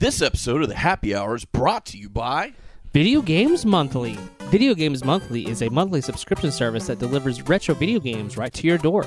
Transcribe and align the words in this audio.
This 0.00 0.22
episode 0.22 0.62
of 0.62 0.68
the 0.68 0.76
Happy 0.76 1.12
Hour 1.12 1.34
is 1.34 1.44
brought 1.44 1.84
to 1.86 1.98
you 1.98 2.08
by. 2.08 2.52
Video 2.92 3.20
Games 3.20 3.66
Monthly. 3.66 4.16
Video 4.42 4.72
Games 4.72 5.04
Monthly 5.04 5.48
is 5.48 5.60
a 5.60 5.68
monthly 5.70 6.00
subscription 6.00 6.52
service 6.52 6.86
that 6.86 7.00
delivers 7.00 7.42
retro 7.42 7.74
video 7.74 7.98
games 7.98 8.36
right 8.36 8.52
to 8.52 8.64
your 8.64 8.78
door. 8.78 9.02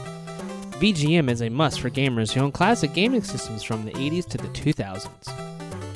VGM 0.82 1.30
is 1.30 1.44
a 1.44 1.50
must 1.50 1.80
for 1.80 1.90
gamers 1.90 2.34
who 2.34 2.42
own 2.42 2.52
classic 2.52 2.94
gaming 2.94 3.24
systems 3.24 3.64
from 3.64 3.86
the 3.86 3.94
80s 3.94 4.28
to 4.32 4.38
the 4.38 4.50
2000s. 4.50 5.08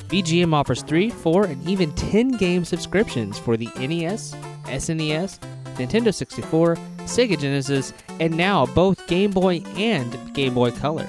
VGM 0.08 0.54
offers 0.54 0.82
3, 0.82 1.10
4, 1.10 1.44
and 1.44 1.68
even 1.68 1.92
10 1.92 2.30
game 2.30 2.64
subscriptions 2.64 3.38
for 3.38 3.58
the 3.58 3.68
NES, 3.76 4.34
SNES, 4.64 5.38
Nintendo 5.74 6.14
64, 6.14 6.76
Sega 7.00 7.38
Genesis, 7.38 7.92
and 8.18 8.34
now 8.34 8.64
both 8.64 9.06
Game 9.08 9.32
Boy 9.32 9.56
and 9.76 10.34
Game 10.34 10.54
Boy 10.54 10.70
Color. 10.70 11.06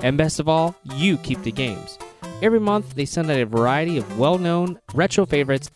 And 0.00 0.18
best 0.18 0.40
of 0.40 0.48
all, 0.48 0.74
you 0.96 1.18
keep 1.18 1.40
the 1.44 1.52
games. 1.52 2.00
Every 2.42 2.60
month, 2.60 2.96
they 2.96 3.04
send 3.04 3.30
out 3.30 3.38
a 3.38 3.46
variety 3.46 3.98
of 3.98 4.18
well 4.18 4.36
known 4.36 4.80
retro 4.94 5.24
favorites 5.24 5.70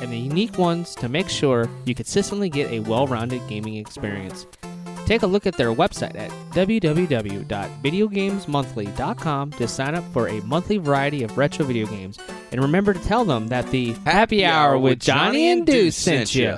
and 0.00 0.12
the 0.12 0.18
unique 0.18 0.56
ones 0.56 0.94
to 0.96 1.08
make 1.08 1.28
sure 1.28 1.68
you 1.84 1.96
consistently 1.96 2.48
get 2.48 2.70
a 2.70 2.78
well 2.80 3.08
rounded 3.08 3.42
gaming 3.48 3.74
experience. 3.74 4.46
Take 5.04 5.22
a 5.22 5.26
look 5.26 5.48
at 5.48 5.56
their 5.56 5.72
website 5.72 6.14
at 6.16 6.30
www.videogamesmonthly.com 6.52 9.50
to 9.52 9.68
sign 9.68 9.94
up 9.96 10.04
for 10.12 10.28
a 10.28 10.40
monthly 10.42 10.78
variety 10.78 11.24
of 11.24 11.36
retro 11.36 11.64
video 11.64 11.86
games. 11.86 12.20
And 12.52 12.62
remember 12.62 12.92
to 12.92 13.00
tell 13.00 13.24
them 13.24 13.48
that 13.48 13.68
the 13.72 13.94
Happy, 14.04 14.44
Hour 14.44 14.78
with 14.78 15.00
Johnny 15.00 15.50
and 15.50 15.66
Deuce 15.66 15.96
sent 15.96 16.36
you. 16.36 16.56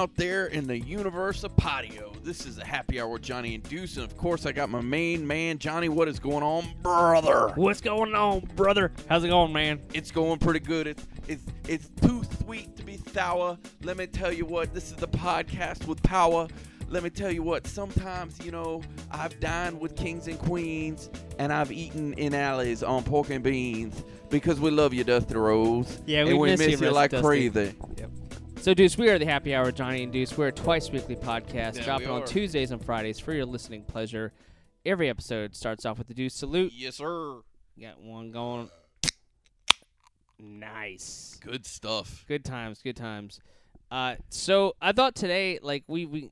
Out 0.00 0.16
there 0.16 0.46
in 0.46 0.66
the 0.66 0.78
universe 0.78 1.44
of 1.44 1.54
patio? 1.58 2.10
This 2.24 2.46
is 2.46 2.56
a 2.56 2.64
happy 2.64 2.98
hour 2.98 3.10
with 3.10 3.20
Johnny 3.20 3.54
and 3.54 3.62
Deuce, 3.62 3.96
and 3.96 4.04
of 4.06 4.16
course, 4.16 4.46
I 4.46 4.52
got 4.52 4.70
my 4.70 4.80
main 4.80 5.26
man, 5.26 5.58
Johnny. 5.58 5.90
What 5.90 6.08
is 6.08 6.18
going 6.18 6.42
on, 6.42 6.72
brother? 6.80 7.52
What's 7.54 7.82
going 7.82 8.14
on, 8.14 8.40
brother? 8.56 8.92
How's 9.10 9.24
it 9.24 9.28
going, 9.28 9.52
man? 9.52 9.78
It's 9.92 10.10
going 10.10 10.38
pretty 10.38 10.60
good. 10.60 10.86
It's 10.86 11.06
it's 11.28 11.44
it's 11.68 11.90
too 12.00 12.22
sweet 12.42 12.74
to 12.76 12.82
be 12.82 12.98
sour. 13.12 13.58
Let 13.82 13.98
me 13.98 14.06
tell 14.06 14.32
you 14.32 14.46
what. 14.46 14.72
This 14.72 14.84
is 14.90 14.96
the 14.96 15.08
podcast 15.08 15.86
with 15.86 16.02
power. 16.02 16.48
Let 16.88 17.02
me 17.02 17.10
tell 17.10 17.30
you 17.30 17.42
what. 17.42 17.66
Sometimes 17.66 18.42
you 18.42 18.52
know 18.52 18.80
I've 19.10 19.38
dined 19.38 19.78
with 19.78 19.96
kings 19.96 20.28
and 20.28 20.38
queens, 20.38 21.10
and 21.38 21.52
I've 21.52 21.70
eaten 21.72 22.14
in 22.14 22.32
alleys 22.32 22.82
on 22.82 23.04
pork 23.04 23.28
and 23.28 23.44
beans 23.44 24.02
because 24.30 24.60
we 24.60 24.70
love 24.70 24.94
you, 24.94 25.04
Dusty 25.04 25.34
Rose. 25.34 26.00
Yeah, 26.06 26.20
and 26.20 26.28
we 26.28 26.34
we 26.34 26.50
miss 26.52 26.60
miss 26.60 26.80
you, 26.80 26.90
like 26.90 27.10
Dusty. 27.10 27.26
crazy. 27.26 27.74
So, 28.60 28.74
Deuce, 28.74 28.98
we 28.98 29.08
are 29.08 29.18
the 29.18 29.24
Happy 29.24 29.54
Hour 29.54 29.72
Johnny 29.72 30.02
and 30.02 30.12
Deuce. 30.12 30.36
We're 30.36 30.48
a 30.48 30.52
twice 30.52 30.90
weekly 30.90 31.16
podcast 31.16 31.76
Yeah, 31.76 31.84
dropping 31.84 32.08
we 32.08 32.14
on. 32.14 32.26
Tuesdays 32.26 32.70
and 32.70 32.84
Fridays 32.84 33.18
for 33.18 33.32
your 33.32 33.46
listening 33.46 33.84
pleasure. 33.84 34.32
Every 34.84 35.08
episode 35.08 35.56
starts 35.56 35.86
off 35.86 35.96
with 35.96 36.08
the 36.08 36.14
Deuce 36.14 36.34
salute. 36.34 36.72
Yes, 36.74 36.96
sir. 36.96 37.40
Got 37.80 38.02
one 38.02 38.30
going. 38.32 38.68
Nice. 40.38 41.38
Good 41.42 41.64
stuff. 41.64 42.26
Good 42.28 42.44
times, 42.44 42.82
good 42.82 42.96
times. 42.96 43.40
Uh, 43.90 44.16
so 44.28 44.76
I 44.80 44.92
thought 44.92 45.14
today, 45.14 45.58
like 45.62 45.84
we 45.86 46.04
we 46.04 46.30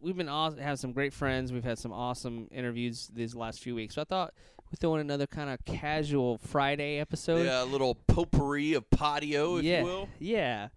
we've 0.00 0.16
been 0.16 0.28
awesome, 0.28 0.60
have 0.60 0.78
some 0.78 0.92
great 0.92 1.12
friends. 1.12 1.52
We've 1.52 1.64
had 1.64 1.78
some 1.78 1.92
awesome 1.92 2.46
interviews 2.52 3.10
these 3.12 3.34
last 3.34 3.60
few 3.60 3.74
weeks. 3.74 3.96
So 3.96 4.02
I 4.02 4.04
thought 4.04 4.32
we'd 4.70 4.78
throw 4.78 4.94
in 4.94 5.00
another 5.00 5.26
kind 5.26 5.50
of 5.50 5.64
casual 5.64 6.38
Friday 6.38 6.98
episode. 7.00 7.46
yeah, 7.46 7.62
a 7.62 7.66
little 7.66 7.96
potpourri 8.06 8.74
of 8.74 8.88
patio, 8.90 9.56
if 9.56 9.64
yeah, 9.64 9.80
you 9.80 9.84
will. 9.86 10.08
yeah, 10.20 10.68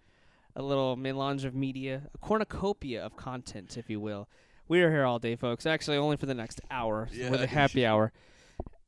a 0.58 0.62
little 0.64 0.96
melange 0.98 1.46
of 1.46 1.54
media, 1.56 2.02
a 2.14 2.18
cornucopia 2.18 3.02
of 3.06 3.16
content, 3.16 3.78
if 3.78 3.90
you 3.90 4.00
will. 4.02 4.28
We 4.68 4.82
are 4.82 4.92
here 4.92 5.06
all 5.06 5.20
day, 5.20 5.36
folks. 5.38 5.66
Actually, 5.66 5.98
only 5.98 6.18
for 6.18 6.26
the 6.26 6.34
next 6.34 6.60
hour 6.70 7.08
Yeah. 7.14 7.30
with 7.30 7.42
a 7.42 7.48
happy 7.48 7.86
hour. 7.86 8.12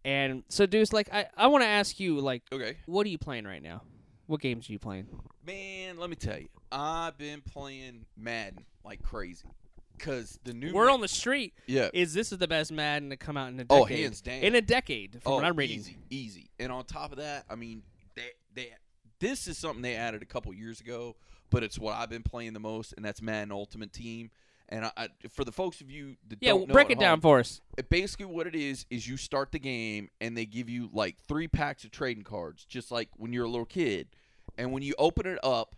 And 0.04 0.44
so, 0.50 0.66
Deuce, 0.66 0.92
like 0.92 1.14
I, 1.14 1.28
I 1.38 1.48
want 1.48 1.64
to 1.64 1.68
ask 1.68 2.00
you, 2.00 2.20
like, 2.20 2.42
Okay. 2.52 2.78
what 2.88 3.06
are 3.06 3.10
you 3.10 3.18
playing 3.20 3.46
right 3.46 3.62
now? 3.62 3.84
What 4.26 4.42
games 4.42 4.68
are 4.70 4.74
you 4.74 4.80
playing? 4.80 5.08
Man, 5.46 5.98
let 5.98 6.10
me 6.10 6.16
tell 6.16 6.38
you, 6.40 6.50
I've 6.72 7.18
been 7.18 7.42
playing 7.42 8.06
Madden 8.18 8.66
like 8.84 9.02
crazy. 9.04 9.48
Cause 10.00 10.40
the 10.46 10.54
new 10.54 10.72
Word 10.74 10.88
Ma- 10.88 10.94
on 10.94 11.02
the 11.02 11.10
street 11.10 11.54
yeah 11.68 11.90
is 11.94 12.14
this 12.14 12.32
is 12.32 12.38
the 12.38 12.48
best 12.48 12.72
Madden 12.72 13.10
to 13.10 13.18
come 13.18 13.36
out 13.36 13.50
in 13.50 13.60
a 13.60 13.66
decade. 13.66 13.82
Oh, 13.82 13.86
decade. 13.86 14.00
hands 14.04 14.22
down. 14.22 14.36
In 14.36 14.56
a 14.56 14.62
decade, 14.62 15.12
from 15.22 15.34
oh 15.34 15.36
what 15.36 15.44
I'm 15.46 15.58
reading. 15.58 15.78
easy 15.80 15.98
easy. 16.10 16.50
And 16.58 16.72
on 16.72 16.86
top 16.86 17.12
of 17.12 17.18
that, 17.18 17.44
I 17.50 17.56
mean 17.56 17.84
they 18.16 18.30
they 18.54 18.70
this 19.20 19.46
is 19.48 19.58
something 19.58 19.82
they 19.82 19.96
added 19.96 20.22
a 20.22 20.26
couple 20.26 20.54
years 20.54 20.80
ago, 20.80 21.18
but 21.50 21.64
it's 21.64 21.80
what 21.80 21.96
I've 21.96 22.10
been 22.10 22.24
playing 22.24 22.54
the 22.54 22.60
most, 22.60 22.94
and 22.96 23.04
that's 23.06 23.22
Madden 23.22 23.52
Ultimate 23.52 23.92
Team. 23.94 24.32
And 24.72 24.86
I, 24.86 24.92
I, 24.96 25.08
for 25.32 25.44
the 25.44 25.52
folks 25.52 25.82
of 25.82 25.90
you 25.90 26.16
that 26.28 26.38
Yeah, 26.42 26.52
don't 26.52 26.68
know 26.68 26.74
break 26.74 26.92
it 26.92 27.00
down 27.00 27.22
for 27.22 27.40
us. 27.40 27.60
basically 27.90 28.28
what 28.28 28.46
it 28.46 28.54
is 28.56 28.86
is 28.92 29.08
you 29.08 29.18
start 29.18 29.52
the 29.52 29.58
game 29.60 30.10
and 30.22 30.38
they 30.38 30.46
give 30.46 30.70
you 30.70 30.90
like 30.94 31.18
three 31.28 31.48
packs 31.48 31.84
of 31.84 31.90
trading 31.92 32.24
cards 32.24 32.66
just 32.66 32.92
like 32.92 33.10
when 33.18 33.34
you're 33.34 33.46
a 33.46 33.50
little 33.50 33.66
kid 33.66 34.10
and 34.60 34.72
when 34.72 34.84
you 34.84 34.94
open 35.00 35.26
it 35.26 35.40
up 35.44 35.76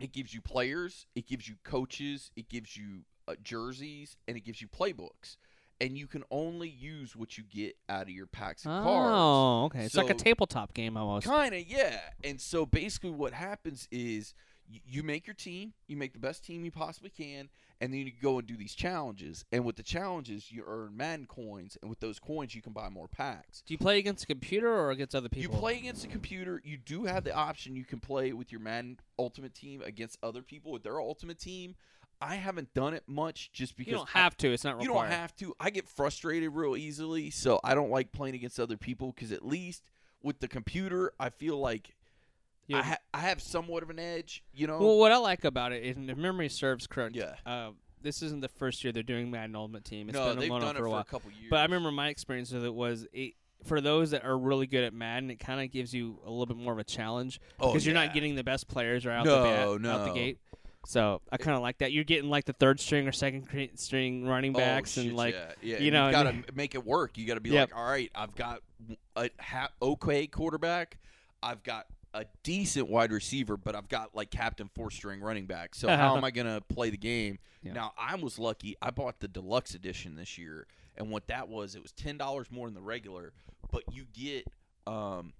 it 0.00 0.12
gives 0.12 0.34
you 0.34 0.40
players 0.40 1.06
it 1.14 1.28
gives 1.28 1.48
you 1.48 1.54
coaches 1.62 2.32
it 2.34 2.48
gives 2.48 2.76
you 2.76 3.02
uh, 3.28 3.34
jerseys 3.44 4.16
and 4.26 4.36
it 4.36 4.40
gives 4.40 4.60
you 4.60 4.66
playbooks 4.66 5.36
and 5.80 5.96
you 5.96 6.06
can 6.06 6.24
only 6.30 6.68
use 6.68 7.16
what 7.16 7.38
you 7.38 7.44
get 7.44 7.76
out 7.88 8.02
of 8.02 8.10
your 8.10 8.26
packs 8.26 8.66
of 8.66 8.72
oh, 8.72 8.82
cards 8.82 9.12
Oh, 9.12 9.64
okay. 9.66 9.84
It's 9.84 9.96
like 9.96 10.10
a 10.10 10.14
tabletop 10.14 10.74
game 10.74 10.96
almost. 10.96 11.26
Kind 11.26 11.54
of, 11.54 11.66
yeah. 11.66 11.98
And 12.22 12.40
so 12.40 12.66
basically, 12.66 13.10
what 13.10 13.32
happens 13.32 13.88
is 13.90 14.34
y- 14.70 14.80
you 14.86 15.02
make 15.02 15.26
your 15.26 15.34
team, 15.34 15.72
you 15.86 15.96
make 15.96 16.12
the 16.12 16.18
best 16.18 16.44
team 16.44 16.64
you 16.64 16.70
possibly 16.70 17.10
can, 17.10 17.48
and 17.80 17.92
then 17.94 18.00
you 18.00 18.12
go 18.20 18.38
and 18.38 18.46
do 18.46 18.56
these 18.56 18.74
challenges. 18.74 19.44
And 19.52 19.64
with 19.64 19.76
the 19.76 19.82
challenges, 19.82 20.52
you 20.52 20.64
earn 20.66 20.96
Madden 20.96 21.26
coins, 21.26 21.78
and 21.80 21.88
with 21.88 22.00
those 22.00 22.18
coins, 22.18 22.54
you 22.54 22.60
can 22.60 22.72
buy 22.72 22.90
more 22.90 23.08
packs. 23.08 23.62
Do 23.66 23.72
you 23.72 23.78
play 23.78 23.98
against 23.98 24.24
a 24.24 24.26
computer 24.26 24.68
or 24.68 24.90
against 24.90 25.14
other 25.14 25.30
people? 25.30 25.54
You 25.54 25.58
play 25.60 25.78
against 25.78 26.04
a 26.04 26.08
computer. 26.08 26.60
You 26.62 26.76
do 26.76 27.04
have 27.04 27.24
the 27.24 27.34
option. 27.34 27.74
You 27.74 27.86
can 27.86 28.00
play 28.00 28.32
with 28.32 28.52
your 28.52 28.60
Madden 28.60 28.98
Ultimate 29.18 29.54
Team 29.54 29.82
against 29.82 30.18
other 30.22 30.42
people 30.42 30.72
with 30.72 30.82
their 30.82 31.00
Ultimate 31.00 31.38
Team. 31.38 31.74
I 32.20 32.34
haven't 32.36 32.74
done 32.74 32.92
it 32.94 33.04
much 33.06 33.50
just 33.52 33.76
because 33.76 33.90
You 33.90 33.96
don't 33.98 34.08
I- 34.14 34.18
have 34.20 34.36
to. 34.38 34.52
It's 34.52 34.64
not 34.64 34.76
required. 34.78 34.88
you 34.88 34.94
don't 35.10 35.18
have 35.18 35.34
to. 35.36 35.54
I 35.58 35.70
get 35.70 35.88
frustrated 35.88 36.50
real 36.52 36.76
easily, 36.76 37.30
so 37.30 37.60
I 37.64 37.74
don't 37.74 37.90
like 37.90 38.12
playing 38.12 38.34
against 38.34 38.60
other 38.60 38.76
people 38.76 39.12
because 39.12 39.32
at 39.32 39.44
least 39.46 39.82
with 40.22 40.40
the 40.40 40.48
computer, 40.48 41.12
I 41.18 41.30
feel 41.30 41.58
like 41.58 41.94
You- 42.66 42.76
I, 42.76 42.82
ha- 42.82 42.98
I 43.14 43.20
have 43.20 43.40
somewhat 43.40 43.82
of 43.82 43.90
an 43.90 43.98
edge. 43.98 44.44
You 44.52 44.66
know? 44.66 44.78
Well, 44.78 44.98
what 44.98 45.12
I 45.12 45.16
like 45.16 45.44
about 45.44 45.72
it, 45.72 45.82
is, 45.84 45.96
if 45.96 46.16
memory 46.16 46.48
serves 46.50 46.86
correct, 46.86 47.16
Yeah. 47.16 47.34
uh, 47.46 47.70
this 48.02 48.22
isn't 48.22 48.40
the 48.40 48.48
first 48.48 48.84
year 48.84 48.92
they're 48.92 49.02
doing 49.02 49.30
Madden 49.30 49.56
Ultimate 49.56 49.84
Team. 49.84 50.08
It's 50.08 50.16
no, 50.18 50.30
been 50.30 50.38
they've 50.40 50.48
done 50.50 50.62
it 50.62 50.64
for 50.64 50.68
a 50.70 50.74
for 50.76 50.88
while. 50.88 51.00
a 51.00 51.04
couple 51.04 51.30
years. 51.32 51.46
But 51.50 51.60
I 51.60 51.62
remember 51.62 51.90
my 51.90 52.08
experience 52.08 52.52
with 52.52 52.64
it 52.64 52.74
was 52.74 53.06
it, 53.12 53.34
for 53.64 53.80
those 53.82 54.12
that 54.12 54.24
are 54.24 54.38
really 54.38 54.66
good 54.66 54.84
at 54.84 54.94
Madden, 54.94 55.30
it 55.30 55.38
kind 55.38 55.60
of 55.60 55.70
gives 55.70 55.92
you 55.92 56.18
a 56.24 56.30
little 56.30 56.46
bit 56.46 56.56
more 56.56 56.72
of 56.72 56.78
a 56.78 56.84
challenge 56.84 57.40
Oh, 57.58 57.68
because 57.72 57.84
you're 57.84 57.94
not 57.94 58.14
getting 58.14 58.34
the 58.34 58.44
best 58.44 58.68
players 58.68 59.04
right 59.04 59.16
out 59.18 59.26
No, 59.26 59.42
the 59.42 59.48
bat, 59.48 59.58
out 59.90 60.00
the 60.02 60.06
no. 60.08 60.14
gate. 60.14 60.38
So 60.86 61.20
I 61.30 61.36
kind 61.36 61.56
of 61.56 61.62
like 61.62 61.78
that. 61.78 61.92
You're 61.92 62.04
getting 62.04 62.30
like 62.30 62.46
the 62.46 62.52
third 62.54 62.80
string 62.80 63.06
or 63.06 63.12
second 63.12 63.46
string 63.76 64.26
running 64.26 64.54
Oh, 64.56 64.58
backs, 64.58 64.92
shit, 64.92 65.06
and 65.06 65.16
like 65.16 65.34
yeah, 65.34 65.52
yeah. 65.62 65.78
you 65.78 65.86
and 65.88 65.92
know, 65.92 66.06
you 66.06 66.12
got 66.12 66.22
to 66.24 66.28
and- 66.30 66.56
make 66.56 66.74
it 66.74 66.84
work. 66.84 67.18
You 67.18 67.26
got 67.26 67.34
to 67.34 67.40
be 67.40 67.50
Yep. 67.50 67.70
like, 67.72 67.78
all 67.78 67.86
right, 67.86 68.10
I've 68.14 68.34
got 68.34 68.62
a 69.16 69.28
ha- 69.38 69.70
okay 69.82 70.26
quarterback. 70.26 70.98
I've 71.42 71.62
got 71.62 71.86
a 72.14 72.24
decent 72.42 72.88
wide 72.88 73.12
receiver, 73.12 73.56
but 73.56 73.76
I've 73.76 73.88
got 73.88 74.14
like 74.16 74.30
captain 74.30 74.68
four 74.74 74.90
string 74.90 75.20
running 75.20 75.46
back. 75.46 75.74
So 75.74 75.88
how 75.88 76.16
am 76.16 76.24
I 76.24 76.30
going 76.30 76.46
to 76.46 76.60
play 76.62 76.90
the 76.90 76.96
game? 76.96 77.38
Yeah. 77.62 77.72
Now 77.74 77.92
I 77.98 78.14
was 78.16 78.38
lucky. 78.38 78.74
I 78.80 78.90
bought 78.90 79.20
the 79.20 79.28
deluxe 79.28 79.74
edition 79.74 80.16
this 80.16 80.38
year, 80.38 80.66
and 80.96 81.10
what 81.10 81.26
that 81.28 81.48
was, 81.48 81.74
it 81.74 81.82
was 81.82 81.92
ten 81.92 82.16
dollars 82.16 82.50
more 82.50 82.66
than 82.66 82.74
the 82.74 82.80
regular, 82.80 83.32
but 83.70 83.84
you 83.92 84.06
get, 84.14 84.46
um, 84.86 85.34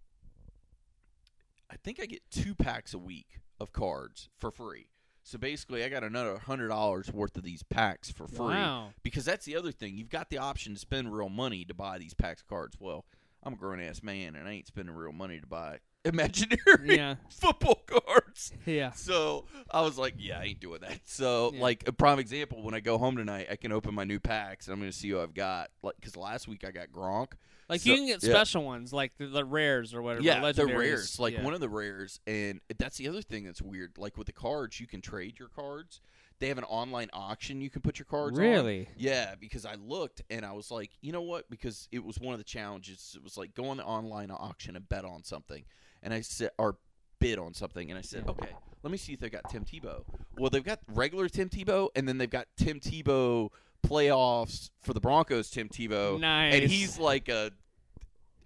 I 1.70 1.76
think 1.82 1.98
I 2.00 2.04
get 2.06 2.20
two 2.30 2.54
packs 2.54 2.92
a 2.94 2.98
week 2.98 3.40
of 3.58 3.72
cards 3.72 4.28
for 4.38 4.50
free. 4.50 4.86
So 5.30 5.38
basically, 5.38 5.84
I 5.84 5.88
got 5.88 6.02
another 6.02 6.38
hundred 6.38 6.68
dollars 6.70 7.12
worth 7.12 7.36
of 7.36 7.44
these 7.44 7.62
packs 7.62 8.10
for 8.10 8.26
free 8.26 8.56
wow. 8.56 8.88
because 9.04 9.24
that's 9.24 9.44
the 9.44 9.56
other 9.56 9.70
thing. 9.70 9.96
You've 9.96 10.08
got 10.08 10.28
the 10.28 10.38
option 10.38 10.74
to 10.74 10.80
spend 10.80 11.14
real 11.14 11.28
money 11.28 11.64
to 11.66 11.72
buy 11.72 11.98
these 11.98 12.14
packs 12.14 12.40
of 12.40 12.48
cards. 12.48 12.76
Well, 12.80 13.04
I'm 13.44 13.52
a 13.52 13.56
grown 13.56 13.80
ass 13.80 14.02
man 14.02 14.34
and 14.34 14.48
I 14.48 14.50
ain't 14.50 14.66
spending 14.66 14.92
real 14.92 15.12
money 15.12 15.38
to 15.38 15.46
buy 15.46 15.78
imaginary 16.04 16.96
Yeah, 16.96 17.16
football 17.30 17.82
cards. 17.86 18.52
yeah. 18.66 18.92
So 18.92 19.46
I 19.70 19.82
was 19.82 19.98
like, 19.98 20.14
yeah, 20.18 20.38
I 20.40 20.44
ain't 20.44 20.60
doing 20.60 20.80
that. 20.82 21.00
So 21.04 21.52
Yeah. 21.54 21.60
like 21.62 21.86
a 21.88 21.92
prime 21.92 22.18
example, 22.18 22.62
when 22.62 22.74
I 22.74 22.80
go 22.80 22.98
home 22.98 23.16
tonight, 23.16 23.48
I 23.50 23.56
can 23.56 23.72
open 23.72 23.94
my 23.94 24.04
new 24.04 24.18
packs 24.20 24.66
and 24.66 24.74
I'm 24.74 24.80
gonna 24.80 24.92
see 24.92 25.10
who 25.10 25.20
I've 25.20 25.34
got. 25.34 25.70
Like 25.82 25.96
because 25.96 26.16
last 26.16 26.48
week 26.48 26.64
I 26.66 26.70
got 26.70 26.88
Gronk. 26.88 27.32
Like 27.68 27.82
So- 27.82 27.90
you 27.90 27.96
can 27.96 28.06
get 28.06 28.22
yeah. 28.22 28.30
special 28.30 28.64
ones, 28.64 28.92
like 28.92 29.12
the, 29.18 29.26
the 29.26 29.44
rares 29.44 29.94
or 29.94 30.02
whatever. 30.02 30.22
Yeah, 30.24 30.40
the 30.52 30.62
legendaries. 30.64 30.78
rares, 30.78 31.20
like 31.20 31.34
yeah. 31.34 31.42
one 31.44 31.54
of 31.54 31.60
the 31.60 31.68
rares, 31.68 32.18
and 32.26 32.60
that's 32.78 32.96
the 32.96 33.08
other 33.08 33.22
thing 33.22 33.44
that's 33.44 33.62
weird. 33.62 33.92
Like 33.98 34.16
with 34.16 34.26
the 34.26 34.32
cards, 34.32 34.80
you 34.80 34.86
can 34.86 35.00
trade 35.00 35.38
your 35.38 35.48
cards. 35.48 36.00
they 36.40 36.48
have 36.48 36.58
an 36.58 36.64
online 36.64 37.10
auction 37.12 37.60
you 37.60 37.68
can 37.70 37.82
put 37.82 37.98
your 37.98 38.06
cards 38.06 38.38
on. 38.38 38.44
Really? 38.44 38.88
Yeah, 38.96 39.34
because 39.38 39.64
I 39.66 39.74
looked 39.74 40.22
and 40.30 40.44
I 40.44 40.52
was 40.52 40.70
like, 40.70 40.90
you 41.02 41.12
know 41.12 41.20
what? 41.22 41.48
Because 41.50 41.86
it 41.92 42.02
was 42.02 42.18
one 42.18 42.32
of 42.34 42.40
the 42.40 42.44
challenges. 42.44 43.12
It 43.14 43.22
was 43.22 43.36
like 43.36 43.54
go 43.54 43.68
on 43.68 43.76
the 43.76 43.84
online 43.84 44.30
auction 44.30 44.74
and 44.74 44.88
bet 44.88 45.04
on 45.04 45.22
something, 45.22 45.62
and 46.02 46.12
I 46.14 46.20
said 46.20 46.50
or 46.58 46.76
bid 47.18 47.38
on 47.38 47.54
something, 47.54 47.90
and 47.90 47.98
I 47.98 48.02
said, 48.02 48.24
okay, 48.28 48.48
let 48.82 48.90
me 48.90 48.96
see 48.98 49.12
if 49.12 49.20
they've 49.20 49.30
got 49.30 49.48
Tim 49.50 49.64
Tebow. 49.64 50.04
Well, 50.38 50.50
they've 50.50 50.64
got 50.64 50.80
regular 50.92 51.28
Tim 51.28 51.48
Tebow, 51.48 51.88
and 51.94 52.08
then 52.08 52.18
they've 52.18 52.30
got 52.30 52.46
Tim 52.56 52.80
Tebow 52.80 53.50
playoffs 53.86 54.70
for 54.80 54.94
the 54.94 55.00
Broncos. 55.00 55.50
Tim 55.50 55.68
Tebow, 55.68 56.18
Nice. 56.20 56.54
and 56.54 56.70
he's 56.70 56.98
like 56.98 57.28
a. 57.28 57.50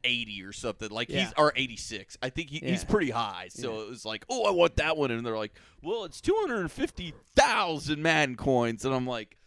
80 0.07 0.43
or 0.43 0.53
something 0.53 0.91
like 0.91 1.09
Yeah. 1.09 1.21
he's 1.21 1.33
or 1.39 1.51
86 1.57 2.19
i 2.21 2.29
think 2.29 2.51
he, 2.51 2.59
he's 2.59 2.85
pretty 2.85 3.09
high 3.09 3.47
so 3.49 3.73
Yeah. 3.73 3.85
it 3.85 3.89
was 3.89 4.05
like 4.05 4.27
oh 4.29 4.45
i 4.45 4.51
want 4.51 4.77
that 4.77 4.99
one 4.99 5.11
and 5.11 5.25
they're 5.25 5.35
like 5.35 5.55
well 5.83 6.05
it's 6.05 6.21
250000 6.21 8.03
madden 8.03 8.37
coins 8.37 8.85
and 8.85 8.95
i'm 8.95 9.07
like 9.07 9.39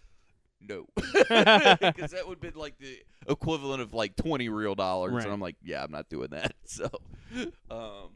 no 0.60 0.88
because 0.96 2.10
that 2.10 2.24
would 2.28 2.38
have 2.38 2.42
been 2.42 2.56
like 2.60 2.76
the 2.80 2.98
equivalent 3.28 3.82
of 3.82 3.94
like 3.94 4.16
20 4.16 4.50
real 4.50 4.76
dollars 4.76 5.14
Right. 5.14 5.24
and 5.26 5.34
i'm 5.34 5.40
like 5.42 5.56
yeah 5.64 5.84
i'm 5.84 5.92
not 5.92 6.08
doing 6.10 6.30
that 6.32 6.54
so 6.66 6.90
um 7.70 8.10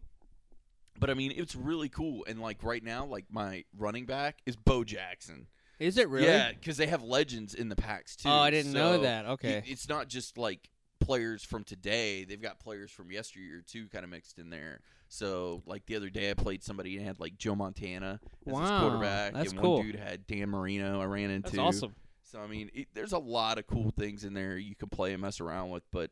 but 0.99 1.09
i 1.09 1.13
mean 1.13 1.33
it's 1.35 1.55
really 1.55 1.89
cool 1.89 2.23
and 2.27 2.39
like 2.41 2.63
right 2.63 2.83
now 2.83 3.05
like 3.05 3.25
my 3.29 3.63
running 3.77 4.05
back 4.05 4.37
is 4.45 4.55
bo 4.55 4.83
jackson 4.83 5.47
Is 5.79 5.97
it 5.97 6.07
really? 6.09 6.27
yeah 6.27 6.51
because 6.51 6.77
they 6.77 6.87
have 6.87 7.03
legends 7.03 7.53
in 7.53 7.69
the 7.69 7.75
packs 7.75 8.15
too 8.15 8.29
Oh, 8.29 8.33
I 8.39 8.51
didn't 8.51 8.73
know 8.73 9.01
that. 9.01 9.25
Okay. 9.25 9.63
it's 9.65 9.89
not 9.89 10.07
just 10.07 10.37
like 10.37 10.69
players 10.99 11.43
from 11.43 11.63
today 11.63 12.23
they've 12.23 12.41
got 12.41 12.59
players 12.59 12.91
from 12.91 13.11
yesteryear 13.11 13.63
too 13.67 13.87
kind 13.89 14.03
of 14.03 14.11
mixed 14.11 14.37
in 14.37 14.51
there 14.51 14.79
so 15.09 15.63
like 15.65 15.83
the 15.87 15.95
other 15.95 16.09
day 16.11 16.29
i 16.29 16.33
played 16.35 16.63
somebody 16.63 16.95
and 16.95 17.05
had 17.07 17.19
like 17.19 17.35
joe 17.39 17.55
montana 17.55 18.19
as 18.23 18.29
his 18.45 18.53
Wow, 18.53 18.79
quarterback 18.81 19.33
that's 19.33 19.51
and 19.51 19.59
cool. 19.59 19.77
one 19.77 19.85
dude 19.87 19.95
had 19.95 20.27
dan 20.27 20.49
marino 20.49 21.01
i 21.01 21.05
ran 21.05 21.31
into 21.31 21.49
That's 21.49 21.57
awesome. 21.57 21.95
So 22.31 22.39
I 22.39 22.47
mean, 22.47 22.71
it, 22.73 22.87
there's 22.93 23.11
a 23.13 23.19
lot 23.19 23.57
of 23.57 23.67
cool 23.67 23.91
things 23.97 24.23
in 24.23 24.33
there 24.33 24.57
you 24.57 24.75
can 24.75 24.89
play 24.89 25.13
and 25.13 25.21
mess 25.21 25.41
around 25.41 25.69
with, 25.69 25.83
but 25.91 26.11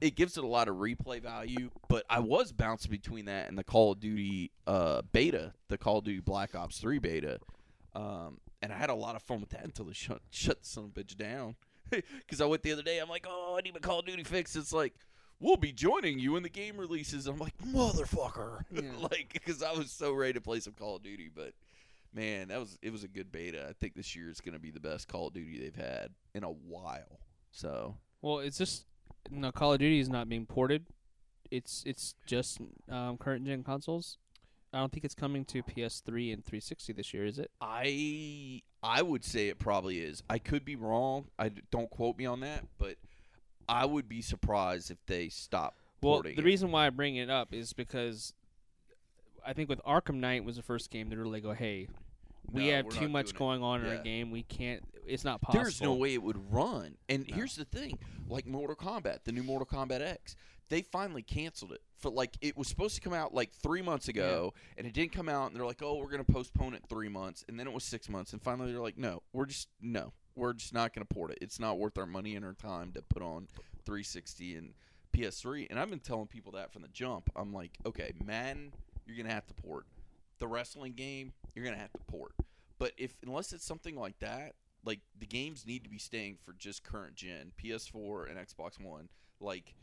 it 0.00 0.14
gives 0.16 0.36
it 0.36 0.44
a 0.44 0.46
lot 0.46 0.68
of 0.68 0.76
replay 0.76 1.22
value. 1.22 1.70
But 1.88 2.04
I 2.10 2.20
was 2.20 2.52
bouncing 2.52 2.90
between 2.90 3.24
that 3.26 3.48
and 3.48 3.56
the 3.56 3.64
Call 3.64 3.92
of 3.92 4.00
Duty 4.00 4.50
uh, 4.66 5.02
beta, 5.12 5.54
the 5.68 5.78
Call 5.78 5.98
of 5.98 6.04
Duty 6.04 6.20
Black 6.20 6.54
Ops 6.54 6.78
3 6.78 6.98
beta, 6.98 7.38
um, 7.94 8.38
and 8.60 8.72
I 8.72 8.76
had 8.76 8.90
a 8.90 8.94
lot 8.94 9.16
of 9.16 9.22
fun 9.22 9.40
with 9.40 9.50
that 9.50 9.64
until 9.64 9.86
they 9.86 9.92
shut 9.94 10.20
shut 10.30 10.62
the 10.62 10.68
son 10.68 10.84
of 10.84 10.90
a 10.90 11.04
bitch 11.04 11.16
down. 11.16 11.56
Because 11.90 12.40
I 12.40 12.46
went 12.46 12.62
the 12.62 12.72
other 12.72 12.82
day, 12.82 12.98
I'm 12.98 13.08
like, 13.10 13.26
oh, 13.28 13.56
I 13.56 13.60
need 13.60 13.74
my 13.74 13.80
Call 13.80 14.00
of 14.00 14.06
Duty 14.06 14.24
fix. 14.24 14.56
It's 14.56 14.72
like. 14.72 14.94
We'll 15.40 15.56
be 15.56 15.72
joining 15.72 16.20
you 16.20 16.32
when 16.32 16.44
the 16.44 16.48
game 16.48 16.78
releases. 16.78 17.26
I'm 17.26 17.38
like, 17.38 17.58
motherfucker, 17.58 18.60
Yeah. 18.70 18.82
like, 19.00 19.30
because 19.32 19.62
I 19.62 19.72
was 19.72 19.90
so 19.90 20.12
ready 20.12 20.34
to 20.34 20.40
play 20.40 20.60
some 20.60 20.72
Call 20.74 20.96
of 20.96 21.02
Duty, 21.02 21.28
but 21.34 21.52
man, 22.14 22.48
that 22.48 22.60
was 22.60 22.78
it 22.82 22.90
was 22.90 23.04
a 23.04 23.08
good 23.08 23.30
beta. 23.32 23.66
I 23.68 23.72
think 23.72 23.94
this 23.94 24.14
year 24.16 24.30
is 24.30 24.40
going 24.40 24.54
to 24.54 24.60
be 24.60 24.70
the 24.70 24.80
best 24.80 25.08
Call 25.08 25.28
of 25.28 25.34
Duty 25.34 25.58
they've 25.58 25.74
had 25.74 26.10
in 26.34 26.44
a 26.44 26.50
while. 26.50 27.20
So 27.50 27.96
Well, 28.22 28.38
it's 28.38 28.58
just 28.58 28.86
no 29.30 29.52
Call 29.52 29.72
of 29.72 29.78
Duty 29.80 30.00
is 30.00 30.08
not 30.08 30.28
being 30.28 30.46
ported. 30.46 30.86
It's 31.50 31.82
it's 31.86 32.14
just 32.26 32.58
um, 32.90 33.16
current 33.18 33.44
gen 33.46 33.62
consoles. 33.62 34.18
I 34.72 34.78
don't 34.78 34.90
think 34.90 35.04
it's 35.04 35.14
coming 35.14 35.44
to 35.46 35.62
PS3 35.62 36.32
and 36.32 36.44
360 36.44 36.92
this 36.94 37.14
year, 37.14 37.24
is 37.26 37.38
it? 37.38 37.50
I 37.60 38.62
I 38.82 39.02
would 39.02 39.24
say 39.24 39.48
it 39.48 39.58
probably 39.58 39.98
is. 40.00 40.22
I 40.28 40.38
could 40.38 40.64
be 40.64 40.74
wrong. 40.74 41.26
I 41.38 41.50
don't 41.70 41.90
quote 41.90 42.18
me 42.18 42.26
on 42.26 42.40
that, 42.40 42.64
but 42.78 42.96
I 43.68 43.84
would 43.86 44.08
be 44.08 44.20
surprised 44.20 44.90
if 44.90 44.98
they 45.06 45.28
stop 45.28 45.74
Well, 46.02 46.14
porting 46.16 46.34
the 46.34 46.42
it. 46.42 46.44
reason 46.44 46.70
why 46.72 46.86
I 46.86 46.90
bring 46.90 47.14
it 47.16 47.30
up 47.30 47.54
is 47.54 47.72
because 47.72 48.34
I 49.46 49.52
think 49.52 49.68
with 49.68 49.80
Arkham 49.84 50.16
Knight 50.16 50.44
was 50.44 50.56
the 50.56 50.62
first 50.62 50.90
game 50.90 51.08
that 51.10 51.18
really 51.18 51.40
go, 51.40 51.52
hey, 51.52 51.86
we 52.50 52.66
No, 52.70 52.76
have 52.76 52.88
too 52.88 53.08
much 53.08 53.26
doing 53.26 53.34
it. 53.36 53.38
going 53.38 53.62
on 53.62 53.80
in 53.80 53.86
Yeah. 53.86 53.96
our 53.98 54.02
game. 54.04 54.30
We 54.30 54.42
can't. 54.42 54.82
It's 55.06 55.24
not 55.24 55.40
possible. 55.42 55.62
There's 55.62 55.80
no 55.82 55.94
way 55.94 56.14
it 56.14 56.22
would 56.22 56.52
run. 56.52 56.96
And 57.08 57.28
No. 57.28 57.34
here's 57.36 57.56
the 57.56 57.64
thing, 57.64 57.98
like 58.28 58.46
Mortal 58.46 58.76
Kombat, 58.76 59.24
the 59.24 59.32
new 59.32 59.42
Mortal 59.42 59.66
Kombat 59.66 60.00
X, 60.00 60.34
they 60.68 60.80
finally 60.82 61.22
canceled 61.22 61.72
it. 61.72 61.82
For 61.98 62.10
like 62.10 62.36
it 62.40 62.56
was 62.56 62.68
supposed 62.68 62.94
to 62.96 63.00
come 63.00 63.12
out 63.12 63.34
like 63.34 63.52
3 63.52 63.82
months 63.82 64.08
ago 64.08 64.52
and 64.76 64.86
it 64.86 64.92
didn't 64.94 65.12
come 65.12 65.28
out 65.28 65.46
and 65.50 65.56
they're 65.56 65.66
like, 65.66 65.82
"Oh, 65.82 65.96
we're 65.96 66.10
going 66.10 66.24
to 66.24 66.32
postpone 66.32 66.74
it 66.74 66.84
3 66.88 67.08
months." 67.08 67.44
And 67.48 67.58
then 67.58 67.66
it 67.66 67.72
was 67.72 67.84
6 67.84 68.08
months 68.08 68.32
and 68.32 68.42
finally 68.42 68.72
they're 68.72 68.80
like, 68.82 68.98
"No, 68.98 69.22
we're 69.32 69.46
just 69.46 69.68
no. 69.80 70.12
We're 70.36 70.52
just 70.54 70.72
not 70.74 70.92
going 70.94 71.06
to 71.06 71.14
port 71.14 71.30
it. 71.30 71.38
It's 71.40 71.60
not 71.60 71.78
worth 71.78 71.96
our 71.96 72.06
money 72.06 72.34
and 72.34 72.44
our 72.44 72.54
time 72.54 72.92
to 72.92 73.02
put 73.02 73.22
on 73.22 73.48
360 73.84 74.56
and 74.56 74.74
PS3." 75.12 75.66
And 75.70 75.78
I've 75.78 75.90
been 75.90 76.00
telling 76.00 76.26
people 76.26 76.52
that 76.52 76.72
from 76.72 76.82
the 76.82 76.88
jump. 76.88 77.30
I'm 77.36 77.52
like, 77.52 77.78
"Okay, 77.86 78.12
Madden, 78.24 78.72
you're 79.06 79.16
going 79.16 79.28
to 79.28 79.32
have 79.34 79.46
to 79.46 79.54
port. 79.54 79.86
The 80.38 80.48
wrestling 80.48 80.94
game, 80.94 81.32
you're 81.54 81.64
going 81.64 81.76
to 81.76 81.80
have 81.80 81.92
to 81.92 82.00
port." 82.06 82.32
But 82.78 82.92
if 82.96 83.14
unless 83.24 83.52
it's 83.52 83.64
something 83.64 83.96
like 83.96 84.18
that, 84.20 84.54
like 84.84 85.00
the 85.18 85.26
games 85.26 85.66
need 85.66 85.84
to 85.84 85.90
be 85.90 85.98
staying 85.98 86.38
for 86.44 86.52
just 86.52 86.82
current 86.84 87.14
gen, 87.14 87.52
PS4 87.62 88.28
and 88.30 88.38
Xbox 88.38 88.80
One. 88.80 89.08
Like, 89.40 89.74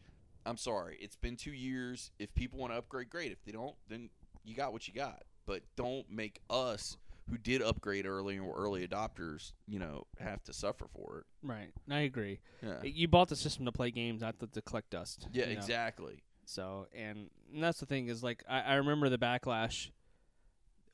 I'm 0.45 0.57
sorry, 0.57 0.97
it's 1.01 1.15
been 1.15 1.35
two 1.35 1.51
years. 1.53 2.11
If 2.19 2.33
people 2.33 2.59
want 2.59 2.73
to 2.73 2.77
upgrade, 2.77 3.09
great. 3.09 3.31
If 3.31 3.43
they 3.45 3.51
don't, 3.51 3.75
then 3.87 4.09
you 4.43 4.55
got 4.55 4.73
what 4.73 4.87
you 4.87 4.93
got. 4.93 5.23
But 5.45 5.63
don't 5.75 6.09
make 6.09 6.39
us 6.49 6.97
who 7.29 7.37
did 7.37 7.61
upgrade 7.61 8.05
early 8.05 8.35
and 8.35 8.45
were 8.45 8.55
early 8.55 8.85
adopters, 8.87 9.53
you 9.67 9.79
know, 9.79 10.05
have 10.19 10.43
to 10.43 10.53
suffer 10.53 10.85
for 10.93 11.19
it. 11.19 11.25
Right. 11.41 11.71
I 11.89 12.01
agree. 12.01 12.39
Yeah, 12.61 12.83
You 12.83 13.07
bought 13.07 13.29
the 13.29 13.35
system 13.35 13.65
to 13.65 13.71
play 13.71 13.89
games, 13.91 14.21
not 14.21 14.39
to, 14.39 14.47
to 14.47 14.61
collect 14.61 14.89
dust. 14.89 15.27
yeah, 15.31 15.45
you 15.47 15.53
know? 15.53 15.59
exactly. 15.59 16.23
So, 16.45 16.87
and, 16.95 17.29
and 17.53 17.63
that's 17.63 17.79
the 17.79 17.85
thing 17.85 18.07
is 18.07 18.21
like 18.23 18.43
I, 18.49 18.61
I 18.61 18.73
remember 18.75 19.07
the 19.09 19.17
backlash 19.17 19.89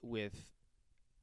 with 0.02 0.36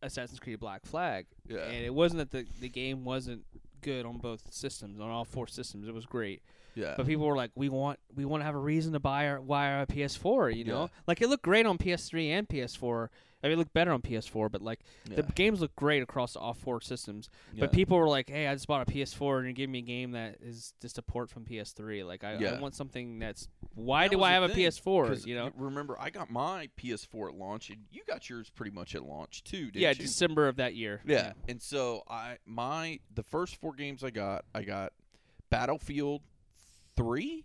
Assassin's 0.05 0.39
Creed 0.41 0.61
Black 0.61 0.85
Flag, 0.87 1.27
Yeah, 1.49 1.59
and 1.65 1.85
it 1.85 1.93
wasn't 1.95 2.19
that 2.19 2.31
the 2.31 2.47
the 2.61 2.69
game 2.69 3.05
wasn't 3.05 3.45
good 3.81 4.07
on 4.07 4.19
both 4.19 4.53
systems, 4.53 5.01
on 5.01 5.11
all 5.11 5.25
four 5.25 5.47
systems. 5.47 5.89
It 5.89 5.95
was 5.95 6.07
great, 6.07 6.43
yeah, 6.75 6.95
but 6.97 7.07
people 7.07 7.27
were 7.27 7.37
like, 7.37 7.51
"We 7.55 7.69
want 7.69 7.99
we 8.15 8.25
want 8.25 8.41
to 8.41 8.45
have 8.45 8.55
a 8.55 8.59
reason 8.59 8.93
to 8.95 9.01
buy 9.01 9.29
our 9.29 9.41
buy 9.41 9.73
our 9.73 9.87
PS4." 9.87 10.51
You 10.57 10.65
know, 10.65 10.83
Yeah. 10.83 10.89
like 11.07 11.21
it 11.23 11.29
looked 11.29 11.43
great 11.45 11.67
on 11.67 11.79
PS3 11.79 12.29
and 12.29 12.49
PS4. 12.49 13.09
I 13.45 13.49
mean, 13.49 13.53
it 13.53 13.59
looked 13.59 13.75
better 13.75 13.93
on 13.93 14.01
PS4, 14.01 14.51
but 14.51 14.63
like 14.63 14.81
yeah. 15.07 15.17
the 15.17 15.23
games 15.23 15.61
look 15.61 15.77
great 15.77 16.03
across 16.03 16.35
all 16.35 16.55
four 16.55 16.81
systems. 16.81 17.29
yeah. 17.53 17.61
But 17.61 17.73
people 17.73 17.99
were 17.99 18.09
like, 18.09 18.31
"Hey, 18.31 18.47
I 18.47 18.55
just 18.55 18.67
bought 18.67 18.89
a 18.89 18.91
PS4, 18.91 19.37
and 19.37 19.45
you're 19.45 19.53
giving 19.53 19.73
me 19.73 19.81
a 19.81 19.83
game 19.83 20.13
that 20.13 20.39
is 20.41 20.73
just 20.81 20.97
a 20.97 21.03
port 21.03 21.29
from 21.29 21.45
PS3. 21.45 22.07
Like, 22.07 22.25
I, 22.25 22.43
I 22.43 22.59
want 22.59 22.75
something 22.75 23.19
that's 23.19 23.49
why 23.75 24.09
That 24.09 24.17
do 24.17 24.23
I 24.23 24.31
have 24.31 24.45
a 24.45 24.49
PS4? 24.49 25.27
You 25.27 25.35
know, 25.35 25.51
remember, 25.59 25.95
I 26.01 26.09
got 26.09 26.31
my 26.31 26.71
PS4 26.81 27.29
at 27.29 27.35
launch, 27.35 27.69
and 27.69 27.81
you 27.93 28.01
got 28.09 28.31
yours 28.31 28.49
pretty 28.49 28.75
much 28.75 28.95
at 28.95 29.05
launch 29.05 29.45
too, 29.45 29.67
didn't 29.67 29.83
yeah, 29.83 29.91
you? 29.91 29.97
December 29.97 30.49
of 30.49 30.57
that 30.57 30.75
year. 30.75 31.03
Yeah. 31.05 31.35
And 31.47 31.61
so 31.61 32.03
I 32.09 32.39
my 32.47 33.01
the 33.15 33.23
first 33.23 33.57
four 33.57 33.75
games 33.75 34.03
I 34.03 34.09
got, 34.09 34.47
I 34.55 34.63
got 34.63 34.95
Battlefield 35.51 36.23
3, 36.97 37.45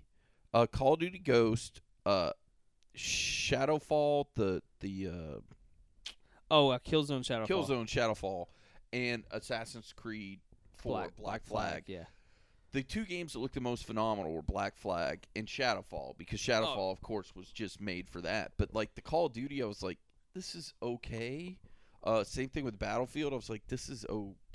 uh 0.54 0.66
Call 0.72 0.94
of 0.94 1.02
Duty 1.02 1.20
Ghost, 1.20 1.82
uh 2.06 2.32
Shadowfall, 2.96 4.28
the 4.36 4.62
the 4.80 5.08
uh 5.08 5.40
Oh, 6.52 6.70
uh, 6.70 6.80
Killzone 6.80 7.22
Shadowfall. 7.24 7.48
Killzone 7.48 7.86
Shadowfall 7.88 8.46
and 8.92 9.24
Assassin's 9.32 9.94
Creed 9.96 10.40
4 10.78 10.92
Black, 10.94 11.16
Black, 11.16 11.44
Flag. 11.44 11.84
Yeah. 11.88 12.06
The 12.72 12.84
two 12.84 13.06
games 13.06 13.34
that 13.34 13.40
looked 13.40 13.56
the 13.56 13.62
most 13.62 13.86
phenomenal 13.86 14.32
were 14.34 14.42
Black 14.42 14.76
Flag 14.76 15.26
and 15.36 15.48
Shadowfall 15.48 16.18
because 16.18 16.40
Oh. 16.48 16.52
Shadowfall 16.52 16.92
of 16.92 17.02
course 17.02 17.36
was 17.36 17.50
just 17.52 17.82
made 17.82 18.10
for 18.10 18.22
that. 18.22 18.52
But 18.58 18.74
like 18.74 18.96
the 18.96 19.02
Call 19.02 19.26
of 19.28 19.34
Duty 19.34 19.62
I 19.62 19.66
was 19.66 19.82
like 19.84 19.98
this 20.34 20.56
is 20.56 20.74
okay. 20.82 21.58
Uh, 22.04 22.24
same 22.24 22.48
thing 22.50 22.64
with 22.64 22.80
Battlefield. 22.80 23.34
I 23.34 23.36
was 23.36 23.50
like, 23.50 23.68
this 23.68 23.90
is 23.90 24.06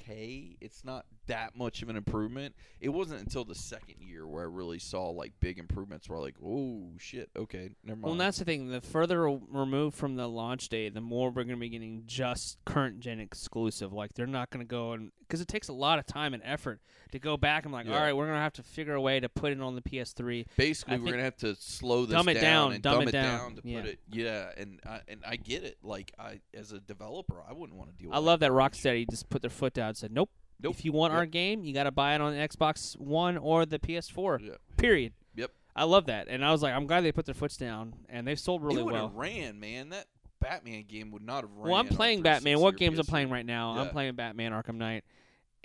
okay. 0.05 0.57
It's 0.61 0.85
not 0.85 1.07
that 1.27 1.57
much 1.57 1.83
of 1.83 1.89
an 1.89 1.97
improvement. 1.97 2.55
It 2.81 2.91
wasn't 2.91 3.21
until 3.21 3.45
the 3.45 3.55
second 3.55 3.97
year 4.01 4.27
where 4.27 4.43
I 4.43 4.47
really 4.47 4.79
saw 4.79 5.09
like 5.11 5.33
big 5.41 5.59
improvements. 5.59 6.09
Where 6.09 6.19
like, 6.19 6.37
oh 6.45 6.91
shit, 6.99 7.31
okay, 7.37 7.71
never 7.85 7.97
mind. 7.97 8.03
Well, 8.03 8.13
and 8.13 8.21
that's 8.21 8.39
the 8.39 8.45
thing. 8.45 8.69
The 8.71 8.81
further 8.81 9.23
removed 9.23 9.97
from 9.97 10.17
the 10.17 10.29
launch 10.29 10.69
date, 10.69 10.95
the 10.95 11.01
more 11.01 11.29
we're 11.31 11.45
going 11.45 11.57
to 11.57 11.61
be 11.61 11.69
getting 11.69 12.03
just 12.07 12.59
current 12.65 13.01
gen 13.01 13.21
exclusive. 13.21 13.93
Like 13.93 14.15
they're 14.15 14.27
not 14.27 14.51
going 14.51 14.65
to 14.65 14.69
go 14.69 14.93
and 14.93 15.11
because 15.21 15.41
it 15.41 15.49
takes 15.49 15.69
a 15.69 15.73
lot 15.73 15.99
of 15.99 16.05
time 16.07 16.35
and 16.35 16.43
effort 16.45 16.81
to 17.13 17.19
go 17.19 17.37
back. 17.39 17.65
and 17.65 17.73
like, 17.73 17.87
Yeah. 17.87 17.95
all 17.95 18.01
right, 18.01 18.13
we're 18.15 18.27
going 18.27 18.37
to 18.37 18.43
have 18.43 18.53
to 18.55 18.63
figure 18.63 18.95
a 18.95 19.01
way 19.01 19.21
to 19.21 19.29
put 19.29 19.53
it 19.53 19.61
on 19.61 19.75
the 19.75 19.81
PS3. 19.81 20.45
Basically, 20.57 20.95
I 20.95 20.99
we're 20.99 21.13
gonna 21.13 21.23
have 21.23 21.37
to 21.39 21.55
slow 21.57 22.05
this 22.05 22.13
down. 22.15 22.25
Dumb 22.27 22.29
it 22.37 22.41
down, 22.41 22.73
and 22.73 22.83
dumb 22.83 22.99
dumb 23.01 23.09
it 23.09 23.13
down. 23.13 23.39
down, 23.39 23.55
to 23.57 23.63
Yeah. 23.65 23.81
put 23.81 23.91
it. 23.91 23.99
Yeah, 24.11 24.51
and 24.57 24.81
I, 24.87 25.01
and 25.09 25.21
I 25.27 25.37
get 25.37 25.65
it. 25.65 25.79
Like 25.83 26.13
I, 26.19 26.41
as 26.53 26.73
a 26.73 26.81
developer, 26.81 27.43
I 27.49 27.53
wouldn't 27.55 27.79
want 27.79 27.91
to 27.91 27.97
deal. 27.97 28.11
with 28.11 28.17
I 28.17 28.21
love 28.21 28.41
that 28.41 28.51
garbage. 28.51 28.75
Rocksteady 28.83 29.09
just 29.11 29.29
put 29.31 29.41
their 29.41 29.51
foot 29.51 29.73
down 29.75 29.94
and 29.95 29.99
said, 29.99 30.13
nope. 30.13 30.31
Nope. 30.63 30.77
If 30.79 30.85
you 30.85 30.93
want 30.93 31.13
our 31.13 31.27
game, 31.27 31.65
you 31.65 31.75
got 31.75 31.85
to 31.85 31.91
buy 31.91 32.15
it 32.15 32.21
on 32.21 32.33
Xbox 32.33 32.97
One 32.99 33.37
or 33.37 33.67
the 33.67 33.79
PS4. 33.79 34.41
Yeah. 34.41 34.53
Period. 34.77 35.13
Yep. 35.35 35.51
I 35.77 35.85
love 35.85 36.07
that, 36.07 36.29
and 36.29 36.45
I 36.45 36.53
was 36.53 36.63
like, 36.63 36.73
I'm 36.73 36.87
glad 36.87 37.01
they 37.03 37.11
put 37.13 37.27
their 37.27 37.35
foots 37.35 37.57
down, 37.57 37.95
and 38.09 38.27
they've 38.27 38.39
sold 38.39 38.63
really 38.63 38.81
it 38.81 38.85
well. 38.85 39.09
have 39.09 39.17
ran, 39.17 39.59
man. 39.59 39.89
That 39.89 40.07
Batman 40.41 40.85
game 40.87 41.11
would 41.11 41.23
not 41.23 41.43
have 41.43 41.51
ran. 41.57 41.71
Well, 41.71 41.75
I'm 41.81 41.89
playing 41.89 42.23
Batman. 42.23 42.61
What 42.61 42.77
games 42.77 42.99
I'm 43.01 43.07
playing 43.07 43.31
right 43.31 43.45
now? 43.45 43.71
I'm 43.77 43.89
playing 43.89 44.15
Batman 44.15 44.53
Arkham 44.53 44.77
Knight, 44.77 45.03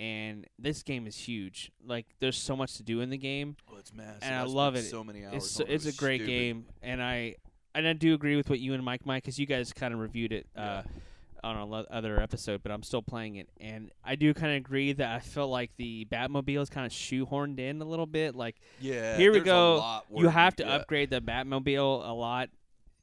and 0.00 0.46
this 0.58 0.82
game 0.82 1.06
is 1.06 1.16
huge. 1.16 1.70
Like, 1.86 2.06
there's 2.18 2.36
so 2.36 2.56
much 2.56 2.74
to 2.78 2.82
do 2.82 3.00
in 3.00 3.10
the 3.10 3.16
game, 3.18 3.56
Oh, 3.72 3.76
it's 3.78 3.92
massive. 3.94 4.18
and 4.22 4.34
I 4.34 4.38
spent 4.40 4.50
love 4.50 4.74
it. 4.74 4.82
So 4.82 5.04
many 5.04 5.24
hours. 5.24 5.34
it's 5.36 5.60
it's 5.60 5.86
It 5.86 5.94
a 5.94 5.96
great 5.96 6.18
stupid. 6.22 6.26
game, 6.30 6.66
and 6.82 7.00
I 7.02 7.36
and 7.74 7.86
I 7.86 7.92
do 7.92 8.12
agree 8.14 8.34
with 8.36 8.50
what 8.50 8.58
you 8.58 8.74
and 8.74 8.82
Mike 8.84 9.06
Mike 9.06 9.22
because 9.22 9.38
you 9.38 9.46
guys 9.46 9.72
kind 9.72 9.94
of 9.94 10.00
reviewed 10.00 10.32
it. 10.32 10.46
Uh, 10.56 10.82
on 11.42 11.56
a 11.56 11.64
lo- 11.64 11.86
other 11.90 12.20
episode, 12.20 12.62
but 12.62 12.70
I'm 12.72 12.82
still 12.82 13.02
playing 13.02 13.36
it, 13.36 13.48
and 13.60 13.90
I 14.04 14.14
do 14.16 14.32
kind 14.34 14.52
of 14.52 14.56
agree 14.58 14.92
that 14.92 15.14
I 15.14 15.18
feel 15.20 15.48
like 15.48 15.70
the 15.76 16.06
Batmobile 16.10 16.60
is 16.62 16.70
kind 16.70 16.86
of 16.86 16.92
shoehorned 16.92 17.58
in 17.58 17.80
a 17.80 17.84
little 17.84 18.06
bit. 18.06 18.34
Like 18.34 18.56
Yeah. 18.80 19.16
Here 19.16 19.32
we 19.32 19.40
go. 19.40 20.00
you 20.14 20.28
have 20.28 20.56
to 20.56 20.64
yeah. 20.64 20.76
upgrade 20.76 21.10
the 21.10 21.20
Batmobile 21.20 22.08
a 22.08 22.12
lot, 22.12 22.50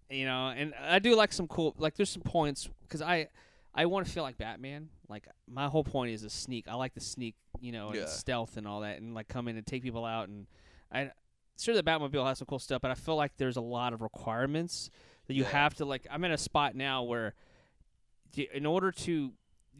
you 0.10 0.26
know. 0.26 0.48
And 0.50 0.74
I 0.82 1.00
do 1.00 1.16
like 1.16 1.34
some 1.34 1.48
cool, 1.48 1.76
like 1.78 1.96
there's 1.96 2.10
some 2.10 2.22
points 2.24 2.70
because 2.84 3.02
I, 3.02 3.28
I 3.74 3.86
want 3.86 4.06
to 4.08 4.12
feel 4.12 4.24
like 4.24 4.38
Batman. 4.38 4.90
Like 5.10 5.28
my 5.50 5.68
whole 5.68 5.84
point 5.84 6.12
is 6.12 6.24
a 6.24 6.30
sneak. 6.30 6.68
I 6.68 6.76
like 6.76 6.94
the 6.94 7.00
sneak, 7.02 7.36
you 7.60 7.72
know, 7.72 7.94
Yeah. 7.94 8.02
and 8.02 8.10
stealth 8.10 8.58
and 8.58 8.68
all 8.68 8.82
that, 8.82 9.00
and 9.00 9.14
like 9.14 9.28
come 9.28 9.48
in 9.48 9.58
and 9.58 9.66
take 9.66 9.84
people 9.84 10.04
out. 10.06 10.28
And 10.30 10.48
I, 10.92 11.12
sure 11.60 11.74
the 11.76 11.84
Batmobile 11.84 12.26
has 12.28 12.38
some 12.40 12.46
cool 12.48 12.60
stuff, 12.60 12.82
but 12.82 12.92
I 12.92 12.96
feel 12.96 13.16
like 13.16 13.32
there's 13.38 13.58
a 13.58 13.62
lot 13.62 13.94
of 13.94 14.02
requirements 14.02 14.90
that 15.28 15.34
you 15.34 15.44
Yeah. 15.44 15.50
have 15.50 15.76
to 15.76 15.86
like. 15.86 16.06
I'm 16.10 16.24
in 16.24 16.32
a 16.32 16.38
spot 16.38 16.76
now 16.76 17.04
where, 17.04 17.34
in 18.38 18.66
order 18.66 18.92
to 18.92 19.34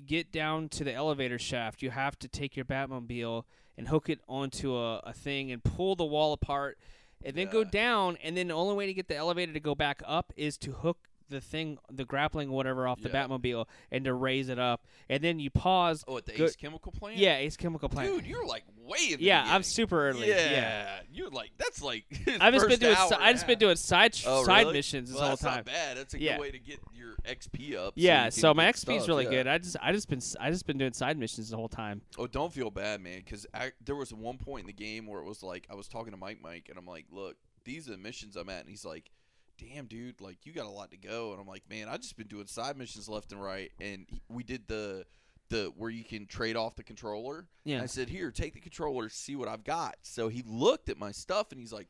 get 0.06 0.32
down 0.32 0.70
to 0.70 0.84
the 0.84 0.94
elevator 0.94 1.40
shaft, 1.40 1.82
you 1.82 1.90
have 1.92 2.18
to 2.20 2.28
take 2.28 2.56
your 2.56 2.66
Batmobile 2.66 3.44
and 3.78 3.88
hook 3.88 4.10
it 4.10 4.20
onto 4.28 4.76
a, 4.76 5.00
a 5.00 5.14
thing 5.14 5.52
and 5.52 5.64
pull 5.64 5.96
the 5.96 6.06
wall 6.06 6.34
apart 6.34 6.78
and 7.24 7.36
then 7.36 7.48
go 7.48 7.64
down. 7.64 8.18
And 8.24 8.38
then 8.38 8.48
the 8.48 8.54
only 8.54 8.76
way 8.76 8.86
to 8.86 8.94
get 8.94 9.08
the 9.08 9.16
elevator 9.16 9.54
to 9.54 9.60
go 9.60 9.76
back 9.76 10.02
up 10.06 10.34
is 10.36 10.58
to 10.60 10.72
hook 10.72 11.10
the 11.30 11.42
thing 11.42 11.78
the 11.92 12.06
grappling 12.06 12.50
whatever 12.52 12.88
off 12.88 13.02
the 13.02 13.10
Yeah. 13.10 13.28
Batmobile 13.28 13.66
and 13.92 14.06
to 14.06 14.14
raise 14.14 14.50
it 14.50 14.60
up 14.60 14.86
and 15.10 15.24
then 15.24 15.40
you 15.40 15.50
pause 15.50 16.04
Oh, 16.08 16.18
at 16.18 16.26
the 16.26 16.34
Go- 16.34 16.46
Ace 16.46 16.56
Chemical 16.56 16.92
plant? 16.92 17.18
yeah 17.18 17.38
Ace 17.38 17.58
Chemical 17.58 17.90
Plant 17.90 18.10
Dude, 18.14 18.26
you're 18.26 18.46
like 18.46 18.64
way 18.78 18.98
in 19.12 19.20
the 19.20 19.26
yeah 19.26 19.40
I'm 19.42 19.46
beginning. 19.46 19.64
super 19.64 20.10
early 20.10 20.30
Yeah. 20.30 20.52
yeah, 20.52 21.00
You're 21.12 21.30
like, 21.30 21.52
that's 21.58 21.82
like. 21.82 22.06
I've 22.40 22.54
just 22.54 22.68
been 22.68 22.80
first 22.80 22.82
doing 22.82 22.96
hour 22.96 23.08
si- 23.10 23.16
and 23.16 23.24
I 23.24 23.30
a 23.30 23.34
just 23.34 23.46
been 23.48 23.56
half. 23.56 23.60
doing 23.60 23.76
side 23.76 24.18
Oh, 24.26 24.46
side 24.46 24.60
really? 24.62 24.74
missions 24.74 25.10
this 25.10 25.16
well, 25.18 25.28
whole 25.28 25.32
that's 25.32 25.42
time 25.42 25.56
not 25.58 25.66
bad. 25.66 25.98
That's 25.98 26.14
a 26.14 26.22
Yeah. 26.22 26.34
good 26.38 26.42
way 26.42 26.52
to 26.52 26.60
get 26.60 26.80
your 26.96 27.16
XP 27.26 27.76
up. 27.76 27.94
yeah 27.98 28.30
so 28.30 28.54
my 28.54 28.66
XP 28.72 28.96
is 28.98 29.08
really 29.08 29.26
good 29.26 29.48
I 29.48 29.58
just 29.58 29.76
I 29.82 29.92
just 29.92 30.08
been 30.08 30.18
s- 30.20 30.36
I 30.40 30.50
just 30.50 30.66
been 30.66 30.78
doing 30.78 30.94
side 30.94 31.18
missions 31.18 31.50
the 31.50 31.58
whole 31.58 31.68
time 31.70 32.02
Oh, 32.18 32.28
don't 32.28 32.54
feel 32.54 32.72
bad, 32.72 33.02
man. 33.02 33.20
Because 33.20 33.46
there 33.84 33.96
was 33.96 34.14
one 34.14 34.38
point 34.38 34.62
in 34.62 34.68
the 34.68 34.74
game 34.74 35.06
where 35.08 35.20
it 35.22 35.26
was 35.26 35.44
like 35.44 35.68
I 35.70 35.76
was 35.76 35.88
talking 35.88 36.12
to 36.12 36.18
Mike, 36.18 36.40
Mike, 36.42 36.68
and 36.70 36.78
I'm 36.80 36.86
like, 36.86 37.06
"Look, 37.12 37.36
these 37.66 37.88
are 37.88 37.92
the 37.92 37.98
missions 37.98 38.36
I'm 38.36 38.50
at," 38.50 38.62
and 38.62 38.70
he's 38.70 38.86
like, 38.86 39.12
"Damn, 39.58 39.86
dude, 39.86 40.22
like 40.22 40.46
you 40.46 40.54
got 40.54 40.66
a 40.66 40.70
lot 40.70 40.92
to 40.92 40.98
go." 40.98 41.32
And 41.32 41.42
I'm 41.42 41.48
like, 41.48 41.64
"Man, 41.70 41.88
I 41.90 41.98
just 41.98 42.18
been 42.18 42.28
doing 42.28 42.48
side 42.48 42.78
missions 42.78 43.08
left 43.10 43.32
and 43.32 43.42
right." 43.42 43.72
And 43.80 44.06
we 44.30 44.44
did 44.44 44.68
the 44.68 45.06
the 45.50 45.72
where 45.78 45.90
you 45.90 46.04
can 46.04 46.26
trade 46.26 46.56
off 46.58 46.76
the 46.76 46.84
controller. 46.84 47.48
yeah 47.64 47.82
I 47.82 47.86
said, 47.86 48.10
"Here, 48.10 48.32
take 48.32 48.54
the 48.54 48.60
controller, 48.60 49.10
see 49.10 49.36
what 49.36 49.48
I've 49.48 49.64
got." 49.64 49.96
So 50.02 50.28
he 50.28 50.44
looked 50.46 50.90
at 50.90 50.98
my 50.98 51.12
stuff 51.12 51.52
and 51.52 51.60
he's 51.60 51.72
like, 51.74 51.88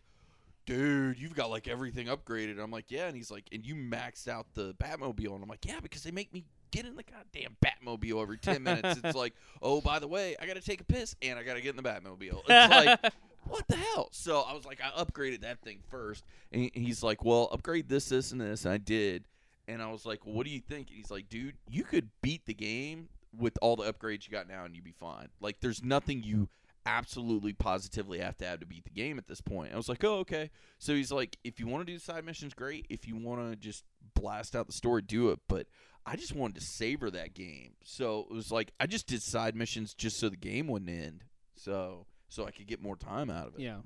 "Dude, 0.66 1.20
you've 1.20 1.34
got 1.36 1.50
like 1.50 1.68
everything 1.68 2.08
upgraded." 2.08 2.52
And 2.52 2.60
I'm 2.60 2.72
like, 2.72 2.86
"Yeah." 2.92 3.08
And 3.08 3.16
he's 3.16 3.32
like, 3.32 3.46
"And 3.52 3.66
you 3.66 3.76
maxed 3.76 4.28
out 4.28 4.48
the 4.54 4.74
Batmobile?" 4.76 5.34
And 5.34 5.44
I'm 5.44 5.50
like, 5.50 5.66
"Yeah, 5.66 5.80
because 5.82 6.04
they 6.04 6.12
make 6.12 6.34
me 6.34 6.46
get 6.70 6.86
in 6.86 6.96
the 6.98 7.04
goddamn 7.04 7.56
Batmobile 7.66 8.22
every 8.22 8.38
10 8.38 8.62
minutes." 8.64 9.00
it's 9.04 9.16
like, 9.16 9.34
"Oh, 9.62 9.82
by 9.82 10.00
the 10.00 10.08
way, 10.08 10.36
I 10.40 10.46
got 10.46 10.56
to 10.56 10.62
take 10.62 10.82
a 10.82 10.86
piss 10.86 11.16
and 11.22 11.40
I 11.40 11.44
got 11.44 11.56
to 11.56 11.62
get 11.62 11.72
in 11.76 11.78
the 11.82 11.90
Batmobile." 11.90 12.44
It's 12.48 13.04
like, 13.04 13.14
"What 13.48 13.68
the 13.68 13.76
hell?" 13.76 14.10
So 14.12 14.42
I 14.42 14.54
was 14.54 14.66
like, 14.66 14.80
I 14.82 14.90
upgraded 15.02 15.42
that 15.42 15.62
thing 15.62 15.80
first. 15.90 16.24
And 16.52 16.70
he's 16.74 17.04
like, 17.04 17.24
"Well, 17.24 17.50
upgrade 17.52 17.90
this, 17.90 18.10
this 18.10 18.32
and 18.32 18.42
this." 18.42 18.66
And 18.66 18.74
I 18.74 18.78
did. 18.78 19.26
And 19.68 19.82
I 19.82 19.92
was 19.92 20.06
like, 20.06 20.26
well, 20.26 20.36
"What 20.36 20.46
do 20.46 20.52
you 20.52 20.62
think?" 20.62 20.88
And 20.90 20.98
he's 20.98 21.12
like, 21.12 21.30
"Dude, 21.30 21.56
you 21.70 21.84
could 21.84 22.10
beat 22.22 22.46
the 22.46 22.54
game 22.54 23.10
with 23.38 23.58
all 23.62 23.76
the 23.76 23.92
upgrades 23.92 24.26
you 24.26 24.32
got 24.32 24.48
now 24.48 24.66
and 24.66 24.76
you'd 24.76 24.84
be 24.84 24.94
fine. 25.00 25.28
Like 25.40 25.60
there's 25.60 25.84
nothing 25.84 26.24
you 26.24 26.50
absolutely 26.86 27.54
positively 27.54 28.20
have 28.20 28.38
to 28.38 28.46
have 28.46 28.62
to 28.62 28.66
beat 28.66 28.86
the 28.86 28.90
game 28.90 29.18
at 29.18 29.28
this 29.28 29.42
point. 29.42 29.74
I 29.74 29.78
was 29.78 29.90
like, 29.90 30.04
"Oh, 30.04 30.20
okay." 30.20 30.50
So 30.80 30.94
he's 30.94 31.12
like, 31.12 31.38
"If 31.44 31.60
you 31.60 31.68
want 31.68 31.86
to 31.86 31.94
do 31.94 32.00
side 32.00 32.26
missions, 32.26 32.54
great. 32.54 32.86
If 32.90 33.08
you 33.08 33.16
want 33.16 33.52
to 33.52 33.56
just 33.56 33.84
blast 34.14 34.56
out 34.56 34.68
the 34.68 34.74
story, 34.74 35.02
do 35.02 35.30
it." 35.30 35.40
But 35.48 35.68
I 36.06 36.16
just 36.16 36.34
wanted 36.34 36.56
to 36.56 36.66
savor 36.66 37.12
that 37.12 37.34
game. 37.34 37.74
So 37.84 38.26
it 38.30 38.34
was 38.34 38.52
like 38.52 38.72
I 38.80 38.88
just 38.88 39.08
did 39.08 39.22
side 39.22 39.56
missions 39.56 39.94
just 39.94 40.18
so 40.18 40.30
the 40.30 40.38
game 40.38 40.68
wouldn't 40.68 40.90
end. 40.90 41.26
So 41.56 42.06
so 42.30 42.46
I 42.46 42.52
could 42.52 42.68
get 42.68 42.82
more 42.82 42.96
time 42.96 43.30
out 43.30 43.48
of 43.48 43.56
it. 43.56 43.62
yeah 43.62 43.78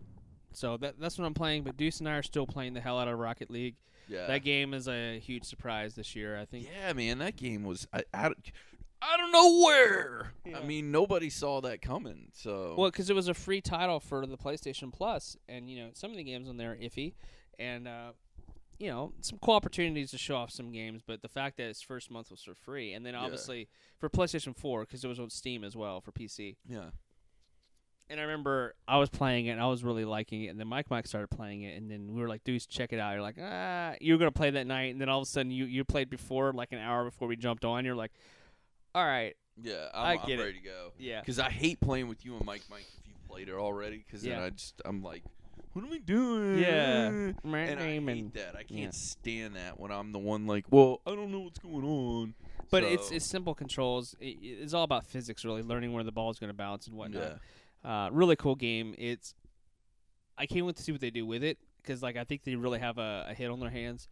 so 0.53 0.77
that 0.77 0.99
that's 0.99 1.17
what 1.17 1.25
I'm 1.25 1.33
playing 1.33 1.63
but 1.63 1.77
Deuce 1.77 1.99
and 1.99 2.09
I 2.09 2.13
are 2.13 2.23
still 2.23 2.45
playing 2.47 2.73
the 2.73 2.81
hell 2.81 2.99
out 2.99 3.07
of 3.07 3.17
Rocket 3.17 3.49
League 3.49 3.75
Yeah. 4.09 4.27
that 4.27 4.43
game 4.43 4.73
is 4.73 4.87
a 4.87 5.19
huge 5.19 5.45
surprise 5.45 5.95
this 5.95 6.15
year 6.15 6.37
I 6.39 6.45
think 6.45 6.67
Yeah, 6.73 6.93
man, 6.93 7.19
that 7.19 7.35
game 7.37 7.63
was 7.63 7.87
I, 7.93 8.03
I, 8.13 8.29
I 9.03 9.17
don't 9.17 9.31
know 9.31 9.63
where. 9.65 10.33
Yeah. 10.45 10.59
I 10.59 10.63
mean, 10.63 10.91
nobody 10.91 11.31
saw 11.31 11.59
that 11.61 11.81
coming. 11.81 12.27
So 12.33 12.75
Well, 12.77 12.91
because 12.91 13.09
it 13.09 13.15
was 13.15 13.27
a 13.29 13.33
free 13.33 13.59
title 13.59 13.99
for 13.99 14.27
the 14.27 14.37
PlayStation 14.37 14.93
Plus, 14.93 15.35
and 15.49 15.67
you 15.67 15.79
know 15.83 15.89
some 15.93 16.11
of 16.11 16.17
the 16.17 16.23
games 16.23 16.47
on 16.47 16.57
there 16.57 16.73
are 16.73 16.75
iffy, 16.75 17.13
and 17.57 17.87
uh, 17.87 18.11
you 18.77 18.89
know 18.91 19.13
some 19.21 19.39
cool 19.41 19.55
opportunities 19.55 20.11
to 20.11 20.19
show 20.19 20.35
off 20.35 20.51
some 20.51 20.71
games. 20.71 21.01
But 21.03 21.23
the 21.23 21.27
fact 21.29 21.57
that 21.57 21.63
its 21.69 21.81
first 21.81 22.11
month 22.11 22.29
was 22.29 22.43
for 22.43 22.53
free, 22.53 22.93
and 22.93 23.03
then 23.03 23.15
Yeah. 23.15 23.21
obviously 23.21 23.69
for 23.97 24.07
PlayStation 24.07 24.55
Four 24.55 24.81
because 24.81 25.03
it 25.03 25.07
was 25.07 25.19
on 25.19 25.31
Steam 25.31 25.63
as 25.63 25.75
well 25.75 25.99
for 25.99 26.11
PC. 26.11 26.57
yeah, 26.69 26.91
And 28.11 28.19
I 28.19 28.23
remember 28.23 28.75
I 28.87 28.97
was 28.97 29.09
playing 29.09 29.45
it, 29.47 29.51
and 29.51 29.61
I 29.61 29.67
was 29.67 29.83
really 29.83 30.05
liking 30.05 30.43
it, 30.43 30.47
and 30.47 30.59
then 30.59 30.67
Mike 30.67 30.89
Mike 30.89 31.07
started 31.07 31.29
playing 31.29 31.63
it, 31.63 31.77
and 31.77 31.89
then 31.89 32.13
we 32.13 32.21
were 32.21 32.27
like, 32.27 32.43
"Dude, 32.43 32.61
check 32.67 32.91
it 32.93 32.99
out." 32.99 33.13
You're 33.13 33.21
like, 33.21 33.37
"Ah," 33.41 33.95
you 34.01 34.13
were 34.13 34.19
gonna 34.19 34.31
play 34.31 34.49
that 34.51 34.67
night, 34.67 34.91
and 34.91 34.99
then 35.01 35.07
all 35.09 35.19
of 35.19 35.23
a 35.23 35.29
sudden 35.29 35.51
you 35.51 35.65
you 35.65 35.83
played 35.85 36.09
before, 36.09 36.51
like 36.53 36.71
an 36.73 36.79
hour 36.79 37.05
before 37.05 37.27
we 37.27 37.35
jumped 37.37 37.63
on. 37.65 37.85
You're 37.85 37.95
like, 37.95 38.11
"All 38.93 39.05
right, 39.05 39.35
yeah, 39.61 39.87
I 39.93 40.13
I'm, 40.13 40.19
I'm 40.19 40.27
get 40.27 40.39
it. 40.39 40.43
ready 40.43 40.59
to 40.59 40.63
go. 40.65 40.91
yeah." 40.99 41.21
Because 41.21 41.39
I 41.39 41.49
hate 41.49 41.79
playing 41.79 42.07
with 42.09 42.25
you 42.25 42.35
and 42.35 42.45
Mike, 42.45 42.63
Mike. 42.69 42.85
If 42.99 43.07
you 43.07 43.13
played 43.29 43.47
it 43.49 43.55
already, 43.55 44.03
because 44.05 44.21
then 44.23 44.31
Yeah. 44.39 44.45
I 44.45 44.49
just 44.49 44.81
I'm 44.83 45.01
like, 45.01 45.23
what 45.73 45.85
are 45.85 45.89
we 45.89 45.99
doing? 45.99 46.59
Yeah. 46.59 47.05
and 47.07 47.35
I 47.53 47.65
hate 47.77 47.97
and- 47.97 48.33
that. 48.33 48.55
I 48.57 48.63
can't 48.63 48.79
yeah. 48.81 48.89
stand 48.91 49.55
that 49.55 49.79
when 49.79 49.89
I'm 49.91 50.11
the 50.11 50.19
one 50.19 50.47
like, 50.47 50.65
well, 50.69 50.99
I 51.07 51.11
don't 51.15 51.31
know 51.31 51.39
what's 51.39 51.59
going 51.59 51.85
on. 51.85 52.33
But 52.69 52.83
So, 52.83 52.89
it's 52.89 53.11
it's 53.11 53.25
simple 53.25 53.53
controls. 53.55 54.15
It, 54.21 54.37
it's 54.41 54.73
all 54.73 54.83
about 54.83 55.05
physics, 55.05 55.43
really, 55.45 55.61
learning 55.61 55.91
where 55.93 56.03
the 56.05 56.11
ball 56.11 56.29
is 56.29 56.39
going 56.39 56.49
to 56.49 56.53
bounce 56.53 56.87
and 56.87 56.95
whatnot. 56.97 57.21
yeah, 57.21 57.33
Uh, 57.83 58.09
really 58.11 58.35
cool 58.35 58.55
game. 58.55 58.93
It's 58.97 59.33
I 60.37 60.45
can't 60.45 60.65
wait 60.65 60.75
to 60.77 60.83
see 60.83 60.91
what 60.91 61.01
they 61.01 61.09
do 61.09 61.25
with 61.25 61.43
it 61.43 61.57
because 61.81 62.01
like 62.03 62.15
I 62.17 62.23
think 62.23 62.43
they 62.43 62.55
really 62.55 62.79
have 62.79 62.97
a, 62.97 63.27
a 63.29 63.33
hit 63.33 63.49
on 63.49 63.59
their 63.59 63.69
hands. 63.69 64.07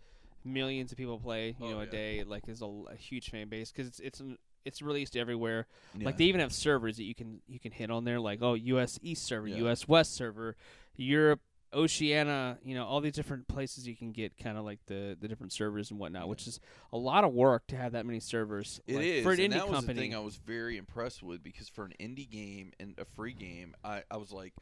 Millions 0.45 0.91
of 0.91 0.97
people 0.97 1.19
play, 1.19 1.55
you 1.59 1.65
Oh, 1.67 1.71
know, 1.71 1.79
a 1.81 1.85
yeah. 1.85 1.91
day. 1.91 2.23
Like, 2.25 2.47
is 2.47 2.61
a, 2.61 2.65
a 2.65 2.95
huge 2.95 3.29
fan 3.29 3.49
base 3.49 3.71
because 3.71 3.87
it's 3.87 3.99
it's 3.99 4.19
an, 4.21 4.37
it's 4.65 4.81
released 4.81 5.15
everywhere. 5.17 5.67
yeah. 5.97 6.05
Like 6.05 6.17
they 6.17 6.25
even 6.25 6.39
have 6.41 6.53
servers 6.53 6.97
that 6.97 7.03
you 7.03 7.13
can 7.15 7.41
you 7.47 7.59
can 7.59 7.71
hit 7.71 7.91
on 7.91 8.05
there, 8.05 8.19
like 8.19 8.39
oh 8.41 8.53
U.S. 8.53 8.99
East 9.03 9.23
server, 9.25 9.47
Yeah. 9.47 9.57
U.S. 9.57 9.87
West 9.87 10.13
server, 10.15 10.55
Europe, 10.95 11.41
Oceania. 11.73 12.57
You 12.63 12.75
know 12.75 12.85
all 12.85 13.01
these 13.01 13.13
different 13.13 13.47
places 13.47 13.87
you 13.87 13.95
can 13.95 14.11
get 14.11 14.37
kind 14.37 14.57
of 14.57 14.65
like 14.65 14.79
the 14.87 15.17
the 15.19 15.27
different 15.27 15.53
servers 15.53 15.91
and 15.91 15.99
whatnot, 15.99 16.23
Yeah. 16.23 16.27
which 16.29 16.47
is 16.47 16.59
a 16.93 16.97
lot 16.97 17.23
of 17.23 17.33
work 17.33 17.67
to 17.67 17.75
have 17.75 17.91
that 17.93 18.05
many 18.05 18.19
servers. 18.19 18.79
It 18.87 18.95
like, 18.95 19.05
is, 19.05 19.23
for 19.23 19.31
an 19.33 19.39
and 19.39 19.53
indie 19.53 19.57
that 19.57 19.67
was 19.67 19.75
company. 19.77 19.93
the 19.95 20.01
thing 20.01 20.15
I 20.15 20.19
was 20.19 20.35
very 20.37 20.77
impressed 20.77 21.21
with 21.23 21.43
because 21.43 21.69
for 21.69 21.85
an 21.85 21.93
indie 21.99 22.29
game 22.29 22.73
and 22.79 22.95
a 22.97 23.05
free 23.05 23.33
game, 23.33 23.75
I, 23.83 24.03
I 24.11 24.17
was 24.17 24.31
like, 24.31 24.53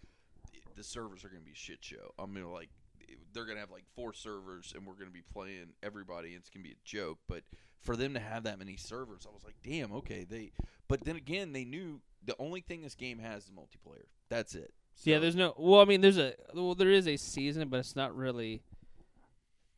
the 0.75 0.83
servers 0.83 1.23
are 1.23 1.29
going 1.29 1.41
to 1.41 1.45
be 1.45 1.51
a 1.53 1.55
shit 1.55 1.79
show. 1.83 2.13
I'm 2.19 2.33
gonna 2.33 2.51
like, 2.51 2.69
they're 3.33 3.45
going 3.45 3.55
to 3.57 3.61
have 3.61 3.71
like 3.71 3.85
four 3.95 4.13
servers 4.13 4.73
and 4.75 4.85
we're 4.85 4.93
going 4.93 5.07
to 5.07 5.13
be 5.13 5.23
playing 5.33 5.73
everybody. 5.83 6.29
and 6.29 6.37
It's 6.37 6.49
going 6.49 6.63
to 6.63 6.69
be 6.69 6.73
a 6.73 6.85
joke, 6.85 7.19
but 7.27 7.43
for 7.81 7.95
them 7.95 8.13
to 8.15 8.19
have 8.19 8.43
that 8.43 8.57
many 8.59 8.75
servers, 8.75 9.25
I 9.27 9.33
was 9.33 9.43
like, 9.43 9.55
damn, 9.63 9.91
okay. 9.93 10.25
They, 10.29 10.51
but 10.87 11.01
then 11.05 11.15
again, 11.15 11.53
they 11.53 11.63
knew 11.63 12.01
the 12.25 12.35
only 12.39 12.61
thing 12.61 12.81
this 12.81 12.95
game 12.95 13.19
has 13.19 13.45
is 13.45 13.51
multiplayer. 13.51 14.05
That's 14.29 14.55
it. 14.55 14.73
Yeah, 15.03 15.19
there's 15.19 15.35
no. 15.35 15.53
Well, 15.57 15.81
I 15.81 15.85
mean, 15.85 16.01
there's 16.01 16.17
a 16.17 16.33
well, 16.53 16.75
there 16.75 16.91
is 16.91 17.07
a 17.07 17.17
season, 17.17 17.67
but 17.69 17.79
it's 17.79 17.95
not 17.95 18.15
really. 18.15 18.61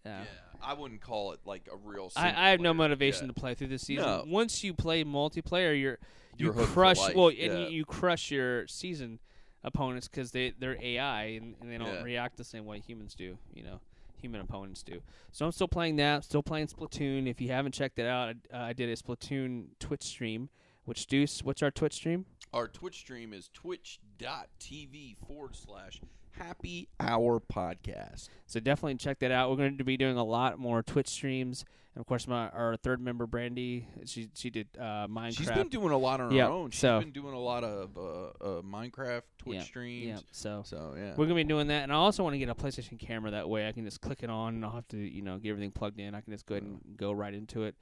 Yeah. 0.05 0.19
yeah. 0.19 0.25
I 0.61 0.73
wouldn't 0.73 1.01
call 1.01 1.31
it 1.31 1.39
like 1.45 1.67
a 1.71 1.75
real. 1.77 2.11
I, 2.15 2.27
I 2.47 2.49
have 2.49 2.59
no 2.59 2.73
motivation 2.73 3.27
Yeah. 3.27 3.33
to 3.33 3.39
play 3.39 3.53
through 3.55 3.67
the 3.67 3.79
season. 3.79 4.05
No. 4.05 4.23
Once 4.27 4.63
you 4.63 4.73
play 4.73 5.03
multiplayer, 5.03 5.79
you're 5.79 5.99
you 6.37 6.45
You're 6.45 6.53
crush 6.53 6.97
well, 7.15 7.27
and 7.29 7.37
you, 7.59 7.67
you 7.69 7.85
crush 7.85 8.31
your 8.31 8.67
season 8.67 9.19
opponents 9.63 10.07
because 10.07 10.31
they 10.31 10.53
they're 10.57 10.77
AI 10.81 11.23
and, 11.23 11.55
and 11.61 11.71
they 11.71 11.77
don't 11.77 11.87
Yeah. 11.87 12.03
react 12.03 12.37
the 12.37 12.43
same 12.43 12.65
way 12.65 12.79
humans 12.79 13.13
do. 13.15 13.37
You 13.53 13.63
know, 13.63 13.79
human 14.15 14.41
opponents 14.41 14.83
do. 14.83 15.01
So 15.31 15.45
I'm 15.45 15.51
still 15.51 15.67
playing 15.67 15.97
that. 15.97 16.23
Still 16.23 16.43
playing 16.43 16.67
Splatoon. 16.67 17.27
If 17.27 17.39
you 17.41 17.49
haven't 17.49 17.73
checked 17.73 17.99
it 17.99 18.05
out, 18.05 18.35
I, 18.53 18.57
uh, 18.57 18.63
I 18.67 18.73
did 18.73 18.89
a 18.89 18.95
Splatoon 18.95 19.67
Twitch 19.79 20.03
stream. 20.03 20.49
Which 20.85 21.07
Deuce? 21.07 21.43
What's 21.43 21.61
our 21.61 21.71
Twitch 21.71 21.93
stream? 21.93 22.25
Our 22.53 22.67
Twitch 22.67 22.97
stream 22.97 23.31
is 23.33 23.49
twitch.tv 23.53 25.17
forward 25.27 25.55
slash 25.55 26.01
happy 26.31 26.87
hour 26.99 27.39
podcast. 27.39 28.29
So 28.47 28.59
definitely 28.59 28.95
check 28.95 29.19
that 29.19 29.31
out. 29.31 29.49
We're 29.51 29.57
going 29.57 29.77
to 29.77 29.83
be 29.83 29.97
doing 29.97 30.17
a 30.17 30.23
lot 30.23 30.57
more 30.57 30.81
Twitch 30.81 31.07
streams, 31.09 31.63
and 31.93 32.01
of 32.01 32.07
course, 32.07 32.27
my 32.27 32.49
our 32.49 32.75
third 32.75 33.01
member 33.01 33.27
Brandy, 33.27 33.87
she 34.05 34.29
she 34.33 34.49
did 34.49 34.67
uh, 34.79 35.07
Minecraft. 35.07 35.37
She's 35.37 35.51
been 35.51 35.69
doing 35.69 35.91
a 35.91 35.97
lot 35.97 36.21
on 36.21 36.31
her 36.35 36.41
own. 36.43 36.71
She's 36.71 36.79
so- 36.81 36.99
been 36.99 37.11
doing 37.11 37.35
a 37.35 37.39
lot 37.39 37.63
of 37.63 37.95
uh, 37.95 38.01
uh, 38.01 38.61
Minecraft 38.63 39.21
Twitch 39.37 39.57
Yeah, 39.57 39.63
streams. 39.63 40.07
yeah. 40.07 40.17
So 40.31 40.63
So 40.65 40.95
yeah. 40.97 41.11
We're 41.15 41.25
gonna 41.25 41.35
be 41.35 41.43
doing 41.43 41.67
that, 41.67 41.83
and 41.83 41.91
I 41.91 41.95
also 41.95 42.23
want 42.23 42.33
to 42.33 42.39
get 42.39 42.49
a 42.49 42.55
PlayStation 42.55 42.97
camera. 42.97 43.29
That 43.31 43.47
way, 43.47 43.67
I 43.67 43.73
can 43.73 43.85
just 43.85 44.01
click 44.01 44.23
it 44.23 44.29
on, 44.31 44.55
and 44.55 44.65
I'll 44.65 44.71
have 44.71 44.87
to, 44.89 44.97
you 44.97 45.21
know, 45.21 45.37
get 45.37 45.49
everything 45.51 45.71
plugged 45.71 45.99
in. 45.99 46.15
I 46.15 46.21
can 46.21 46.33
just 46.33 46.47
go 46.47 46.55
ahead 46.55 46.63
and 46.63 46.79
go 46.97 47.11
right 47.11 47.33
into 47.33 47.63
it. 47.63 47.75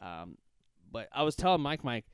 Um, 0.00 0.36
but 0.90 1.08
I 1.12 1.22
was 1.22 1.36
telling 1.36 1.60
Mike, 1.60 1.84
Mike, 1.84 2.06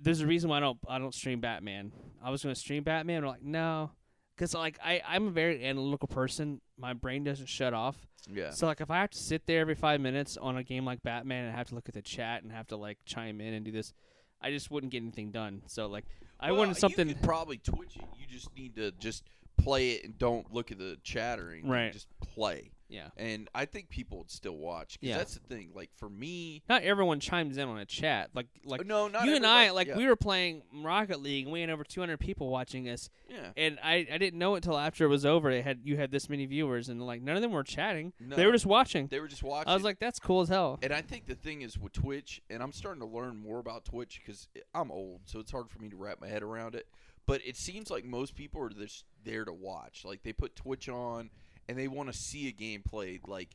there's 0.00 0.20
a 0.20 0.26
reason 0.26 0.50
why 0.50 0.58
I 0.58 0.60
don't 0.60 0.78
I 0.88 0.98
don't 0.98 1.14
stream 1.14 1.40
Batman. 1.40 1.92
I 2.22 2.30
was 2.30 2.42
gonna 2.42 2.54
stream 2.54 2.82
Batman. 2.82 3.22
I'm 3.24 3.28
like, 3.30 3.42
no, 3.42 3.90
because 4.36 4.54
like 4.54 4.78
I 4.84 5.00
I'm 5.06 5.28
a 5.28 5.30
very 5.30 5.64
analytical 5.64 6.08
person. 6.08 6.60
My 6.78 6.92
brain 6.92 7.24
doesn't 7.24 7.48
shut 7.48 7.74
off. 7.74 7.96
Yeah. 8.32 8.50
So 8.50 8.66
like 8.66 8.80
if 8.80 8.90
I 8.90 9.00
have 9.00 9.10
to 9.10 9.18
sit 9.18 9.46
there 9.46 9.60
every 9.60 9.74
five 9.74 10.00
minutes 10.00 10.36
on 10.36 10.56
a 10.56 10.62
game 10.64 10.84
like 10.84 11.02
Batman 11.02 11.44
and 11.44 11.54
I 11.54 11.56
have 11.56 11.68
to 11.68 11.74
look 11.74 11.88
at 11.88 11.94
the 11.94 12.02
chat 12.02 12.42
and 12.42 12.50
have 12.52 12.66
to 12.68 12.76
like 12.76 12.98
chime 13.04 13.40
in 13.40 13.54
and 13.54 13.64
do 13.64 13.70
this, 13.72 13.92
I 14.40 14.50
just 14.50 14.70
wouldn't 14.70 14.92
get 14.92 15.02
anything 15.02 15.30
done. 15.30 15.62
So 15.66 15.86
like 15.86 16.04
I 16.40 16.50
Well, 16.50 16.60
wanted 16.60 16.76
something. 16.76 17.08
You 17.08 17.14
could 17.14 17.22
probably 17.22 17.58
Twitch 17.58 17.96
it. 17.96 18.02
You 18.18 18.26
just 18.26 18.54
need 18.56 18.76
to 18.76 18.90
just 18.92 19.24
play 19.58 19.90
it 19.92 20.04
and 20.04 20.18
don't 20.18 20.52
look 20.52 20.72
at 20.72 20.78
the 20.78 20.98
chattering. 21.02 21.68
Right. 21.68 21.92
Just 21.92 22.08
play. 22.20 22.72
Yeah. 22.94 23.08
And 23.16 23.48
I 23.54 23.64
think 23.64 23.88
people 23.88 24.18
would 24.18 24.30
still 24.30 24.56
watch. 24.56 24.98
'cause 25.00 25.08
Yeah. 25.08 25.18
That's 25.18 25.34
the 25.34 25.40
thing. 25.40 25.72
Like 25.74 25.90
for 25.96 26.08
me, 26.08 26.62
Not 26.68 26.82
everyone 26.82 27.20
chimes 27.20 27.56
in 27.58 27.68
on 27.68 27.78
a 27.78 27.84
chat. 27.84 28.30
Like 28.34 28.46
like 28.64 28.86
no, 28.86 29.08
not 29.08 29.24
you 29.26 29.34
and 29.34 29.44
I, 29.46 29.70
like 29.70 29.88
yeah. 29.88 29.96
we 29.96 30.06
were 30.06 30.16
playing 30.16 30.62
Rocket 30.72 31.20
League 31.20 31.44
and 31.46 31.52
we 31.52 31.60
had 31.60 31.70
over 31.70 31.82
200 31.84 32.18
people 32.20 32.48
watching 32.48 32.88
us, 32.88 33.10
Yeah. 33.28 33.50
and 33.56 33.78
I, 33.82 34.06
I 34.12 34.18
didn't 34.18 34.38
know 34.38 34.54
it 34.54 34.62
till 34.62 34.78
after 34.78 35.04
it 35.04 35.08
was 35.08 35.26
over. 35.26 35.50
It 35.50 35.64
had 35.64 35.80
you 35.84 35.96
had 35.96 36.10
this 36.10 36.28
many 36.28 36.46
viewers, 36.46 36.88
and 36.88 37.04
like 37.04 37.20
none 37.22 37.36
of 37.36 37.42
them 37.42 37.52
were 37.52 37.64
chatting. 37.64 38.12
They 38.20 38.36
No. 38.36 38.46
were 38.46 38.52
just 38.52 38.66
watching. 38.66 39.08
They 39.08 39.20
were 39.20 39.28
just 39.28 39.42
watching. 39.42 39.68
I 39.70 39.74
was 39.74 39.82
like, 39.84 39.98
that's 39.98 40.18
cool 40.20 40.40
as 40.42 40.48
hell. 40.48 40.78
And 40.82 40.92
I 40.92 41.02
think 41.02 41.26
the 41.26 41.34
thing 41.34 41.62
is 41.62 41.78
with 41.78 41.92
Twitch, 41.92 42.40
and 42.48 42.62
I'm 42.62 42.72
starting 42.72 43.00
to 43.00 43.06
learn 43.06 43.36
more 43.38 43.58
about 43.58 43.84
Twitch 43.84 44.20
because 44.24 44.48
I'm 44.74 44.90
old, 44.90 45.22
so 45.26 45.40
it's 45.40 45.50
hard 45.50 45.68
for 45.70 45.80
me 45.82 45.88
to 45.90 45.96
wrap 45.96 46.20
my 46.20 46.28
head 46.28 46.42
around 46.42 46.74
it. 46.74 46.86
But 47.26 47.40
it 47.46 47.56
seems 47.56 47.90
like 47.90 48.04
most 48.04 48.34
people 48.34 48.60
are 48.62 48.68
just 48.68 49.04
there 49.24 49.46
to 49.46 49.52
watch. 49.52 50.04
Like 50.04 50.22
they 50.22 50.34
put 50.34 50.54
Twitch 50.54 50.90
on 50.90 51.30
and 51.68 51.78
they 51.78 51.88
want 51.88 52.12
to 52.12 52.18
see 52.18 52.48
a 52.48 52.52
game 52.52 52.82
played. 52.82 53.22
Like, 53.26 53.50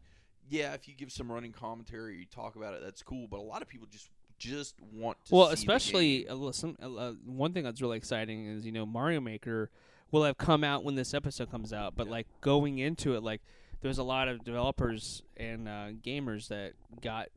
yeah, 0.50 0.74
if 0.74 0.88
you 0.88 0.96
give 0.96 1.12
some 1.12 1.32
running 1.32 1.52
commentary, 1.52 2.18
you 2.18 2.26
talk 2.26 2.56
about 2.56 2.74
it, 2.74 2.82
that's 2.84 3.04
cool. 3.04 3.28
But 3.30 3.40
a 3.40 3.44
lot 3.44 3.62
of 3.62 3.68
people 3.68 3.88
just 3.92 4.10
just 4.38 4.76
want 4.94 5.18
to. 5.26 5.36
Well, 5.36 5.48
especially 5.50 6.24
game. 6.24 6.32
uh, 6.32 6.48
uh, 6.48 6.90
uh, 6.98 7.14
one 7.26 7.52
thing 7.54 7.64
that's 7.64 7.82
really 7.82 7.98
exciting 7.98 8.46
is 8.48 8.66
you 8.66 8.72
know 8.72 8.86
Mario 8.86 9.20
Maker 9.20 9.70
will 10.12 10.24
have 10.24 10.38
come 10.38 10.64
out 10.64 10.84
when 10.84 10.96
this 10.96 11.14
episode 11.14 11.52
comes 11.52 11.72
out, 11.74 11.96
but 11.96 12.08
Yeah. 12.08 12.14
like 12.14 12.28
going 12.42 12.80
into 12.80 13.16
it, 13.16 13.22
like 13.24 13.42
there's 13.82 13.98
a 14.00 14.04
lot 14.04 14.28
of 14.28 14.44
developers 14.44 15.22
and 15.38 15.68
uh, 15.68 15.92
gamers 16.04 16.48
that 16.48 16.74
got 17.02 17.28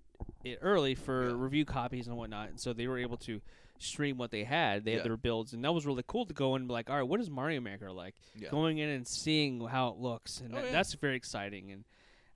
it 0.44 0.58
early 0.62 0.94
for 0.94 1.28
Yeah. 1.30 1.34
review 1.36 1.64
copies 1.64 2.06
and 2.06 2.16
whatnot, 2.16 2.48
and 2.50 2.60
so 2.60 2.72
they 2.72 2.86
were 2.86 2.98
able 2.98 3.16
to 3.18 3.40
stream 3.82 4.18
what 4.18 4.30
they 4.30 4.44
had. 4.44 4.84
They 4.84 4.92
Yeah. 4.92 4.96
had 4.98 5.06
their 5.06 5.16
builds, 5.16 5.52
and 5.52 5.64
that 5.64 5.72
was 5.72 5.86
really 5.86 6.04
cool 6.06 6.26
to 6.26 6.34
go 6.34 6.54
and 6.54 6.66
be 6.68 6.72
like, 6.72 6.88
all 6.90 6.96
right, 6.96 7.02
what 7.08 7.20
is 7.20 7.28
Mario 7.30 7.60
Maker 7.60 7.90
like? 7.92 8.14
Yeah. 8.36 8.50
Going 8.50 8.78
in 8.78 8.88
and 8.88 9.06
seeing 9.06 9.60
how 9.66 9.88
it 9.88 9.96
looks, 9.98 10.40
and 10.40 10.52
Oh, 10.54 10.56
that, 10.56 10.66
yeah. 10.66 10.72
that's 10.72 10.94
very 10.94 11.16
exciting, 11.16 11.70
and 11.70 11.84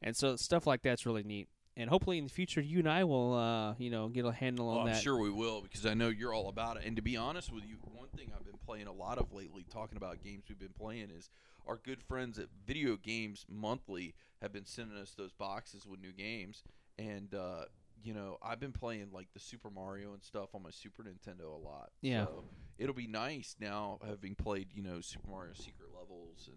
and 0.03 0.15
so 0.15 0.37
stuff 0.37 0.67
like 0.67 0.83
that's 0.83 1.07
really 1.07 1.23
neat. 1.23 1.49
And 1.79 1.91
hopefully 1.91 2.17
in 2.19 2.25
the 2.25 2.31
future, 2.31 2.61
you 2.61 2.79
and 2.79 2.89
I 2.89 3.05
will, 3.05 3.35
uh, 3.35 3.75
you 3.79 3.91
know, 3.91 4.09
get 4.09 4.25
a 4.25 4.33
handle 4.33 4.69
Oh, 4.71 4.79
on 4.79 4.87
I'm 4.89 4.95
that. 4.95 5.03
sure 5.03 5.19
we 5.19 5.31
will 5.31 5.61
because 5.63 5.85
I 5.87 5.95
know 5.95 6.09
you're 6.09 6.33
all 6.33 6.49
about 6.49 6.77
it. 6.79 6.85
And 6.87 6.97
to 6.97 7.03
be 7.03 7.17
honest 7.19 7.53
with 7.53 7.65
you, 7.67 7.77
one 7.95 8.09
thing 8.09 8.31
I've 8.35 8.45
been 8.45 8.59
playing 8.65 8.87
a 8.87 8.93
lot 8.93 9.19
of 9.19 9.33
lately, 9.33 9.65
talking 9.71 9.97
about 9.97 10.23
games 10.23 10.45
we've 10.49 10.59
been 10.59 10.73
playing, 10.79 11.11
is 11.11 11.29
our 11.67 11.77
good 11.77 12.03
friends 12.03 12.39
at 12.39 12.49
Video 12.67 12.97
Games 12.97 13.45
Monthly 13.49 14.15
have 14.41 14.53
been 14.53 14.65
sending 14.67 14.97
us 14.97 15.13
those 15.13 15.33
boxes 15.33 15.87
with 15.87 16.01
new 16.01 16.13
games. 16.13 16.63
And, 16.99 17.35
uh, 17.35 17.67
you 18.03 18.15
know, 18.15 18.39
I've 18.43 18.61
been 18.61 18.73
playing 18.73 19.09
like 19.13 19.29
the 19.35 19.41
Super 19.41 19.71
Mario 19.71 20.13
and 20.13 20.23
stuff 20.23 20.55
on 20.55 20.63
my 20.63 20.71
Super 20.71 21.03
Nintendo 21.03 21.53
a 21.53 21.65
lot. 21.65 21.91
Yeah. 22.01 22.25
So 22.25 22.45
it'll 22.79 22.95
be 22.95 23.07
nice 23.07 23.57
now 23.61 23.99
having 24.07 24.35
played, 24.35 24.69
you 24.75 24.83
know, 24.83 25.01
Super 25.01 25.29
Mario 25.29 25.53
Secret 25.55 25.89
Levels 25.95 26.49
and 26.49 26.57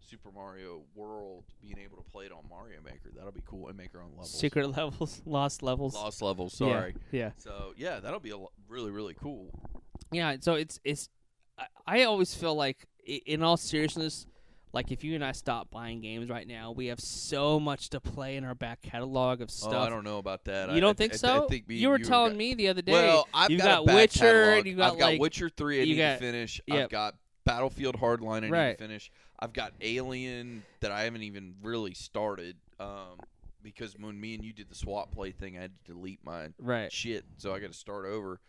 Super 0.00 0.30
Mario 0.32 0.82
World, 0.94 1.44
being 1.62 1.78
able 1.78 1.96
to 1.96 2.10
play 2.10 2.26
it 2.26 2.32
on 2.32 2.42
Mario 2.48 2.80
Maker. 2.82 3.10
That'll 3.14 3.32
be 3.32 3.42
cool 3.46 3.68
and 3.68 3.76
make 3.76 3.94
our 3.94 4.02
own 4.02 4.10
levels. 4.10 4.32
Secret 4.32 4.68
levels, 4.76 5.22
lost 5.26 5.62
levels. 5.62 5.94
Lost 5.94 6.20
levels, 6.22 6.54
sorry. 6.54 6.96
Yeah. 7.12 7.30
So 7.36 7.72
yeah, 7.76 8.00
that'll 8.00 8.20
be 8.20 8.30
a 8.30 8.36
lo- 8.38 8.52
really 8.68 8.90
really 8.90 9.14
cool. 9.14 9.50
Yeah. 10.10 10.36
So 10.40 10.54
it's 10.54 10.80
it's. 10.84 11.08
I, 11.58 11.66
I 11.86 12.02
always 12.04 12.34
feel 12.34 12.54
like, 12.54 12.86
in 13.06 13.42
all 13.42 13.56
seriousness, 13.56 14.26
like 14.72 14.92
if 14.92 15.02
you 15.04 15.14
and 15.14 15.24
I 15.24 15.32
stop 15.32 15.70
buying 15.70 16.00
games 16.00 16.28
right 16.28 16.46
now, 16.46 16.70
we 16.72 16.86
have 16.86 17.00
so 17.00 17.58
much 17.58 17.90
to 17.90 18.00
play 18.00 18.36
in 18.36 18.44
our 18.44 18.54
back 18.54 18.82
catalog 18.82 19.40
of 19.40 19.50
stuff. 19.50 19.72
Oh, 19.74 19.78
I 19.80 19.88
don't 19.88 20.04
know 20.04 20.18
about 20.18 20.44
that. 20.44 20.70
You 20.70 20.76
I- 20.76 20.80
don't 20.80 20.96
think 20.96 21.14
I- 21.14 21.16
so? 21.16 21.44
I 21.44 21.48
think 21.48 21.68
me 21.68 21.76
you 21.76 21.88
were 21.88 21.98
have 21.98 22.06
telling 22.06 22.32
got- 22.32 22.38
me 22.38 22.54
the 22.54 22.68
other 22.68 22.82
day. 22.82 22.92
Well, 22.92 23.26
I've 23.34 23.50
got, 23.50 23.86
got, 23.86 23.94
Witcher, 23.94 24.18
catalog. 24.20 24.66
you 24.66 24.76
got 24.76 24.92
I've 24.92 24.98
got 24.98 25.18
Witcher 25.18 25.48
three. 25.48 25.80
I 25.80 25.82
you 25.84 25.94
need 25.94 25.98
got- 26.00 26.12
to 26.14 26.18
finish. 26.20 26.60
yep. 26.66 26.84
I've 26.84 26.90
got 26.90 27.14
Battlefield 27.44 27.96
Hardline. 27.98 28.36
I 28.36 28.40
need 28.40 28.50
Right. 28.50 28.78
to 28.78 28.84
finish. 28.84 29.10
I've 29.38 29.52
got 29.52 29.72
Alien 29.80 30.62
that 30.80 30.92
I 30.92 31.02
haven't 31.04 31.22
even 31.22 31.54
really 31.62 31.94
started. 31.94 32.56
Um, 32.78 33.18
because 33.62 33.94
when 33.98 34.18
me 34.18 34.34
and 34.34 34.44
you 34.44 34.52
did 34.54 34.68
the 34.70 34.74
swap 34.74 35.10
play 35.12 35.32
thing, 35.32 35.58
I 35.58 35.62
had 35.62 35.72
to 35.84 35.92
delete 35.92 36.20
my 36.24 36.48
right. 36.58 36.90
shit, 36.92 37.24
so 37.36 37.54
I 37.54 37.58
got 37.58 37.72
to 37.72 37.76
start 37.78 38.06
over. 38.06 38.40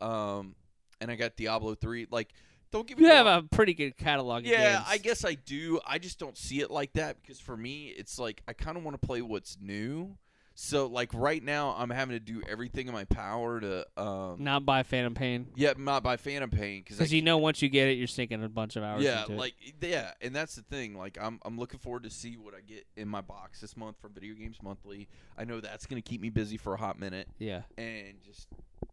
Um, 0.00 0.56
and 1.00 1.10
I 1.10 1.14
got 1.16 1.36
Diablo 1.36 1.74
three. 1.74 2.06
Like, 2.10 2.32
don't 2.70 2.86
give 2.86 2.98
You 2.98 3.06
me 3.06 3.12
have 3.14 3.26
wrong. 3.26 3.48
a 3.50 3.54
pretty 3.54 3.74
good 3.74 3.96
catalog. 3.96 4.44
Of 4.44 4.50
Yeah. 4.50 4.82
I 4.86 4.98
guess 4.98 5.24
I 5.24 5.34
do. 5.34 5.80
I 5.86 5.98
just 5.98 6.18
don't 6.18 6.36
see 6.36 6.60
it 6.60 6.70
like 6.70 6.92
that 6.94 7.20
because 7.20 7.40
for 7.40 7.56
me, 7.56 7.88
it's 7.96 8.18
like 8.18 8.42
I 8.48 8.52
kind 8.52 8.76
of 8.76 8.84
want 8.84 9.00
to 9.00 9.06
play 9.06 9.22
what's 9.22 9.56
new. 9.60 10.16
So 10.58 10.86
like 10.86 11.10
right 11.12 11.42
now, 11.44 11.74
I'm 11.76 11.90
having 11.90 12.14
to 12.16 12.20
do 12.20 12.42
everything 12.48 12.86
in 12.88 12.94
my 12.94 13.04
power 13.04 13.60
to 13.60 13.86
um 13.98 14.36
not 14.42 14.64
buy 14.64 14.84
Phantom 14.84 15.12
Pain 15.14 15.48
yeah 15.54 15.74
not 15.76 16.02
buy 16.02 16.16
Phantom 16.16 16.48
Pain 16.48 16.82
because 16.82 17.12
you 17.12 17.20
know 17.20 17.36
once 17.36 17.60
you 17.60 17.68
get 17.68 17.88
it, 17.88 17.98
you're 17.98 18.06
sinking 18.06 18.42
a 18.42 18.48
bunch 18.48 18.76
of 18.76 18.82
hours. 18.82 19.02
yeah 19.02 19.20
into 19.20 19.34
it. 19.34 19.38
like 19.38 19.54
yeah 19.82 20.12
and 20.22 20.34
that's 20.34 20.54
the 20.54 20.62
thing 20.62 20.96
like 20.96 21.18
I'm 21.20 21.40
I'm 21.44 21.58
looking 21.58 21.78
forward 21.78 22.04
to 22.04 22.10
see 22.10 22.38
what 22.38 22.54
I 22.54 22.60
get 22.62 22.86
in 22.96 23.06
my 23.06 23.20
box 23.20 23.60
this 23.60 23.76
month 23.76 23.96
for 24.00 24.08
Video 24.08 24.34
Games 24.34 24.56
Monthly. 24.62 25.08
I 25.36 25.44
know 25.44 25.60
that's 25.60 25.84
gonna 25.84 26.00
keep 26.00 26.22
me 26.22 26.30
busy 26.30 26.56
for 26.56 26.72
a 26.72 26.78
hot 26.78 26.98
minute 26.98 27.28
yeah. 27.38 27.62
and 27.76 28.14
just 28.24 28.48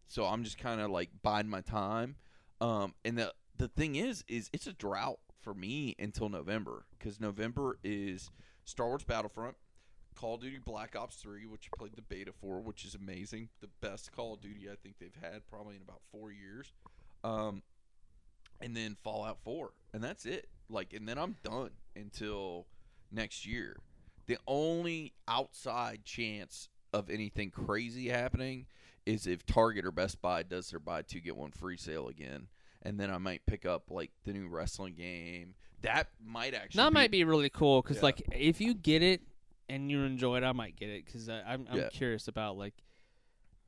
so 0.06 0.26
I'm 0.26 0.44
just 0.44 0.58
kind 0.58 0.82
of 0.82 0.92
like 0.92 1.12
biding 1.22 1.50
my 1.50 1.62
time. 1.62 2.18
Um, 2.60 2.94
and 3.06 3.18
the 3.18 3.34
the 3.58 3.68
thing 3.68 3.96
is, 3.96 4.24
is 4.28 4.50
it's 4.54 4.68
a 4.68 4.74
drought 4.74 5.20
for 5.42 5.54
me 5.54 5.96
until 6.00 6.30
November 6.30 6.86
because 6.98 7.20
November 7.20 7.78
is 7.84 8.32
Star 8.66 8.88
Wars 8.88 9.04
Battlefront, 9.04 9.56
Call 10.16 10.36
of 10.36 10.42
Duty 10.42 10.60
Black 10.64 10.96
Ops 10.96 11.18
Three, 11.18 11.46
which 11.46 11.70
I 11.74 11.78
played 11.78 11.96
the 11.96 12.02
beta 12.02 12.32
for, 12.32 12.62
which 12.62 12.86
is 12.86 12.96
amazing, 12.96 13.50
the 13.62 13.70
best 13.82 14.12
Call 14.12 14.34
of 14.34 14.42
Duty 14.42 14.70
I 14.72 14.76
think 14.82 14.96
they've 15.00 15.18
had 15.22 15.46
probably 15.48 15.76
in 15.76 15.82
about 15.82 16.02
four 16.12 16.32
years. 16.32 16.72
Um, 17.24 17.64
and 18.62 18.76
then 18.76 18.96
Fallout 19.04 19.40
Four, 19.44 19.72
and 19.94 20.04
that's 20.04 20.26
it. 20.26 20.48
Like, 20.70 20.94
and 20.94 21.08
then 21.08 21.18
I'm 21.18 21.36
done 21.44 21.72
until 21.96 22.68
next 23.12 23.46
year. 23.46 23.78
The 24.28 24.38
only 24.48 25.14
outside 25.28 26.06
chance 26.06 26.70
of 26.94 27.10
anything 27.10 27.50
crazy 27.50 28.08
happening 28.08 28.68
is 29.06 29.28
if 29.28 29.46
Target 29.46 29.86
or 29.86 29.92
Best 29.92 30.22
Buy 30.22 30.44
does 30.44 30.70
their 30.70 30.80
buy 30.80 31.02
two 31.02 31.20
get 31.20 31.36
one 31.36 31.52
free 31.52 31.76
sale 31.76 32.08
again, 32.08 32.48
and 32.84 33.00
then 33.00 33.10
I 33.10 33.18
might 33.18 33.46
pick 33.46 33.66
up 33.66 33.90
like 33.90 34.12
the 34.26 34.34
new 34.34 34.48
wrestling 34.48 34.94
game. 34.96 35.56
That 35.82 36.08
might 36.24 36.54
actually 36.54 36.78
That 36.84 36.94
might 36.94 37.12
be 37.12 37.24
really 37.24 37.50
cool 37.50 37.82
because 37.82 37.98
Yeah. 37.98 38.04
like 38.04 38.22
if 38.32 38.62
you 38.62 38.74
get 38.74 39.02
it 39.04 39.22
and 39.70 39.90
you 39.90 40.04
enjoy 40.04 40.38
it, 40.38 40.44
I 40.44 40.52
might 40.54 40.76
get 40.76 40.90
it 40.90 41.06
because 41.06 41.28
I'm 41.30 41.68
I'm 41.70 41.80
Yeah. 41.80 41.90
curious 41.90 42.28
about 42.28 42.58
like 42.58 42.74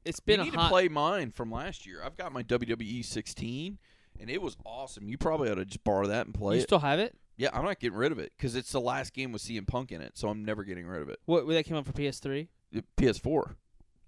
it's 0.06 0.20
been 0.20 0.40
a 0.40 0.44
need 0.44 0.54
hot. 0.54 0.64
to 0.64 0.70
play 0.70 0.88
mine 0.88 1.32
from 1.32 1.52
last 1.52 1.86
year. 1.86 2.02
I've 2.04 2.16
got 2.16 2.32
my 2.32 2.44
WWE 2.44 3.04
16, 3.04 3.80
and 4.20 4.30
it 4.30 4.40
was 4.42 4.56
awesome. 4.64 5.08
You 5.10 5.18
probably 5.18 5.50
ought 5.50 5.56
to 5.56 5.66
just 5.66 5.84
borrow 5.84 6.06
that 6.08 6.26
and 6.28 6.34
play 6.36 6.56
you 6.56 6.60
it. 6.62 6.64
still 6.64 6.80
have 6.80 7.00
it? 7.00 7.16
yeah, 7.38 7.50
I'm 7.52 7.66
not 7.66 7.80
getting 7.80 7.98
rid 7.98 8.12
of 8.12 8.20
it 8.20 8.32
because 8.38 8.56
it's 8.56 8.72
the 8.72 8.80
last 8.80 9.14
game 9.14 9.32
with 9.32 9.42
CM 9.42 9.66
Punk 9.66 9.92
in 9.92 10.02
it, 10.02 10.16
so 10.18 10.30
I'm 10.30 10.46
never 10.46 10.64
getting 10.64 10.86
rid 10.86 11.02
of 11.02 11.10
it. 11.10 11.20
What 11.26 11.48
that 11.48 11.64
came 11.66 11.76
out 11.76 11.86
for 11.88 11.92
PS3? 11.92 12.48
Uh, 12.76 12.82
PS4. 12.98 13.56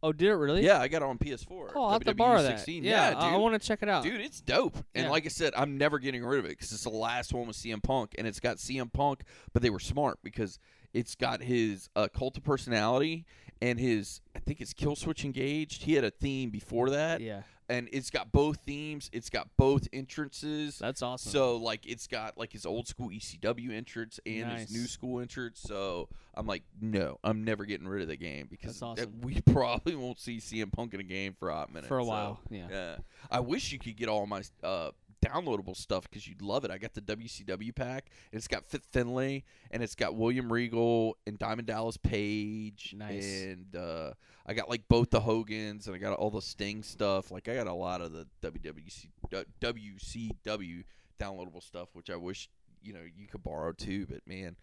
Oh, 0.03 0.11
did 0.11 0.27
it 0.29 0.35
really? 0.35 0.63
Yeah, 0.63 0.79
I 0.79 0.87
got 0.87 1.01
it 1.01 1.05
on 1.05 1.17
PS4. 1.17 1.71
Oh, 1.75 1.83
I'll 1.85 1.89
have 1.91 2.03
to 2.03 2.13
WWE 2.13 2.17
borrow 2.17 2.41
16. 2.43 2.83
that. 2.83 2.89
Yeah, 2.89 3.13
I- 3.17 3.33
I, 3.33 3.37
want 3.37 3.59
to 3.59 3.67
check 3.67 3.79
it 3.81 3.89
out. 3.89 4.03
Dude, 4.03 4.21
it's 4.21 4.41
dope. 4.41 4.75
And 4.93 5.05
Yeah. 5.05 5.09
like 5.09 5.25
I 5.25 5.29
said, 5.29 5.53
I'm 5.57 5.77
never 5.77 5.97
getting 5.99 6.23
rid 6.23 6.39
of 6.39 6.45
it 6.45 6.49
because 6.49 6.71
it's 6.71 6.83
the 6.83 6.89
last 6.89 7.33
one 7.33 7.47
with 7.47 7.55
CM 7.57 7.81
Punk, 7.81 8.13
and 8.17 8.27
it's 8.27 8.39
got 8.39 8.57
CM 8.57 8.91
Punk, 8.93 9.23
but 9.53 9.61
they 9.61 9.69
were 9.71 9.79
smart 9.79 10.19
because 10.23 10.59
it's 10.93 11.15
got 11.15 11.41
his 11.41 11.89
uh, 11.95 12.07
cult 12.15 12.37
of 12.37 12.43
personality 12.43 13.25
and 13.61 13.79
his, 13.79 14.21
I 14.35 14.39
think 14.39 14.61
it's 14.61 14.73
Kill 14.73 14.95
Switch 14.95 15.25
Engaged. 15.25 15.83
He 15.83 15.93
had 15.93 16.03
a 16.03 16.11
theme 16.11 16.51
before 16.51 16.91
that, 16.91 17.21
Yeah, 17.21 17.41
and 17.69 17.89
it's 17.91 18.09
got 18.09 18.31
both 18.31 18.57
themes. 18.65 19.09
It's 19.13 19.29
got 19.29 19.49
both 19.57 19.87
entrances. 19.91 20.77
that's 20.79 21.01
awesome. 21.01 21.31
So 21.31 21.57
like 21.57 21.85
it's 21.85 22.07
got 22.07 22.37
like 22.37 22.53
his 22.53 22.65
old 22.65 22.87
school 22.87 23.09
ECW 23.09 23.71
entrance 23.71 24.19
and 24.25 24.47
Nice. 24.49 24.61
his 24.69 24.71
new 24.71 24.87
school 24.87 25.19
entrance. 25.19 25.59
So 25.59 26.09
I'm 26.33 26.47
like, 26.47 26.63
no, 26.81 27.19
I'm 27.23 27.43
never 27.43 27.65
getting 27.65 27.87
rid 27.87 28.01
of 28.01 28.07
the 28.07 28.15
game 28.15 28.47
because 28.49 28.81
awesome. 28.81 29.13
we 29.21 29.41
probably 29.41 29.95
won't 29.95 30.19
see 30.19 30.37
CM 30.37 30.71
Punk 30.71 30.93
in 30.93 30.99
a 30.99 31.03
game 31.03 31.35
for 31.37 31.49
a 31.49 31.53
hot 31.55 31.71
minute. 31.73 31.87
for 31.87 31.99
a 31.99 32.03
so, 32.03 32.07
while, 32.09 32.39
yeah. 32.49 32.67
yeah, 32.69 32.95
I 33.29 33.39
wish 33.39 33.71
you 33.71 33.79
could 33.79 33.97
get 33.97 34.07
all 34.07 34.25
my 34.27 34.43
uh, 34.63 34.91
downloadable 35.25 35.75
stuff 35.75 36.03
because 36.09 36.27
you'd 36.27 36.41
love 36.41 36.63
it. 36.65 36.71
I 36.71 36.77
got 36.77 36.93
the 36.93 37.01
WCW 37.01 37.73
pack, 37.75 38.05
and 38.31 38.37
it's 38.37 38.47
got 38.47 38.65
Fit 38.65 38.83
Finlay, 38.83 39.43
and 39.71 39.81
it's 39.83 39.95
got 39.95 40.15
William 40.15 40.51
Regal 40.51 41.17
and 41.25 41.37
Diamond 41.39 41.67
Dallas 41.67 41.97
Page, 41.97 42.93
Nice. 42.97 43.25
and 43.43 43.75
uh, 43.75 44.11
I 44.45 44.53
got 44.53 44.69
like 44.69 44.87
both 44.87 45.09
the 45.09 45.19
Hogans, 45.21 45.87
and 45.87 45.95
I 45.95 45.99
got 45.99 46.13
all 46.13 46.29
the 46.31 46.41
Sting 46.41 46.83
stuff. 46.83 47.31
Like 47.31 47.47
I 47.49 47.55
got 47.55 47.67
a 47.67 47.73
lot 47.73 48.01
of 48.01 48.11
the 48.13 48.27
WWC, 48.41 49.07
uh, 49.35 49.43
WCW 49.61 50.83
downloadable 51.19 51.63
stuff, 51.63 51.89
which 51.93 52.09
I 52.09 52.15
wish 52.15 52.49
you 52.83 52.93
know 52.93 52.99
you 53.17 53.27
could 53.27 53.43
borrow 53.43 53.71
too. 53.73 54.05
But 54.09 54.27
man. 54.27 54.55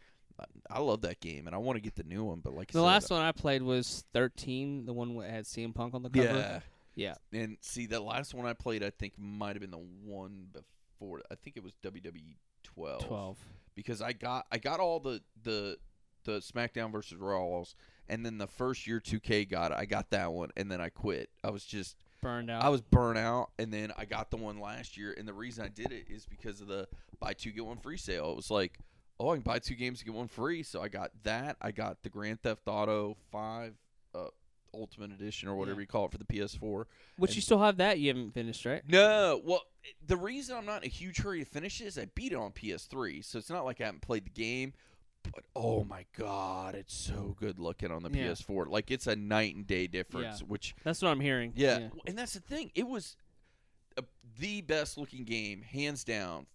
I- 0.69 0.81
love 0.81 1.03
that 1.03 1.21
game, 1.21 1.47
and 1.47 1.55
I 1.55 1.59
want 1.59 1.77
to 1.77 1.81
get 1.81 1.95
the 1.95 2.03
new 2.03 2.25
one. 2.25 2.41
But 2.41 2.55
like 2.57 2.71
I 2.71 2.73
The 2.73 2.79
said, 2.81 2.85
last 2.85 3.11
one 3.11 3.23
I 3.23 3.31
played 3.31 3.63
was 3.63 4.05
13, 4.15 4.85
the 4.85 4.93
one 4.93 5.17
that 5.19 5.31
had 5.31 5.45
CM 5.45 5.73
Punk 5.73 5.95
on 5.95 6.03
the 6.03 6.11
cover. 6.11 6.27
yeah, 6.27 6.61
Yeah. 6.95 7.15
And 7.33 7.57
see, 7.61 7.87
that 7.87 8.03
last 8.03 8.35
one 8.35 8.47
I 8.47 8.53
played, 8.53 8.83
I 8.83 8.91
think 8.91 9.15
might 9.19 9.57
have 9.57 9.61
been 9.61 9.71
the 9.71 9.79
one 10.05 10.49
before. 10.53 11.23
I 11.31 11.35
think 11.35 11.57
it 11.57 11.65
was 11.65 11.73
WWE 11.85 12.37
12. 12.63 13.07
12. 13.07 13.39
because 13.75 14.01
I 14.01 14.13
got 14.13 14.47
I 14.51 14.59
got 14.59 14.81
all 14.81 15.01
the 15.01 15.21
the 15.43 15.79
the 16.25 16.41
SmackDown 16.41 16.91
versus 16.91 17.19
Raws, 17.19 17.75
and 18.09 18.25
then 18.25 18.39
the 18.39 18.47
first 18.47 18.87
year 18.87 18.99
2K 19.01 19.49
got 19.51 19.73
it, 19.73 19.79
I 19.79 19.85
got 19.85 20.11
that 20.11 20.33
one, 20.33 20.51
and 20.57 20.71
then 20.71 20.81
I 20.81 20.89
quit. 20.89 21.29
I 21.43 21.51
was 21.51 21.65
just 21.65 21.97
Burned 22.23 22.51
out. 22.51 22.65
I 22.65 22.71
was 22.71 22.81
burnt 22.81 23.19
out, 23.19 23.51
and 23.59 23.71
then 23.71 23.93
I 23.99 24.07
got 24.07 24.31
the 24.31 24.39
one 24.39 24.59
last 24.59 24.97
year, 24.97 25.15
and 25.19 25.29
the 25.29 25.35
reason 25.35 25.63
I 25.63 25.69
did 25.69 25.93
it 25.93 26.07
is 26.09 26.25
because 26.25 26.63
of 26.63 26.69
the 26.69 26.89
buy 27.21 27.35
two 27.35 27.51
get 27.51 27.67
one 27.67 27.77
free 27.77 27.99
sale. 27.99 28.31
It 28.31 28.37
was 28.37 28.51
like, 28.51 28.79
oh, 29.21 29.29
I 29.31 29.35
can 29.35 29.43
buy 29.43 29.59
two 29.59 29.75
games 29.75 29.99
to 29.99 30.07
get 30.07 30.15
one 30.15 30.29
free, 30.29 30.63
so 30.63 30.81
I 30.81 30.89
got 30.89 31.11
that. 31.25 31.59
I 31.61 31.71
got 31.71 32.03
the 32.03 32.09
Grand 32.09 32.41
Theft 32.41 32.63
Auto 32.67 33.19
Five 33.31 33.75
uh, 34.15 34.29
Ultimate 34.75 35.13
Edition 35.13 35.49
or 35.49 35.55
whatever 35.57 35.81
Yeah. 35.81 35.85
you 35.85 35.87
call 35.87 36.07
it 36.07 36.13
for 36.13 36.19
the 36.19 36.25
PS4. 36.25 36.87
Which 37.17 37.31
and- 37.31 37.37
you 37.37 37.43
still 37.43 37.61
have 37.61 37.77
that. 37.79 37.99
You 37.99 38.09
haven't 38.09 38.33
finished, 38.33 38.65
right? 38.65 38.83
No, 38.89 39.41
well, 39.45 39.63
the 40.07 40.17
reason 40.17 40.57
I'm 40.57 40.67
not 40.67 40.83
in 40.83 40.89
a 40.89 40.93
huge 40.93 41.19
hurry 41.19 41.39
to 41.41 41.45
finish 41.45 41.81
it 41.81 41.87
is 41.87 41.99
I 41.99 42.07
beat 42.15 42.33
it 42.33 42.37
on 42.37 42.53
PS3, 42.53 43.23
so 43.23 43.39
it's 43.39 43.51
not 43.51 43.65
like 43.65 43.81
I 43.81 43.85
haven't 43.85 44.03
played 44.03 44.25
the 44.27 44.31
game. 44.31 44.73
But 45.35 45.45
oh 45.57 45.85
my 45.85 46.05
god, 46.19 46.75
it's 46.75 46.93
so 46.95 47.35
good 47.41 47.59
looking 47.59 47.91
on 47.91 48.03
the 48.03 48.11
Yeah. 48.11 48.27
PS4. 48.33 48.67
Like 48.67 48.91
it's 48.91 49.07
a 49.07 49.17
night 49.17 49.55
and 49.55 49.67
day 49.67 49.87
difference. 49.87 50.43
Which 50.43 50.75
That's 50.85 51.01
what 51.01 51.09
I'm 51.09 51.21
hearing. 51.21 51.53
yeah. 51.57 51.89
and 52.07 52.19
that's 52.19 52.35
the 52.35 52.41
thing. 52.41 52.71
It 52.75 52.87
was 52.87 53.17
the 54.39 54.61
best 54.63 54.99
looking 54.99 55.25
game, 55.25 55.63
hands 55.63 56.05
down. 56.05 56.47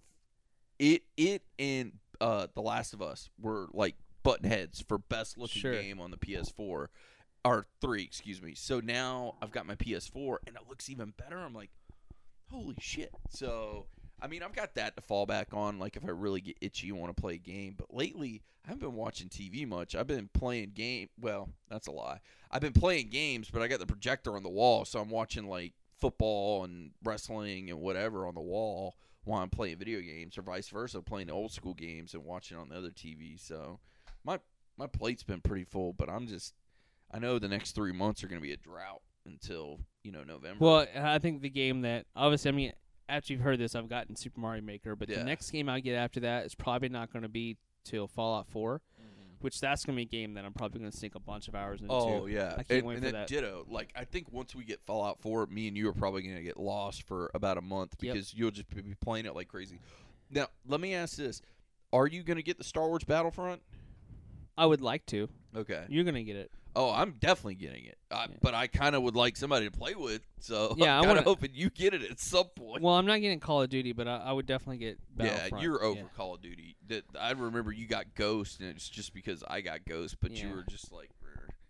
It 0.78 1.04
it 1.18 1.42
and 1.58 1.94
uh, 2.22 2.48
The 2.54 2.62
Last 2.62 2.94
of 2.94 3.02
Us 3.02 3.30
were 3.42 3.68
like 3.74 3.96
button 4.24 4.48
heads 4.50 4.82
for 4.82 4.98
best 4.98 5.38
looking 5.38 5.62
Sure. 5.62 5.74
game 5.74 6.00
on 6.00 6.12
the 6.12 6.18
PS4 6.18 6.88
or 7.46 7.66
three, 7.82 8.04
excuse 8.04 8.42
me. 8.42 8.54
So 8.56 8.80
now 8.80 9.36
I've 9.42 9.52
got 9.52 9.66
my 9.66 9.76
PS4 9.76 10.38
and 10.48 10.56
it 10.56 10.64
looks 10.68 10.90
even 10.90 11.14
better. 11.18 11.38
I'm 11.38 11.54
like, 11.54 11.72
holy 12.52 12.76
shit! 12.80 13.12
So 13.30 13.86
I 14.22 14.28
mean, 14.28 14.44
I've 14.44 14.54
got 14.54 14.76
that 14.76 14.96
to 14.96 15.02
fall 15.02 15.26
back 15.26 15.50
on, 15.54 15.80
like 15.80 15.96
if 15.96 16.04
I 16.04 16.10
really 16.10 16.42
get 16.42 16.58
itchy 16.62 16.90
and 16.90 17.00
want 17.00 17.16
to 17.16 17.22
play 17.22 17.36
a 17.36 17.38
game. 17.38 17.76
But 17.78 17.94
lately, 17.94 18.42
I 18.66 18.70
haven't 18.70 18.82
been 18.82 18.96
watching 18.96 19.30
TV 19.30 19.68
much. 19.68 19.96
I've 19.96 20.08
been 20.08 20.30
playing 20.34 20.72
game. 20.76 21.10
Well, 21.20 21.50
that's 21.70 21.88
a 21.88 21.92
lie. 21.92 22.20
I've 22.52 22.62
been 22.62 22.74
playing 22.74 23.10
games, 23.10 23.50
but 23.52 23.62
I 23.62 23.68
got 23.68 23.80
the 23.80 23.86
projector 23.86 24.36
on 24.36 24.44
the 24.44 24.50
wall, 24.50 24.86
so 24.86 25.00
I'm 25.00 25.10
watching 25.10 25.48
like 25.48 25.74
football 26.00 26.64
and 26.64 26.92
wrestling 27.04 27.70
and 27.70 27.80
whatever 27.80 28.28
on 28.28 28.36
the 28.36 28.42
wall 28.42 28.96
while 29.26 29.42
I'm 29.42 29.50
playing 29.50 29.78
video 29.78 30.00
games, 30.02 30.38
or 30.38 30.42
vice 30.42 30.70
versa, 30.70 31.02
playing 31.02 31.30
old 31.30 31.52
school 31.52 31.74
games 31.74 32.14
and 32.14 32.24
watching 32.26 32.58
on 32.58 32.70
the 32.70 32.78
other 32.78 32.92
TV. 32.92 33.40
So 33.40 33.80
my 34.24 34.40
my 34.78 34.88
plate's 34.88 35.24
been 35.24 35.42
pretty 35.42 35.66
full, 35.66 35.94
but 35.94 36.10
I'm 36.10 36.28
just 36.28 36.54
I 37.12 37.20
know 37.20 37.40
the 37.40 37.48
next 37.48 37.72
three 37.74 37.92
months 37.92 38.24
are 38.24 38.28
going 38.28 38.40
to 38.42 38.46
be 38.48 38.54
a 38.54 38.58
drought 38.58 39.02
until 39.26 39.80
you 40.04 40.12
know 40.12 40.24
November. 40.24 40.64
Well, 40.64 40.88
I 40.96 41.20
think 41.20 41.42
the 41.42 41.50
game 41.50 41.82
that 41.82 42.06
obviously, 42.16 42.50
I 42.50 42.52
mean, 42.54 42.74
after 43.08 43.34
you've 43.34 43.42
heard 43.42 43.60
this, 43.60 43.76
I've 43.76 43.90
gotten 43.90 44.16
Super 44.16 44.40
Mario 44.40 44.62
Maker, 44.62 44.96
but 44.96 45.10
Yeah. 45.10 45.18
the 45.20 45.24
next 45.24 45.50
game 45.52 45.68
I 45.70 45.80
get 45.80 45.96
after 45.96 46.20
that 46.22 46.46
is 46.46 46.56
probably 46.56 46.90
not 46.90 47.12
going 47.12 47.24
to 47.24 47.30
be 47.30 47.58
till 47.84 48.08
Fallout 48.08 48.48
4, 48.48 48.82
Mhm. 49.02 49.42
which 49.42 49.60
that's 49.60 49.84
going 49.86 49.96
to 49.96 49.98
be 49.98 50.04
a 50.04 50.06
game 50.22 50.36
that 50.36 50.46
I'm 50.46 50.54
probably 50.54 50.80
going 50.82 50.92
to 50.92 50.98
sink 50.98 51.16
a 51.16 51.20
bunch 51.20 51.48
of 51.48 51.56
hours 51.56 51.82
into. 51.82 51.92
Oh 51.94 52.26
yeah, 52.28 52.52
I 52.58 52.64
can't 52.64 52.70
and, 52.72 52.84
wait 52.84 52.98
and 52.98 53.06
for 53.06 53.12
that. 53.14 53.28
Ditto. 53.28 53.66
Like 53.70 53.92
I 53.96 54.04
think 54.06 54.32
once 54.32 54.54
we 54.54 54.64
get 54.64 54.80
Fallout 54.86 55.20
Four, 55.22 55.48
me 55.48 55.68
and 55.68 55.76
you 55.76 55.90
are 55.90 55.94
probably 55.94 56.22
gonna 56.22 56.44
get 56.44 56.58
lost 56.58 57.04
for 57.04 57.32
about 57.34 57.58
a 57.58 57.62
month 57.62 57.96
Yep. 58.02 58.14
because 58.14 58.34
you'll 58.36 58.52
just 58.52 58.70
be 58.70 58.94
playing 59.02 59.26
it 59.26 59.34
like 59.34 59.48
crazy. 59.48 59.80
Now, 60.30 60.48
let 60.68 60.80
me 60.80 60.94
ask 60.94 61.16
this: 61.18 61.42
Are 61.92 62.06
you 62.06 62.22
gonna 62.22 62.44
get 62.44 62.60
the 62.60 62.64
Star 62.64 62.88
Wars 62.88 63.04
Battlefront? 63.04 63.64
I 64.56 64.66
would 64.68 64.82
like 64.82 65.06
to. 65.08 65.30
Okay. 65.56 65.86
You're 65.90 66.04
going 66.04 66.16
to 66.16 66.24
get 66.24 66.36
it. 66.36 66.52
Oh, 66.76 66.92
I'm 66.92 67.14
definitely 67.20 67.56
getting 67.56 67.86
it, 67.86 67.98
I, 68.12 68.24
Yeah. 68.30 68.38
but 68.42 68.54
I 68.54 68.68
kind 68.68 68.96
of 68.96 69.02
would 69.04 69.16
like 69.16 69.36
somebody 69.38 69.66
to 69.70 69.72
play 69.76 69.96
with. 69.96 70.22
So 70.40 70.76
Yeah, 70.78 70.96
I 70.96 71.00
I'm 71.00 71.06
kind 71.06 71.18
of 71.18 71.24
hoping 71.24 71.50
you 71.54 71.70
get 71.70 71.94
it 71.94 72.04
at 72.10 72.20
some 72.20 72.46
point. 72.56 72.84
Well, 72.84 72.94
I'm 72.94 73.06
not 73.06 73.22
getting 73.22 73.40
Call 73.40 73.62
of 73.64 73.70
Duty, 73.70 73.92
but 73.94 74.08
I, 74.08 74.18
I 74.18 74.32
would 74.32 74.46
definitely 74.46 74.78
get 74.78 75.00
yeah, 75.18 75.48
you're 75.60 75.84
over 75.84 76.00
Yeah. 76.00 76.06
Call 76.16 76.36
of 76.36 76.42
Duty. 76.42 76.76
That 76.88 77.04
I 77.20 77.32
remember 77.32 77.72
you 77.72 77.88
got 77.88 78.14
Ghost, 78.16 78.60
and 78.60 78.70
it's 78.70 78.88
just 78.88 79.14
because 79.14 79.44
I 79.48 79.62
got 79.62 79.86
Ghost, 79.86 80.18
but 80.22 80.32
you 80.32 80.50
were 80.50 80.64
just 80.70 80.92
like. 80.92 81.10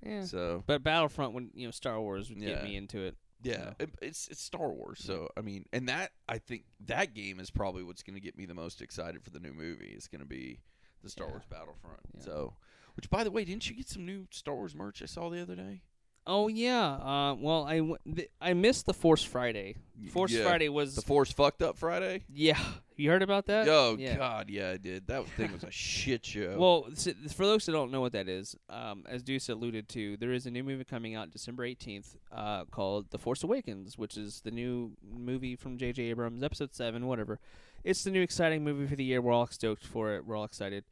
Yeah. 0.06 0.24
so 0.24 0.64
But 0.66 0.82
Battlefront, 0.84 1.34
when 1.34 1.50
you 1.54 1.66
know 1.68 1.72
Star 1.72 2.00
Wars 2.00 2.30
would 2.30 2.38
Yeah. 2.40 2.50
get 2.56 2.64
me 2.64 2.76
into 2.78 3.00
it. 3.00 3.16
Yeah, 3.42 3.70
So- 3.70 3.76
it, 3.80 3.90
it's 4.02 4.28
it's 4.28 4.42
Star 4.44 4.70
Wars, 4.70 5.00
so 5.02 5.30
I 5.38 5.42
mean, 5.42 5.66
and 5.72 5.88
that 5.88 6.12
I 6.28 6.40
think 6.40 6.64
that 6.88 7.14
game 7.14 7.40
is 7.40 7.50
probably 7.50 7.84
what's 7.84 8.04
going 8.04 8.16
to 8.16 8.22
get 8.22 8.38
me 8.38 8.46
the 8.46 8.54
most 8.54 8.82
excited 8.82 9.24
for 9.24 9.30
the 9.30 9.40
new 9.40 9.54
movie. 9.54 9.94
It's 9.96 10.10
going 10.10 10.20
to 10.20 10.28
be 10.28 10.60
the 11.04 11.10
Star 11.10 11.28
Yeah. 11.28 11.32
Wars 11.32 11.44
Battlefront. 11.50 12.00
Yeah. 12.18 12.22
So, 12.26 12.54
which 13.00 13.10
by 13.10 13.24
the 13.24 13.32
way, 13.32 13.46
didn't 13.46 13.70
you 13.70 13.76
get 13.76 13.88
some 13.88 14.06
new 14.06 14.28
Star 14.32 14.56
Wars 14.56 14.76
merch 14.76 15.02
I 15.02 15.06
saw 15.06 15.30
the 15.30 15.42
other 15.42 15.56
day? 15.56 15.82
Oh 16.28 16.48
yeah. 16.50 16.86
Uh, 16.92 17.36
well, 17.40 17.64
I 17.64 17.78
w- 17.78 17.98
th- 18.14 18.30
I 18.42 18.54
missed 18.54 18.86
the 18.86 18.94
Force 18.94 19.24
Friday. 19.24 19.78
Force 20.12 20.32
Yeah. 20.32 20.44
Friday 20.44 20.68
was 20.70 20.94
The 20.96 21.02
Force 21.02 21.32
fucked 21.32 21.62
up 21.62 21.78
Friday. 21.78 22.24
yeah. 22.32 22.60
You 22.98 23.10
heard 23.10 23.22
about 23.24 23.46
that? 23.46 23.68
oh 23.70 23.96
yeah. 23.98 24.18
God, 24.18 24.50
yeah, 24.50 24.72
I 24.72 24.78
did. 24.78 25.08
That 25.08 25.26
thing 25.30 25.54
was 25.54 25.64
a 25.64 25.72
shit 25.88 26.26
show. 26.26 26.56
Well, 26.60 26.90
for 27.34 27.46
those 27.46 27.66
who 27.66 27.72
don't 27.72 27.90
know 27.92 28.02
what 28.02 28.12
that 28.12 28.28
is, 28.28 28.58
um, 28.70 29.06
as 29.08 29.24
Deuce 29.24 29.48
alluded 29.48 29.88
to, 29.90 30.18
there 30.18 30.34
is 30.34 30.46
a 30.46 30.52
new 30.52 30.66
movie 30.66 30.84
coming 30.84 31.16
out 31.16 31.32
December 31.32 31.64
18th 31.66 32.18
uh, 32.34 32.66
called 32.66 33.10
The 33.12 33.18
Force 33.18 33.42
Awakens, 33.42 33.98
which 33.98 34.18
is 34.18 34.42
the 34.42 34.52
new 34.52 34.92
movie 35.02 35.56
from 35.56 35.78
J.J. 35.78 36.04
Abrams, 36.04 36.44
Episode 36.44 36.76
7, 36.76 37.08
whatever. 37.08 37.40
It's 37.86 38.04
the 38.04 38.12
new 38.12 38.22
exciting 38.22 38.66
movie 38.66 38.86
for 38.86 38.98
the 38.98 39.06
year. 39.06 39.22
We're 39.22 39.32
all 39.32 39.48
stoked 39.48 39.86
for 39.86 40.14
it. 40.16 40.26
We're 40.26 40.36
all 40.36 40.44
excited. 40.44 40.84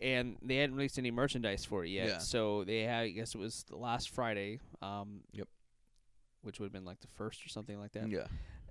And 0.00 0.36
they 0.42 0.56
hadn't 0.56 0.76
released 0.76 0.98
any 0.98 1.10
merchandise 1.10 1.64
for 1.64 1.84
it 1.84 1.90
yet. 1.90 2.08
Yeah. 2.08 2.18
So 2.18 2.64
they 2.64 2.80
had, 2.82 3.02
I 3.02 3.08
guess 3.10 3.34
it 3.34 3.38
was 3.38 3.64
the 3.68 3.76
last 3.76 4.10
Friday. 4.10 4.58
Um, 4.80 5.20
Yep. 5.32 5.48
Which 6.42 6.58
would 6.58 6.66
have 6.66 6.72
been 6.72 6.86
like 6.86 7.00
the 7.00 7.06
first 7.08 7.44
or 7.44 7.50
something 7.50 7.78
like 7.78 7.92
that 7.92 8.08
yeah, 8.08 8.24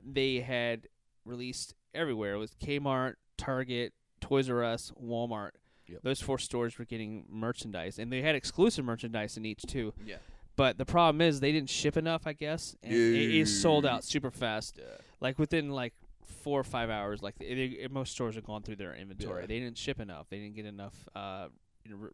they 0.04 0.40
had 0.40 0.88
released 1.24 1.76
everywhere. 1.94 2.34
It 2.34 2.38
was 2.40 2.56
Kmart, 2.56 3.14
Target, 3.38 3.94
Toys 4.22 4.50
R 4.50 4.64
Us, 4.64 4.92
Walmart. 5.00 5.52
Yep. 5.88 6.00
Those 6.02 6.20
four 6.20 6.40
stores 6.40 6.80
were 6.80 6.86
getting 6.86 7.26
merchandise, 7.30 8.00
and 8.00 8.12
they 8.12 8.24
had 8.24 8.34
exclusive 8.34 8.86
merchandise 8.86 9.38
in 9.38 9.46
each 9.46 9.62
too. 9.68 9.94
yeah, 10.04 10.16
But 10.56 10.80
the 10.80 10.86
problem 10.86 11.22
is 11.22 11.40
they 11.42 11.52
didn't 11.52 11.70
ship 11.70 11.96
enough, 11.96 12.26
I 12.26 12.34
guess, 12.34 12.76
and 12.82 12.92
it 12.92 13.36
is 13.36 13.62
sold 13.62 13.86
out 13.86 14.04
super 14.04 14.32
fast. 14.32 14.78
yeah. 14.80 14.86
Like 15.22 15.38
within 15.38 15.70
like 15.70 15.94
four 16.30 16.60
or 16.60 16.64
five 16.64 16.90
hours, 16.90 17.22
like 17.22 17.38
they, 17.38 17.54
they- 17.82 17.88
most 17.90 18.12
stores 18.12 18.36
have 18.36 18.44
gone 18.46 18.62
through 18.64 18.78
their 18.78 18.96
inventory. 18.96 19.42
Yeah. 19.42 19.48
They 19.48 19.60
didn't 19.60 19.78
ship 19.78 20.00
enough. 20.00 20.28
They 20.30 20.38
didn't 20.40 20.56
get 20.56 20.66
enough 20.66 20.96
uh, 21.16 21.48
re- 21.90 22.10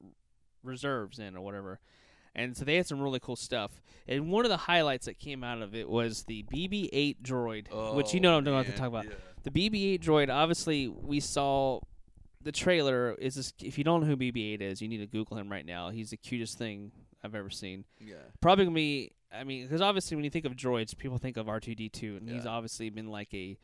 reserves 0.64 1.20
in 1.20 1.36
or 1.36 1.42
whatever. 1.42 1.80
And 2.38 2.56
so 2.58 2.66
they 2.66 2.76
had 2.76 2.86
some 2.86 3.00
really 3.00 3.20
cool 3.22 3.38
stuff. 3.38 3.82
And 4.08 4.30
one 4.30 4.44
of 4.44 4.50
the 4.50 4.58
highlights 4.58 5.06
that 5.06 5.18
came 5.18 5.42
out 5.44 5.62
of 5.62 5.74
it 5.74 5.90
was 5.90 6.24
the 6.24 6.44
BB-8 6.54 7.22
droid, 7.22 7.96
which 7.96 8.14
you 8.14 8.20
know 8.20 8.38
I'm 8.38 8.46
about 8.46 8.64
to 8.66 8.72
man, 8.72 8.78
talk 8.78 8.88
about. 8.90 9.06
yeah. 9.06 9.12
The 9.44 9.52
BB-8 9.52 10.02
droid. 10.04 10.30
Obviously, 10.34 10.88
we 10.90 11.22
saw 11.22 11.80
the 12.42 12.52
trailer. 12.52 13.14
Is 13.14 13.36
this, 13.36 13.54
if 13.64 13.78
you 13.78 13.86
don't 13.86 14.02
know 14.02 14.08
who 14.08 14.18
BB-8 14.18 14.60
is, 14.62 14.82
you 14.82 14.90
need 14.90 14.98
to 14.98 15.06
Google 15.08 15.38
him 15.38 15.50
right 15.50 15.66
now. 15.66 15.92
He's 15.92 16.10
the 16.10 16.18
cutest 16.18 16.58
thing 16.58 16.92
I've 17.24 17.36
ever 17.36 17.50
seen. 17.50 17.86
Yeah, 18.00 18.16
Probably 18.42 18.66
gonna 18.66 18.76
be. 18.76 19.12
I 19.34 19.44
mean, 19.44 19.64
because 19.64 19.82
obviously 19.82 20.16
when 20.16 20.24
you 20.24 20.30
think 20.30 20.46
of 20.46 20.54
droids, 20.58 20.98
people 20.98 21.18
think 21.18 21.38
of 21.38 21.48
R2D2, 21.48 22.18
and 22.18 22.30
he's 22.30 22.46
obviously 22.46 22.90
been 22.90 23.08
like 23.12 23.34
a, 23.34 23.58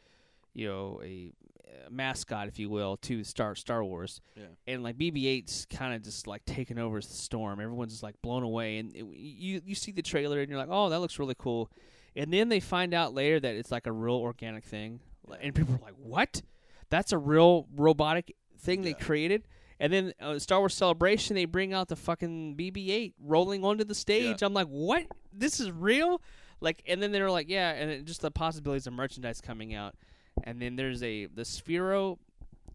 you 0.53 0.67
know, 0.67 1.01
a, 1.03 1.33
uh 1.65 1.89
mascot, 1.89 2.47
if 2.47 2.59
you 2.59 2.69
will, 2.69 2.97
to 2.97 3.23
Star 3.23 3.55
Star 3.55 3.83
Wars. 3.83 4.21
Yeah. 4.35 4.43
And 4.67 4.83
like 4.83 4.97
BB-8's 4.97 5.67
kind 5.69 5.93
of 5.93 6.03
just 6.03 6.27
like 6.27 6.43
taking 6.45 6.77
over 6.77 6.99
the 6.99 7.07
storm. 7.07 7.59
Everyone's 7.59 7.93
just 7.93 8.03
like 8.03 8.21
blown 8.21 8.43
away, 8.43 8.77
and 8.77 8.95
it, 8.95 9.05
you 9.05 9.61
you 9.65 9.75
see 9.75 9.91
the 9.91 10.01
trailer 10.01 10.39
and 10.39 10.49
you're 10.49 10.59
like, 10.59 10.69
oh, 10.71 10.89
that 10.89 10.99
looks 10.99 11.19
really 11.19 11.35
cool. 11.37 11.69
And 12.15 12.33
then 12.33 12.49
they 12.49 12.59
find 12.59 12.93
out 12.93 13.13
later 13.13 13.39
that 13.39 13.55
it's 13.55 13.71
like 13.71 13.87
a 13.87 13.91
real 13.91 14.15
organic 14.15 14.65
thing, 14.65 14.99
and 15.41 15.55
people 15.55 15.75
are 15.75 15.85
like, 15.85 15.95
what? 15.97 16.41
That's 16.89 17.13
a 17.13 17.17
real 17.17 17.67
robotic 17.75 18.35
thing 18.59 18.81
they 18.81 18.93
created. 18.93 19.43
And 19.79 19.91
then 19.91 20.13
uh, 20.19 20.37
Star 20.37 20.59
Wars 20.59 20.75
Celebration, 20.75 21.35
they 21.35 21.45
bring 21.45 21.73
out 21.73 21.87
the 21.87 21.95
fucking 21.95 22.55
BB-8 22.55 23.13
rolling 23.19 23.63
onto 23.63 23.83
the 23.83 23.95
stage. 23.95 24.43
I'm 24.43 24.53
like, 24.53 24.67
what? 24.67 25.05
This 25.33 25.59
is 25.59 25.71
real? 25.71 26.21
Like, 26.59 26.83
and 26.87 27.01
then 27.01 27.11
they're 27.11 27.31
like, 27.31 27.49
yeah, 27.49 27.71
and 27.71 27.89
it, 27.89 28.05
just 28.05 28.21
the 28.21 28.29
possibilities 28.29 28.85
of 28.85 28.93
merchandise 28.93 29.41
coming 29.41 29.73
out. 29.73 29.95
And 30.43 30.61
then 30.61 30.75
there's 30.75 31.01
a 31.03 31.25
the 31.27 31.43
Sphero. 31.43 32.17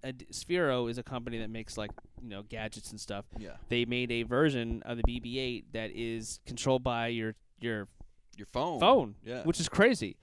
A, 0.05 0.13
Sphero 0.13 0.89
is 0.91 0.99
a 0.99 1.03
company 1.03 1.39
that 1.39 1.51
makes 1.51 1.77
like 1.77 1.91
you 2.23 2.29
know 2.29 2.43
gadgets 2.43 2.91
and 2.91 3.01
stuff. 3.01 3.25
yeah. 3.39 3.57
They 3.69 3.85
made 3.85 4.13
a 4.13 4.23
version 4.23 4.83
of 4.85 4.99
the 4.99 5.03
BB-8 5.05 5.65
that 5.73 5.91
is 5.95 6.39
controlled 6.47 6.83
by 6.85 7.09
your 7.09 7.35
your 7.61 7.89
Your 8.37 8.47
phone. 8.53 8.79
phone, 8.81 9.15
Yeah. 9.25 9.43
which 9.45 9.59
is 9.59 9.69
crazy. 9.69 10.17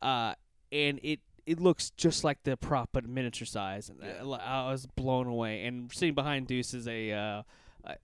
Uh, 0.00 0.34
and 0.72 1.00
it 1.02 1.20
it 1.44 1.60
looks 1.60 1.90
just 1.90 2.24
like 2.24 2.42
the 2.44 2.56
prop, 2.56 2.90
but 2.92 3.06
miniature 3.08 3.46
size. 3.46 3.88
And 3.88 4.00
Yeah. 4.02 4.24
I, 4.24 4.66
I 4.68 4.70
was 4.70 4.86
blown 4.86 5.26
away. 5.26 5.64
And 5.66 5.92
sitting 5.92 6.14
behind 6.14 6.46
Deuce 6.46 6.72
is 6.74 6.86
a. 6.88 7.12
Uh, 7.12 7.42
I 7.84 7.96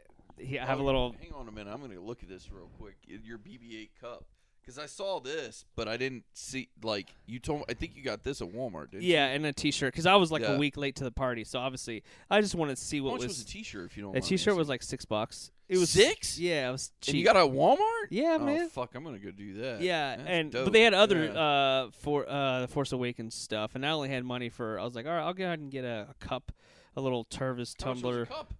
have 0.56 0.78
a 0.80 0.82
Oh, 0.82 0.86
little. 0.86 1.14
Hang 1.20 1.32
on 1.34 1.46
a 1.48 1.52
minute. 1.52 1.70
I'm 1.72 1.78
going 1.80 1.92
to 1.92 2.00
look 2.00 2.22
at 2.22 2.28
this 2.28 2.50
real 2.50 2.68
quick. 2.78 2.96
Your 3.06 3.38
BB-8 3.38 3.90
cup. 4.00 4.24
Because 4.62 4.78
I 4.78 4.86
saw 4.86 5.18
this, 5.18 5.64
but 5.74 5.88
I 5.88 5.96
didn't 5.96 6.22
see. 6.34 6.68
Like 6.82 7.14
you 7.26 7.40
told, 7.40 7.64
I 7.68 7.74
think 7.74 7.96
you 7.96 8.02
got 8.02 8.22
this 8.22 8.40
at 8.40 8.48
Walmart, 8.52 8.92
didn't 8.92 9.02
Yeah, 9.02 9.26
and 9.26 9.44
a 9.44 9.52
T-shirt 9.52 9.92
because 9.92 10.06
I 10.06 10.14
was 10.14 10.30
like 10.30 10.42
Yeah. 10.42 10.52
a 10.52 10.58
week 10.58 10.76
late 10.76 10.94
to 10.96 11.04
the 11.04 11.10
party, 11.10 11.42
so 11.44 11.58
obviously 11.58 12.04
I 12.30 12.40
just 12.40 12.54
wanted 12.54 12.76
to 12.76 12.82
see 12.84 12.96
you? 12.98 13.04
what 13.04 13.10
How 13.10 13.16
much 13.18 13.28
was. 13.28 13.42
a 13.42 13.44
T-shirt? 13.46 13.86
If 13.90 13.96
you 13.96 14.04
don't, 14.04 14.12
the 14.12 14.20
mind 14.20 14.24
me 14.24 14.28
T-shirt 14.28 14.54
was 14.54 14.66
asking? 14.66 14.72
like 14.72 14.82
six 14.84 15.04
bucks. 15.04 15.50
It 15.68 15.78
was 15.78 15.90
Six? 15.90 16.38
Yeah, 16.38 16.68
it 16.68 16.72
was 16.72 16.92
cheap. 17.00 17.14
And 17.14 17.18
you 17.20 17.24
got 17.24 17.34
it 17.36 17.40
at 17.48 17.50
Walmart? 17.50 17.78
Yeah, 18.10 18.36
oh, 18.40 18.44
man. 18.44 18.68
fuck! 18.68 18.94
I'm 18.94 19.02
gonna 19.04 19.18
go 19.18 19.30
do 19.30 19.54
that. 19.62 19.80
Yeah, 19.80 20.16
That's 20.16 20.28
and 20.28 20.52
dope. 20.52 20.64
but 20.66 20.72
they 20.74 20.82
had 20.82 20.92
other 20.94 21.24
Yeah. 21.24 21.32
uh 21.32 21.90
for 21.92 22.28
uh 22.28 22.60
the 22.60 22.68
Force 22.68 22.92
Awakens 22.92 23.34
stuff, 23.34 23.74
and 23.74 23.84
I 23.84 23.90
only 23.90 24.10
had 24.10 24.24
money 24.24 24.48
for. 24.50 24.78
I 24.78 24.84
was 24.84 24.94
like, 24.94 25.06
all 25.06 25.12
right, 25.12 25.22
I'll 25.24 25.32
go 25.34 25.44
ahead 25.44 25.60
and 25.60 25.70
get 25.70 25.84
a, 25.84 26.08
a 26.10 26.14
cup 26.24 26.52
a 26.94 27.00
little 27.00 27.24
Tervis 27.24 27.74
How 27.82 27.94
much 27.94 28.02
was 28.02 28.02
tumbler. 28.02 28.22
a 28.22 28.26
cup? 28.26 28.54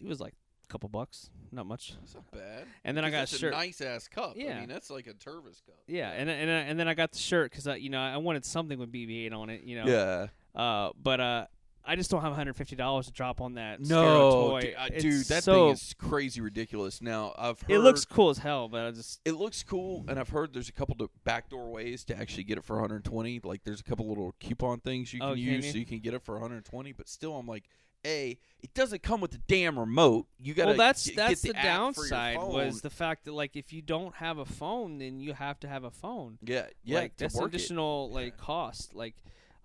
It 0.00 0.06
was 0.06 0.18
like 0.20 0.32
a 0.32 0.45
couple 0.68 0.88
bucks, 0.88 1.30
not 1.52 1.66
much. 1.66 1.94
That's 2.00 2.14
not 2.14 2.30
bad. 2.32 2.64
And 2.84 2.96
then 2.96 3.04
I 3.04 3.10
got 3.10 3.16
a 3.16 3.20
Because 3.22 3.30
that's 3.32 3.40
shirt. 3.40 3.52
nice 3.52 3.80
ass 3.80 4.08
cup. 4.08 4.34
I 4.36 4.40
Yeah. 4.40 4.60
mean, 4.60 4.68
that's 4.68 4.90
like 4.90 5.06
a 5.06 5.14
Tervis 5.14 5.64
cup. 5.64 5.76
Yeah, 5.86 6.10
and 6.10 6.28
and 6.28 6.50
and 6.50 6.78
then 6.80 6.88
I 6.88 6.94
got 6.94 7.12
the 7.12 7.18
shirt 7.18 7.50
because 7.50 7.66
I 7.66 7.76
you 7.76 7.90
know 7.90 8.00
I 8.00 8.16
wanted 8.16 8.44
something 8.44 8.78
with 8.78 8.92
BB-8 8.92 9.32
on 9.32 9.50
it. 9.50 9.62
You 9.62 9.84
know. 9.84 9.86
Yeah. 9.86 10.60
Uh, 10.60 10.90
but 11.00 11.20
uh, 11.20 11.46
I 11.86 11.96
just 11.96 12.10
don't 12.10 12.20
have 12.20 12.30
150 12.30 12.76
dollars 12.76 13.06
to 13.06 13.12
drop 13.12 13.40
on 13.40 13.54
that. 13.54 13.80
No, 13.80 14.50
toy. 14.50 14.60
dude, 14.60 14.74
uh, 14.76 14.88
dude, 14.88 15.24
that 15.26 15.44
so, 15.44 15.66
thing 15.66 15.72
is 15.72 15.94
crazy 15.98 16.40
ridiculous. 16.40 17.00
Now 17.00 17.34
I've 17.38 17.60
heard 17.62 17.70
It 17.70 17.78
looks 17.78 18.04
cool 18.04 18.30
as 18.30 18.38
hell, 18.38 18.68
but 18.68 18.86
I 18.86 18.90
just 18.90 19.20
it 19.24 19.32
looks 19.32 19.62
cool, 19.62 20.04
and 20.08 20.18
I've 20.18 20.30
heard 20.30 20.52
there's 20.52 20.68
a 20.68 20.72
couple 20.72 20.96
of 21.00 21.10
backdoor 21.24 21.70
ways 21.70 22.04
to 22.04 22.18
actually 22.18 22.44
get 22.44 22.58
it 22.58 22.64
for 22.64 22.76
120. 22.76 23.40
Like 23.44 23.64
there's 23.64 23.80
a 23.80 23.84
couple 23.84 24.08
little 24.08 24.34
coupon 24.40 24.80
things 24.80 25.12
you 25.12 25.20
can 25.20 25.28
Oh, 25.28 25.32
can 25.34 25.42
use 25.42 25.66
you? 25.66 25.72
so 25.72 25.78
you 25.78 25.86
can 25.86 26.00
get 26.00 26.14
it 26.14 26.22
for 26.22 26.34
120. 26.34 26.92
But 26.92 27.08
still, 27.08 27.36
I'm 27.36 27.46
like, 27.46 27.64
a, 28.06 28.38
it 28.62 28.72
doesn't 28.74 29.02
come 29.02 29.20
with 29.20 29.32
the 29.32 29.40
damn 29.48 29.78
remote. 29.78 30.26
You 30.38 30.54
gotta 30.54 30.68
well, 30.68 30.76
that's 30.76 31.06
get, 31.06 31.16
that's 31.16 31.42
get 31.42 31.54
the, 31.54 31.58
your 31.58 31.62
downside 31.62 32.38
was 32.38 32.80
the 32.80 32.90
fact 32.90 33.24
that 33.24 33.32
like 33.32 33.56
if 33.56 33.72
you 33.72 33.82
don't 33.82 34.14
have 34.16 34.38
a 34.38 34.44
phone, 34.44 34.98
then 34.98 35.20
you 35.20 35.34
have 35.34 35.60
to 35.60 35.68
have 35.68 35.84
a 35.84 35.90
phone. 35.90 36.38
yeah, 36.42 36.66
yeah. 36.84 36.98
like 36.98 37.16
that's 37.16 37.34
work 37.34 37.52
it. 37.52 37.56
additional 37.56 38.10
like 38.10 38.36
cost. 38.36 38.94
Like 38.94 39.14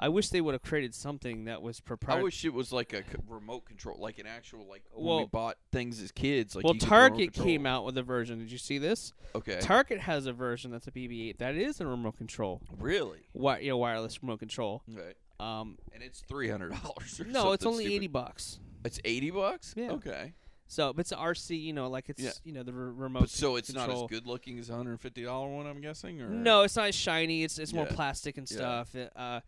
I 0.03 0.09
wish 0.09 0.29
they 0.29 0.41
would 0.41 0.53
have 0.53 0.63
created 0.63 0.95
something 0.95 1.45
that 1.45 1.61
was 1.61 1.79
proprietary. 1.79 2.21
I 2.21 2.23
wish 2.23 2.43
it 2.43 2.53
was 2.53 2.71
like 2.73 2.91
a 2.93 3.03
c- 3.03 3.03
remote 3.29 3.65
control, 3.65 3.97
like 3.99 4.17
an 4.17 4.25
actual 4.25 4.65
like 4.67 4.81
when 4.93 5.19
we 5.19 5.25
bought 5.25 5.57
things 5.71 6.01
as 6.01 6.11
kids. 6.11 6.55
Like 6.55 6.63
well, 6.65 6.73
you 6.73 6.79
get 6.79 6.89
the 6.89 6.95
remote 6.95 7.09
Target 7.09 7.33
came 7.33 7.65
out 7.67 7.85
with 7.85 7.97
a 7.97 8.03
version. 8.03 8.39
Did 8.39 8.51
you 8.51 8.57
see 8.57 8.79
this? 8.79 9.13
Okay, 9.35 9.59
Target 9.61 9.99
has 10.01 10.25
a 10.25 10.33
version 10.33 10.71
that's 10.71 10.87
a 10.87 10.91
BB-8 10.91 11.37
that 11.37 11.55
is 11.55 11.79
a 11.79 11.85
remote 11.85 12.17
control, 12.17 12.61
really? 12.79 13.19
wi- 13.35 13.59
you 13.59 13.69
know, 13.69 13.77
wireless 13.77 14.21
remote 14.23 14.39
control. 14.39 14.81
Okay, 14.91 15.13
Um, 15.39 15.77
and 15.93 16.01
it's 16.01 16.21
three 16.27 16.49
hundred 16.49 16.71
dollars. 16.81 17.21
no, 17.27 17.51
it's 17.51 17.65
only 17.65 17.93
eighty 17.93 18.07
bucks. 18.07 18.59
It's 18.83 18.99
eighty 19.05 19.29
bucks. 19.29 19.73
Yeah. 19.77 19.91
Okay. 19.91 20.33
So, 20.67 20.93
but 20.93 21.01
it's 21.01 21.11
a 21.11 21.17
RC, 21.17 21.61
you 21.61 21.73
know, 21.73 21.89
like 21.89 22.07
it's 22.09 22.23
Yeah. 22.23 22.31
you 22.45 22.53
know 22.53 22.63
the 22.63 22.71
re- 22.73 22.93
remote. 22.95 23.19
But 23.23 23.29
so 23.29 23.57
it's 23.57 23.73
not 23.73 23.89
as 23.91 24.03
good 24.09 24.25
looking 24.25 24.57
as 24.57 24.69
a 24.69 24.73
hundred 24.75 24.91
and 24.91 25.01
fifty 25.01 25.21
dollar 25.23 25.49
one, 25.49 25.67
I'm 25.67 25.81
guessing. 25.81 26.21
Or 26.21 26.29
No, 26.29 26.61
it's 26.63 26.77
not 26.77 26.87
as 26.87 26.95
shiny. 26.95 27.43
It's 27.43 27.59
it's 27.59 27.73
more 27.73 27.85
plastic 27.85 28.37
and 28.37 28.49
Yeah. 28.49 28.55
stuff. 28.57 28.95
It, 28.95 29.11
uh, 29.15 29.41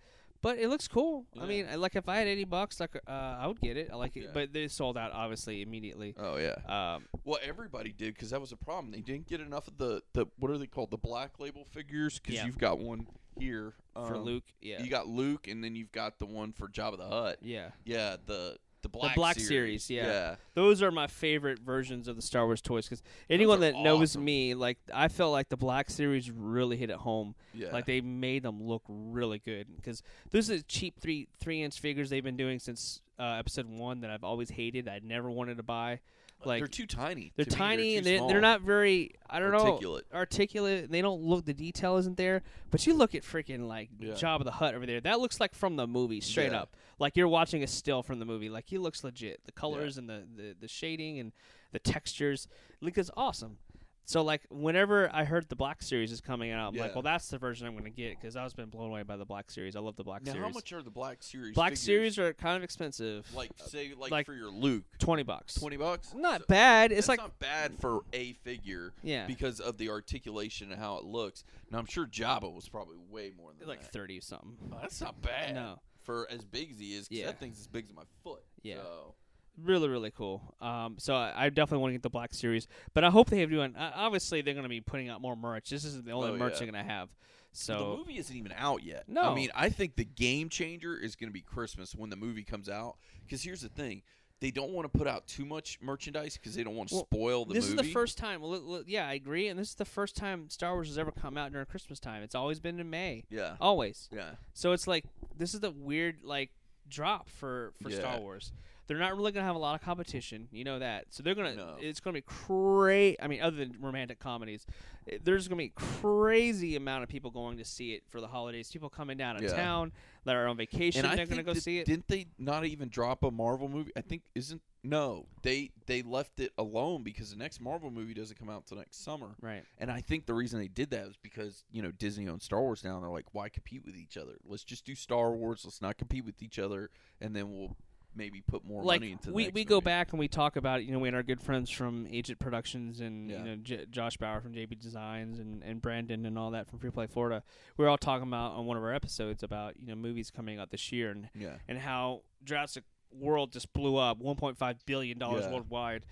but 0.44 0.60
it 0.60 0.70
looks 0.70 0.88
cool. 0.88 1.26
I 1.42 1.48
mean, 1.48 1.66
like 1.80 1.96
if 1.96 2.08
I 2.08 2.18
had 2.18 2.28
eighty 2.28 2.44
bucks, 2.44 2.80
like 2.80 2.96
uh, 3.08 3.10
I 3.12 3.48
would 3.48 3.60
get 3.60 3.78
it. 3.78 3.90
I 3.92 3.96
like 3.96 4.16
it, 4.16 4.26
Yeah. 4.26 4.30
but 4.36 4.54
they 4.54 4.68
sold 4.68 4.96
out 4.96 5.12
obviously 5.12 5.64
immediately. 5.64 6.14
Oh 6.20 6.38
yeah. 6.38 6.54
Um, 6.68 7.06
Well, 7.24 7.40
everybody 7.44 7.92
did 7.92 8.14
because 8.14 8.30
that 8.30 8.40
was 8.42 8.52
a 8.52 8.58
problem. 8.58 8.92
They 8.92 9.02
didn't 9.02 9.28
get 9.28 9.42
enough 9.42 9.68
of 9.68 9.80
the 9.80 10.04
the 10.14 10.28
what 10.38 10.52
are 10.52 10.60
they 10.60 10.68
called 10.68 10.92
the 10.92 10.98
black 11.00 11.40
label 11.40 11.66
figures 11.72 12.20
because 12.20 12.36
Yeah. 12.36 12.46
you've 12.46 12.60
got 12.60 12.78
one 12.80 13.08
here 13.40 13.74
for 13.96 14.16
um, 14.16 14.22
Luke, 14.24 14.44
yeah, 14.62 14.84
You 14.84 14.92
got 14.92 15.08
Luke, 15.08 15.48
and 15.48 15.64
then 15.64 15.76
you've 15.76 15.92
got 15.92 16.20
the 16.20 16.26
one 16.28 16.52
for 16.54 16.68
Jabba 16.68 16.98
the 16.98 17.08
Hutt. 17.08 17.38
yeah. 17.42 17.70
Yeah, 17.84 18.18
the 18.24 18.58
the 18.84 18.90
black 18.90 19.16
Black 19.16 19.36
series. 19.40 19.86
series, 19.86 19.90
yeah. 19.90 20.06
yeah. 20.06 20.36
Those 20.54 20.84
are 20.84 20.92
my 20.92 21.08
favorite 21.08 21.60
versions 21.60 22.08
of 22.08 22.16
the 22.16 22.22
Star 22.22 22.46
Wars 22.46 22.62
toys 22.62 22.86
because 22.86 23.02
anyone 23.30 23.58
are 23.60 23.72
that 23.72 23.76
knows 23.76 24.16
me, 24.16 24.54
like 24.54 24.78
I 24.94 25.08
felt 25.08 25.32
like 25.32 25.50
the 25.50 25.58
Black 25.58 25.90
series 25.90 26.30
really 26.30 26.78
hit 26.78 26.92
it 26.92 26.98
home. 26.98 27.34
Yeah. 27.54 27.72
Like 27.72 27.86
they 27.86 28.02
made 28.02 28.44
them 28.44 28.62
look 28.62 28.84
really 28.88 29.40
good 29.40 29.68
because 29.76 30.04
those 30.30 30.52
are 30.52 30.62
cheap 30.62 31.00
three 31.00 31.28
three 31.40 31.64
inch 31.64 31.80
figures 31.80 32.10
they've 32.10 32.24
been 32.24 32.38
doing 32.38 32.60
since 32.60 33.02
uh, 33.18 33.36
episode 33.40 33.68
one 33.68 34.02
that 34.02 34.12
I've 34.12 34.24
always 34.24 34.52
hated. 34.52 34.88
I 34.88 35.00
never 35.04 35.32
wanted 35.32 35.58
to 35.58 35.64
buy. 35.64 36.00
Like 36.46 36.60
they're 36.62 36.68
too 36.68 36.86
tiny. 36.86 37.32
They're 37.36 37.46
To 37.46 37.52
tiny 37.52 37.98
and 37.98 38.06
they, 38.06 38.18
small. 38.18 38.28
they're 38.30 38.42
not 38.42 38.62
very. 38.62 39.12
I 39.30 39.40
don't 39.40 39.52
know. 39.52 39.60
articulate. 39.60 40.06
Articulate. 40.14 40.92
They 40.92 41.02
don't 41.02 41.22
look. 41.22 41.46
The 41.46 41.54
detail 41.54 41.98
isn't 41.98 42.18
there. 42.18 42.42
But 42.72 42.86
you 42.86 42.94
look 42.94 43.16
at 43.16 43.24
freaking 43.24 43.68
like 43.68 43.90
Yeah. 44.00 44.14
of 44.36 44.44
the 44.44 44.52
Hut 44.52 44.76
over 44.76 44.86
there. 44.86 45.02
That 45.02 45.20
looks 45.20 45.40
like 45.40 45.56
from 45.56 45.76
the 45.76 45.88
movie, 45.88 46.22
straight 46.22 46.52
Yeah. 46.52 46.62
up. 46.62 46.76
Like 47.00 47.16
you're 47.18 47.28
watching 47.28 47.64
a 47.64 47.68
still 47.68 48.04
from 48.04 48.20
the 48.20 48.26
movie. 48.26 48.50
Like 48.50 48.66
he 48.68 48.78
looks 48.78 49.04
legit. 49.04 49.42
The 49.46 49.52
colors 49.52 49.98
and 49.98 50.10
the, 50.10 50.24
the 50.36 50.56
the 50.60 50.68
shading 50.68 51.20
and 51.20 51.32
the 51.72 51.80
textures. 51.80 52.48
Like 52.82 52.98
it's 52.98 53.12
awesome. 53.18 53.58
So 54.06 54.22
like 54.22 54.42
whenever 54.50 55.10
I 55.14 55.24
heard 55.24 55.48
the 55.48 55.56
Black 55.56 55.82
Series 55.82 56.12
is 56.12 56.20
coming 56.20 56.52
out, 56.52 56.74
I'm 56.74 56.80
like, 56.80 56.94
well, 56.94 57.02
that's 57.02 57.30
the 57.30 57.38
version 57.38 57.66
I'm 57.68 57.76
gonna 57.78 57.90
get 57.90 58.20
because 58.20 58.36
I 58.36 58.44
was 58.44 58.54
been 58.54 58.70
blown 58.70 58.90
away 58.90 59.04
by 59.04 59.16
the 59.16 59.26
Black 59.26 59.50
Series. 59.50 59.76
I 59.76 59.80
love 59.80 59.96
the 59.96 60.04
Black 60.04 60.24
Now, 60.26 60.34
Series. 60.34 60.46
how 60.48 60.54
much 60.54 60.74
are 60.74 60.82
the 60.82 60.90
black 60.92 61.24
series? 61.24 61.56
Black 61.56 61.70
figures? 61.70 61.80
Series 61.82 62.20
are 62.20 62.34
kind 62.34 62.58
of 62.58 62.64
expensive. 62.64 63.26
like 63.34 63.52
uh, 63.62 63.66
say 63.68 63.94
like, 63.98 64.12
like 64.12 64.26
for 64.26 64.34
your 64.34 64.50
Luke, 64.52 64.84
twenty 65.00 65.24
bucks. 65.24 65.54
twenty 65.56 65.78
bucks. 65.78 66.14
Not 66.14 66.42
So- 66.42 66.46
bad. 66.50 66.92
It's 66.92 67.08
that's 67.08 67.10
like 67.10 67.20
not 67.20 67.40
bad 67.40 67.80
for 67.80 68.02
a 68.12 68.34
figure. 68.44 68.94
yeah, 69.04 69.26
because 69.26 69.60
of 69.62 69.78
the 69.78 69.90
articulation 69.90 70.72
and 70.72 70.80
how 70.82 70.98
it 70.98 71.06
looks. 71.06 71.44
Now 71.72 71.78
I'm 71.80 71.86
sure 71.86 72.06
Jabba 72.06 72.54
was 72.54 72.68
probably 72.68 72.98
way 73.10 73.32
more 73.38 73.52
than 73.58 73.68
like 73.70 73.82
that. 73.82 73.94
thirty 73.94 74.20
something. 74.20 74.58
Oh, 74.74 74.78
that's 74.82 75.00
not 75.00 75.22
bad. 75.22 75.56
No. 75.56 75.80
For 76.02 76.28
as 76.30 76.44
big 76.44 76.72
as 76.72 76.80
he 76.80 76.96
is, 76.96 77.08
'cause 77.08 77.18
Yeah. 77.18 77.28
that 77.28 77.40
thing's 77.40 77.58
as 77.62 77.68
big 77.68 77.86
as 77.86 77.94
my 77.94 78.04
foot. 78.26 78.44
Yeah. 78.62 78.76
So, 78.76 79.16
really 79.62 79.88
really 79.88 80.12
cool 80.12 80.56
um 80.62 80.96
so 80.98 81.14
i, 81.14 81.46
I 81.46 81.50
definitely 81.50 81.82
want 81.82 81.90
to 81.92 81.94
get 81.96 82.02
the 82.04 82.10
black 82.10 82.34
series 82.34 82.68
but 82.94 83.04
i 83.04 83.10
hope 83.10 83.30
they 83.30 83.40
have 83.42 83.50
doing 83.50 83.76
uh, 83.76 83.92
obviously 83.96 84.42
they're 84.42 84.54
going 84.56 84.64
to 84.64 84.70
be 84.70 84.82
putting 84.82 85.10
out 85.10 85.22
more 85.22 85.36
merch 85.36 85.70
this 85.70 85.86
isn't 85.86 86.06
the 86.06 86.12
only 86.12 86.32
Oh, 86.32 86.38
merch 86.38 86.54
yeah. 86.54 86.60
they're 86.60 86.72
going 86.72 86.86
to 86.86 86.92
have 86.92 87.10
So 87.52 87.78
the 87.92 87.98
movie 87.98 88.18
isn't 88.18 88.36
even 88.36 88.52
out 88.58 88.84
yet. 88.84 89.04
No. 89.08 89.22
I 89.22 89.36
mean, 89.36 89.50
I 89.54 89.70
think 89.70 89.96
the 89.96 90.06
game 90.06 90.50
changer 90.50 90.98
is 90.98 91.16
going 91.16 91.30
to 91.30 91.34
be 91.34 91.42
Christmas 91.42 91.94
when 91.94 92.10
the 92.10 92.16
movie 92.16 92.42
comes 92.44 92.68
out. 92.68 92.96
Because 93.24 93.44
here's 93.44 93.62
the 93.62 93.70
thing. 93.70 94.02
They 94.40 94.50
don't 94.50 94.72
want 94.72 94.92
to 94.92 94.98
put 94.98 95.08
out 95.08 95.28
too 95.28 95.46
much 95.46 95.78
merchandise 95.80 96.36
because 96.36 96.56
they 96.56 96.64
don't 96.64 96.76
want 96.76 96.90
to 96.90 96.96
Well, 96.96 97.06
spoil 97.12 97.46
the 97.46 97.54
this 97.54 97.66
movie. 97.66 97.76
This 97.78 97.86
is 97.86 97.88
the 97.90 97.94
first 97.94 98.18
time 98.18 98.42
well, 98.42 98.56
l- 98.56 98.76
l- 98.78 98.84
yeah 98.88 99.08
i 99.08 99.14
agree 99.14 99.50
and 99.50 99.60
this 99.60 99.70
is 99.70 99.76
the 99.76 99.86
first 99.86 100.18
time 100.18 100.50
star 100.50 100.74
wars 100.74 100.88
has 100.88 100.98
ever 100.98 101.12
come 101.12 101.38
out 101.38 101.52
during 101.52 101.66
christmas 101.68 102.00
time 102.00 102.24
it's 102.24 102.34
always 102.36 102.60
been 102.60 102.80
in 102.80 102.90
may 102.90 103.24
Yeah. 103.30 103.56
always 103.62 104.10
Yeah. 104.12 104.32
so 104.56 104.72
it's 104.74 104.88
like 104.88 105.06
this 105.38 105.54
is 105.54 105.60
the 105.62 105.70
weird 105.72 106.24
like 106.24 106.50
drop 106.90 107.30
for 107.30 107.74
for 107.84 107.90
star 107.92 108.20
wars 108.20 108.52
they're 108.88 108.98
not 108.98 109.16
really 109.16 109.32
gonna 109.32 109.46
have 109.46 109.56
a 109.56 109.60
lot 109.60 109.76
of 109.76 109.82
competition 109.82 110.48
you 110.52 110.64
know 110.64 110.80
that 110.80 111.06
so 111.10 111.24
they're 111.24 111.36
gonna 111.36 111.56
No. 111.56 111.76
it's 111.80 112.00
gonna 112.00 112.14
be 112.16 112.22
crazy 112.22 113.16
i 113.22 113.28
mean 113.28 113.42
other 113.42 113.56
than 113.58 113.76
romantic 113.80 114.20
comedies 114.20 114.66
eh, 115.10 115.18
there's 115.24 115.48
gonna 115.48 115.58
be 115.58 115.72
crazy 115.76 116.76
amount 116.76 117.04
of 117.04 117.10
people 117.10 117.32
going 117.32 117.58
to 117.58 117.66
see 117.66 117.94
it 117.94 118.04
for 118.08 118.20
the 118.22 118.28
holidays 118.28 118.70
people 118.72 118.90
coming 118.90 119.18
down 119.18 119.36
to 119.38 119.44
Yeah. 119.44 119.56
town 119.56 119.92
that 120.26 120.36
are 120.36 120.48
on 120.48 120.58
vacation 120.58 121.06
And 121.06 121.18
they're 121.18 121.26
gonna 121.26 121.44
go 121.44 121.54
see 121.54 121.80
it 121.80 121.86
Didn't 121.86 122.08
they 122.08 122.28
not 122.38 122.66
even 122.66 122.90
drop 122.90 123.24
a 123.24 123.32
Marvel 123.32 123.68
movie? 123.68 123.92
I 123.96 124.02
think 124.02 124.24
isn't 124.36 124.62
no. 124.86 125.28
They 125.44 125.72
they 125.86 126.02
left 126.02 126.40
it 126.42 126.52
alone 126.58 127.04
because 127.04 127.30
the 127.32 127.38
next 127.38 127.62
Marvel 127.62 127.90
movie 127.90 128.14
doesn't 128.14 128.38
come 128.38 128.50
out 128.50 128.66
till 128.68 128.78
next 128.78 129.02
summer. 129.04 129.36
right 129.42 129.64
And 129.78 129.90
I 129.90 130.02
think 130.02 130.26
the 130.26 130.34
reason 130.34 130.60
they 130.60 130.68
did 130.68 130.90
that 130.92 131.08
was 131.08 131.16
because, 131.18 131.64
you 131.72 131.82
know, 131.82 131.92
Disney 131.92 132.28
owns 132.28 132.44
Star 132.44 132.62
Wars 132.62 132.84
now 132.84 132.96
and 132.96 133.04
they're 133.04 133.10
like, 133.10 133.34
why 133.34 133.48
compete 133.50 133.86
with 133.86 133.96
each 133.96 134.18
other? 134.18 134.34
Let's 134.46 134.64
just 134.66 134.86
do 134.86 134.94
Star 134.96 135.32
Wars, 135.32 135.62
let's 135.64 135.82
not 135.82 135.98
compete 135.98 136.26
with 136.26 136.42
each 136.44 136.60
other 136.60 136.90
and 137.22 137.34
then 137.36 137.52
we'll 137.54 137.76
maybe 138.16 138.42
put 138.42 138.64
more 138.66 138.84
like 138.84 139.02
money 139.02 139.12
into 139.14 139.28
the 139.28 139.34
we, 139.34 139.50
we 139.50 139.64
go 139.66 139.76
movie. 139.76 139.86
back 139.86 140.12
and 140.12 140.20
we 140.20 140.28
talk 140.28 140.56
about 140.56 140.80
it. 140.80 140.84
You 140.86 140.92
know, 140.92 141.00
we 141.00 141.08
had 141.08 141.16
our 141.16 141.24
good 141.24 141.42
friends 141.42 141.70
from 141.70 142.08
Agent 142.12 142.40
Productions 142.40 143.00
and 143.00 143.30
Yeah. 143.30 143.38
you 143.40 143.44
know 143.44 143.56
J- 143.58 143.86
Josh 143.90 144.18
Bauer 144.18 144.42
from 144.42 144.54
JB 144.54 144.80
Designs 144.80 145.40
and, 145.40 145.62
and 145.64 145.82
Brandon 145.82 146.26
and 146.26 146.38
all 146.38 146.52
that 146.52 146.70
from 146.70 146.80
Free 146.80 146.92
Play 146.92 147.08
Florida. 147.08 147.44
We 147.78 147.84
were 147.86 147.90
all 147.90 147.98
talking 147.98 148.28
about 148.28 148.54
on 148.54 148.66
one 148.66 148.78
of 148.78 148.84
our 148.84 148.94
episodes 148.94 149.44
about 149.44 149.80
you 149.80 149.88
know 149.88 149.96
movies 149.96 150.32
coming 150.32 150.60
out 150.60 150.72
this 150.72 150.92
year 150.92 151.12
and 151.12 151.30
Yeah. 151.36 151.56
and 151.68 151.78
how 151.80 152.22
Jurassic 152.44 152.84
World 153.12 153.52
just 153.54 153.72
blew 153.74 153.96
up, 153.98 154.20
1.5 154.20 154.76
billion 154.86 155.20
dollars 155.20 155.46
Yeah. 155.46 155.52
worldwide. 155.52 156.06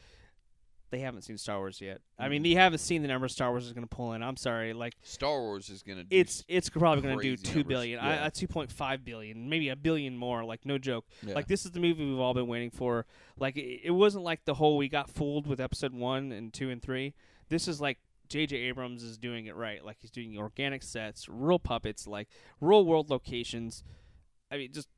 They 0.91 0.99
haven't 0.99 1.21
seen 1.21 1.37
Star 1.37 1.57
Wars 1.57 1.79
yet. 1.79 2.01
I 2.19 2.27
mean, 2.27 2.41
mm. 2.41 2.49
they 2.49 2.53
haven't 2.53 2.79
seen 2.79 3.01
the 3.01 3.07
number 3.07 3.29
Star 3.29 3.49
Wars 3.51 3.65
is 3.65 3.71
going 3.71 3.87
to 3.87 3.95
pull 3.95 4.11
in. 4.11 4.21
I'm 4.21 4.35
sorry, 4.35 4.73
like 4.73 4.95
Star 5.03 5.39
Wars 5.39 5.69
is 5.69 5.83
gonna 5.83 6.03
do 6.03 6.15
it's 6.15 6.43
it's 6.49 6.69
probably 6.69 7.01
going 7.01 7.17
to 7.17 7.23
do 7.23 7.37
crazy 7.37 7.43
two 7.43 7.59
numbers. 7.59 7.69
billion, 7.69 7.99
Yeah. 8.03 8.23
I, 8.23 8.25
I 8.25 8.29
two 8.29 8.47
point 8.47 8.71
five 8.71 9.05
billion, 9.05 9.49
maybe 9.49 9.69
a 9.69 9.75
billion 9.77 10.17
more. 10.17 10.43
Like 10.43 10.65
no 10.65 10.77
joke. 10.77 11.05
yeah. 11.25 11.33
Like 11.33 11.47
this 11.47 11.65
is 11.65 11.71
the 11.71 11.79
movie 11.79 12.05
we've 12.05 12.19
all 12.19 12.33
been 12.33 12.47
waiting 12.47 12.71
for. 12.71 13.05
Like 13.37 13.55
it, 13.55 13.81
it 13.85 13.91
wasn't 13.91 14.25
like 14.25 14.43
the 14.43 14.55
whole 14.55 14.75
we 14.75 14.89
got 14.89 15.09
fooled 15.09 15.47
with 15.47 15.61
episode 15.61 15.93
one 15.93 16.33
and 16.33 16.53
two 16.53 16.69
and 16.69 16.81
three. 16.81 17.13
This 17.47 17.69
is 17.69 17.79
like 17.79 17.97
J.J. 18.27 18.57
Abrams 18.57 19.03
is 19.03 19.17
doing 19.17 19.45
it 19.45 19.55
right. 19.55 19.83
Like 19.83 19.97
he's 19.99 20.11
doing 20.11 20.37
organic 20.37 20.83
sets, 20.83 21.27
real 21.29 21.59
puppets, 21.59 22.05
like 22.05 22.27
real 22.59 22.85
world 22.85 23.09
locations. 23.09 23.83
I 24.51 24.57
mean, 24.57 24.73
just 24.73 24.89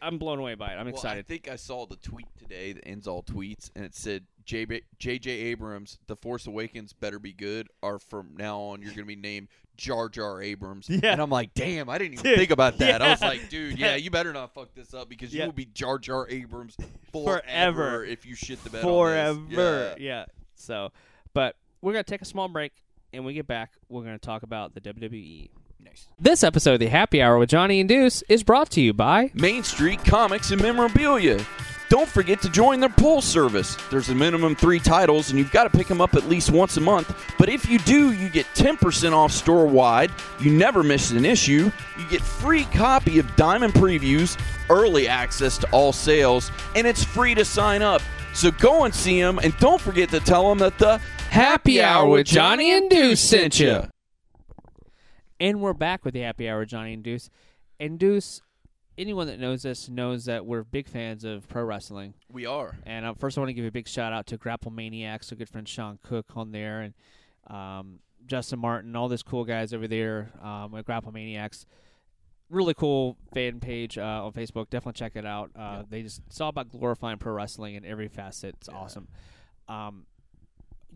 I'm 0.00 0.18
blown 0.18 0.38
away 0.38 0.54
by 0.54 0.72
it. 0.72 0.76
I'm 0.76 0.90
Well, 0.90 1.06
I 1.06 1.22
think 1.22 1.48
I 1.48 1.56
saw 1.56 1.86
the 1.86 1.96
tweet 1.96 2.26
today 2.36 2.72
that 2.72 2.86
ends 2.86 3.06
all 3.06 3.22
tweets, 3.22 3.70
and 3.74 3.84
it 3.84 3.94
said 3.94 4.24
J.J. 4.48 5.30
Abrams, 5.30 5.98
The 6.06 6.16
Force 6.16 6.46
Awakens 6.46 6.92
better 6.92 7.18
be 7.18 7.32
good, 7.32 7.68
or 7.82 7.98
from 7.98 8.30
now 8.36 8.58
on 8.60 8.80
you're 8.80 8.92
going 8.92 9.04
to 9.04 9.06
be 9.06 9.14
named 9.16 9.48
Jar 9.76 10.08
Jar 10.08 10.40
Abrams. 10.42 10.88
Yeah. 10.88 11.12
And 11.12 11.20
I'm 11.20 11.30
like, 11.30 11.52
damn, 11.54 11.88
I 11.90 11.98
didn't 11.98 12.14
even 12.14 12.24
Dude, 12.24 12.38
think 12.38 12.50
about 12.50 12.78
that. 12.78 13.02
I 13.02 13.10
was 13.10 13.20
like, 13.20 13.48
dude, 13.50 13.78
yeah, 13.78 13.96
you 13.96 14.10
better 14.10 14.32
not 14.32 14.54
fuck 14.54 14.74
this 14.74 14.94
up 14.94 15.08
because 15.08 15.32
Yeah. 15.34 15.42
you 15.44 15.48
will 15.48 15.52
be 15.54 15.66
Jar 15.66 15.98
Jar 15.98 16.26
Abrams 16.28 16.76
forever, 17.12 17.42
Forever. 17.44 18.04
if 18.04 18.24
you 18.26 18.34
shit 18.34 18.62
the 18.64 18.70
bed 18.70 18.82
Forever. 18.82 19.38
on 19.38 19.48
this. 19.50 19.96
Yeah. 20.00 20.24
So, 20.56 20.90
but 21.34 21.54
we're 21.82 21.92
gonna 21.92 22.02
take 22.02 22.22
a 22.22 22.24
small 22.26 22.48
break, 22.48 22.72
and 23.12 23.22
when 23.24 23.28
we 23.32 23.34
get 23.34 23.46
back, 23.46 23.72
we're 23.88 24.02
gonna 24.02 24.18
talk 24.18 24.42
about 24.42 24.74
the 24.74 24.80
WWE. 24.80 25.42
Yeah. 25.80 25.88
Nice. 25.90 26.08
This 26.18 26.42
episode 26.42 26.74
of 26.74 26.80
the 26.80 26.88
Happy 26.88 27.22
Hour 27.22 27.38
with 27.38 27.50
Johnny 27.50 27.78
and 27.78 27.88
Deuce 27.88 28.22
is 28.28 28.42
brought 28.42 28.70
to 28.72 28.80
you 28.80 28.92
by 28.92 29.30
Main 29.34 29.62
Street 29.62 30.04
Comics 30.04 30.50
and 30.50 30.60
Memorabilia. 30.60 31.44
Don't 31.88 32.08
forget 32.08 32.42
to 32.42 32.50
join 32.50 32.80
their 32.80 32.90
poll 32.90 33.22
service. 33.22 33.76
There's 33.90 34.10
a 34.10 34.14
minimum 34.14 34.54
three 34.54 34.78
titles, 34.78 35.30
and 35.30 35.38
you've 35.38 35.50
got 35.50 35.64
to 35.64 35.70
pick 35.70 35.86
them 35.86 36.00
up 36.02 36.14
at 36.14 36.28
least 36.28 36.50
once 36.50 36.76
a 36.76 36.82
month. 36.82 37.14
But 37.38 37.48
if 37.48 37.68
you 37.68 37.78
do, 37.78 38.12
you 38.12 38.28
get 38.28 38.46
10% 38.54 39.12
off 39.12 39.32
store 39.32 39.66
wide. 39.66 40.10
You 40.38 40.52
never 40.52 40.82
miss 40.82 41.10
an 41.12 41.24
issue. 41.24 41.70
You 41.98 42.08
get 42.10 42.20
free 42.20 42.64
copy 42.64 43.18
of 43.18 43.34
Diamond 43.36 43.72
Previews, 43.72 44.38
early 44.68 45.08
access 45.08 45.56
to 45.58 45.70
all 45.70 45.92
sales, 45.92 46.50
and 46.74 46.86
it's 46.86 47.02
free 47.02 47.34
to 47.34 47.44
sign 47.44 47.80
up. 47.80 48.02
So 48.34 48.50
go 48.50 48.84
and 48.84 48.94
see 48.94 49.20
them, 49.20 49.38
and 49.38 49.56
don't 49.58 49.80
forget 49.80 50.10
to 50.10 50.20
tell 50.20 50.48
them 50.48 50.58
that 50.58 50.78
the 50.78 50.98
Happy 51.30 51.80
Hour 51.80 52.06
with 52.08 52.26
Johnny 52.26 52.72
and 52.72 52.90
Deuce 52.90 53.20
sent 53.20 53.58
you. 53.58 53.84
And 55.40 55.60
we're 55.60 55.72
back 55.72 56.04
with 56.04 56.14
the 56.14 56.20
Happy 56.20 56.48
Hour, 56.48 56.64
Johnny 56.64 56.94
and 56.94 57.02
Deuce. 57.02 57.30
And 57.80 57.98
Deuce, 57.98 58.42
anyone 58.98 59.26
that 59.28 59.38
knows 59.40 59.64
us 59.64 59.88
knows 59.88 60.24
that 60.26 60.44
we're 60.44 60.64
big 60.64 60.88
fans 60.88 61.24
of 61.24 61.48
pro 61.48 61.62
wrestling. 61.64 62.14
We 62.30 62.44
are. 62.44 62.76
And 62.84 63.06
uh, 63.06 63.14
first, 63.14 63.38
I 63.38 63.40
want 63.40 63.48
to 63.50 63.54
give 63.54 63.64
a 63.64 63.70
big 63.70 63.88
shout 63.88 64.12
out 64.12 64.26
to 64.26 64.36
Grapple 64.36 64.70
Maniacs, 64.72 65.32
a 65.32 65.36
good 65.36 65.48
friend 65.48 65.66
Sean 65.68 65.98
Cook 66.02 66.26
on 66.36 66.50
there, 66.52 66.80
and 66.80 66.94
um, 67.46 68.00
Justin 68.26 68.58
Martin, 68.58 68.94
all 68.96 69.08
those 69.08 69.22
cool 69.22 69.44
guys 69.44 69.72
over 69.72 69.86
there 69.88 70.30
um, 70.42 70.74
at 70.74 70.84
Grapple 70.84 71.12
Maniacs. 71.12 71.64
Really 72.50 72.74
cool 72.74 73.16
fan 73.32 73.60
page 73.60 73.96
uh, 73.98 74.24
on 74.24 74.32
Facebook. 74.32 74.70
Definitely 74.70 74.98
check 74.98 75.16
it 75.16 75.24
out. 75.26 75.50
Uh, 75.54 75.60
Yeah. 75.60 75.82
They 75.88 76.02
just 76.02 76.22
it's 76.26 76.40
all 76.40 76.48
about 76.48 76.68
glorifying 76.70 77.18
pro 77.18 77.32
wrestling 77.32 77.74
in 77.74 77.84
every 77.84 78.08
facet. 78.08 78.56
It's 78.58 78.68
Yeah. 78.70 78.76
awesome. 78.78 79.08
Um, 79.68 80.06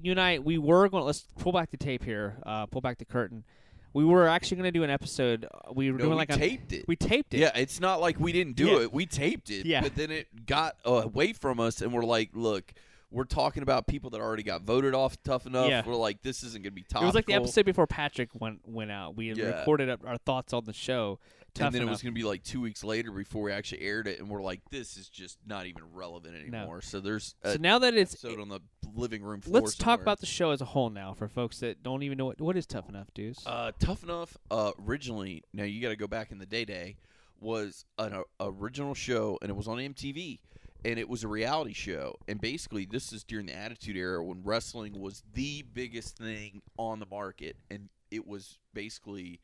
you 0.00 0.10
and 0.12 0.20
I, 0.20 0.38
we 0.38 0.56
were 0.58 0.88
going. 0.88 1.02
To 1.02 1.06
let's 1.06 1.26
pull 1.38 1.52
back 1.52 1.70
the 1.70 1.76
tape 1.76 2.04
here. 2.04 2.36
Uh, 2.44 2.64
pull 2.66 2.80
back 2.80 2.96
the 2.98 3.04
curtain. 3.04 3.44
We 3.94 4.04
were 4.04 4.26
actually 4.26 4.56
going 4.58 4.68
to 4.72 4.78
do 4.78 4.84
an 4.84 4.90
episode. 4.90 5.44
uh, 5.44 5.72
We 5.72 5.90
were 5.90 5.98
No, 5.98 6.04
doing 6.04 6.10
we 6.12 6.16
like 6.16 6.30
a, 6.32 6.36
taped 6.36 6.72
it. 6.72 6.84
we 6.88 6.96
taped 6.96 7.34
it. 7.34 7.38
Yeah, 7.40 7.50
it's 7.54 7.78
not 7.80 8.00
like 8.00 8.18
we 8.18 8.32
didn't 8.32 8.56
do 8.56 8.66
Yeah. 8.68 8.80
it. 8.82 8.92
We 8.92 9.06
taped 9.06 9.50
it. 9.50 9.66
Yeah. 9.66 9.82
But 9.82 9.94
then 9.96 10.10
it 10.10 10.46
got 10.46 10.76
away 10.84 11.32
from 11.34 11.60
us, 11.60 11.82
and 11.82 11.92
we're 11.92 12.04
like, 12.04 12.30
look, 12.32 12.72
we're 13.12 13.24
talking 13.24 13.62
about 13.62 13.86
people 13.86 14.10
that 14.10 14.20
already 14.20 14.42
got 14.42 14.62
voted 14.62 14.94
off 14.94 15.16
tough 15.22 15.46
enough. 15.46 15.68
Yeah. 15.68 15.82
We're 15.86 15.94
like, 15.94 16.22
this 16.22 16.42
isn't 16.42 16.62
going 16.62 16.72
to 16.72 16.74
be 16.74 16.82
top. 16.82 17.02
It 17.02 17.06
was 17.06 17.14
like 17.14 17.26
the 17.26 17.34
episode 17.34 17.66
before 17.66 17.86
Patrick 17.86 18.30
went 18.40 18.66
went 18.66 18.90
out. 18.90 19.16
We 19.16 19.28
had 19.28 19.36
Yeah. 19.36 19.58
recorded 19.58 19.88
up 19.88 20.00
our 20.06 20.16
thoughts 20.16 20.52
on 20.52 20.64
the 20.64 20.72
show. 20.72 21.18
Tough 21.54 21.66
and 21.66 21.74
then 21.74 21.82
it 21.82 21.90
was 21.90 22.00
going 22.00 22.14
to 22.14 22.18
be 22.18 22.24
like 22.26 22.42
two 22.42 22.62
weeks 22.62 22.82
later 22.82 23.10
before 23.12 23.42
we 23.42 23.52
actually 23.52 23.82
aired 23.82 24.06
it, 24.06 24.18
and 24.18 24.30
we're 24.30 24.40
like, 24.40 24.62
this 24.70 24.96
is 24.96 25.10
just 25.10 25.36
not 25.46 25.66
even 25.66 25.82
relevant 25.92 26.34
anymore. 26.34 26.80
So 26.80 26.98
there's 26.98 27.34
so 27.44 27.58
now 27.60 27.78
that 27.80 27.92
it's 27.92 28.14
episode 28.14 28.40
on 28.40 28.48
the 28.48 28.60
living 28.94 29.22
room 29.22 29.42
floor. 29.42 29.60
let's 29.60 29.74
talk 29.74 30.00
about 30.00 30.20
the 30.20 30.26
show 30.26 30.52
as 30.52 30.62
a 30.62 30.64
whole 30.64 30.88
now 30.88 31.12
for 31.12 31.28
folks 31.28 31.60
that 31.60 31.82
don't 31.82 32.02
even 32.02 32.16
know 32.16 32.24
what 32.24 32.40
what 32.40 32.56
is 32.56 32.64
tough 32.64 32.88
enough, 32.88 33.12
dudes. 33.12 33.42
Uh, 33.46 33.72
Tough 33.78 34.02
Enough 34.02 34.38
uh, 34.50 34.72
originally, 34.86 35.44
now 35.52 35.64
you 35.64 35.82
got 35.82 35.90
to 35.90 35.96
go 35.96 36.06
back 36.06 36.32
in 36.32 36.38
the 36.38 36.46
day 36.46 36.64
day, 36.64 36.96
was 37.38 37.84
an 37.98 38.14
uh, 38.14 38.22
original 38.40 38.94
show 38.94 39.38
and 39.42 39.50
it 39.50 39.54
was 39.54 39.68
on 39.68 39.76
MTV 39.76 40.38
and 40.84 40.98
it 40.98 41.08
was 41.08 41.24
a 41.24 41.28
reality 41.28 41.72
show. 41.72 42.16
And 42.28 42.40
basically, 42.40 42.86
this 42.86 43.12
is 43.12 43.24
during 43.24 43.46
the 43.46 43.56
Attitude 43.56 43.96
Era 43.96 44.24
when 44.24 44.42
wrestling 44.42 45.00
was 45.00 45.22
the 45.34 45.64
biggest 45.74 46.16
thing 46.16 46.62
on 46.76 46.98
the 46.98 47.06
market. 47.06 47.56
And 47.70 47.88
it 48.10 48.26
was 48.26 48.58
basically, 48.74 49.40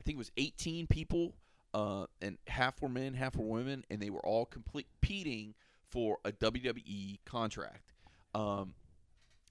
I 0.00 0.04
think 0.04 0.16
it 0.16 0.18
was 0.18 0.32
18 0.36 0.86
people, 0.88 1.34
uh, 1.72 2.06
and 2.20 2.38
half 2.48 2.82
were 2.82 2.88
men, 2.88 3.14
half 3.14 3.36
were 3.36 3.44
women, 3.44 3.84
and 3.90 4.00
they 4.00 4.10
were 4.10 4.24
all 4.26 4.46
competing 4.46 5.54
for 5.88 6.18
a 6.24 6.32
WWE 6.32 7.18
contract. 7.24 7.92
Um, 8.34 8.74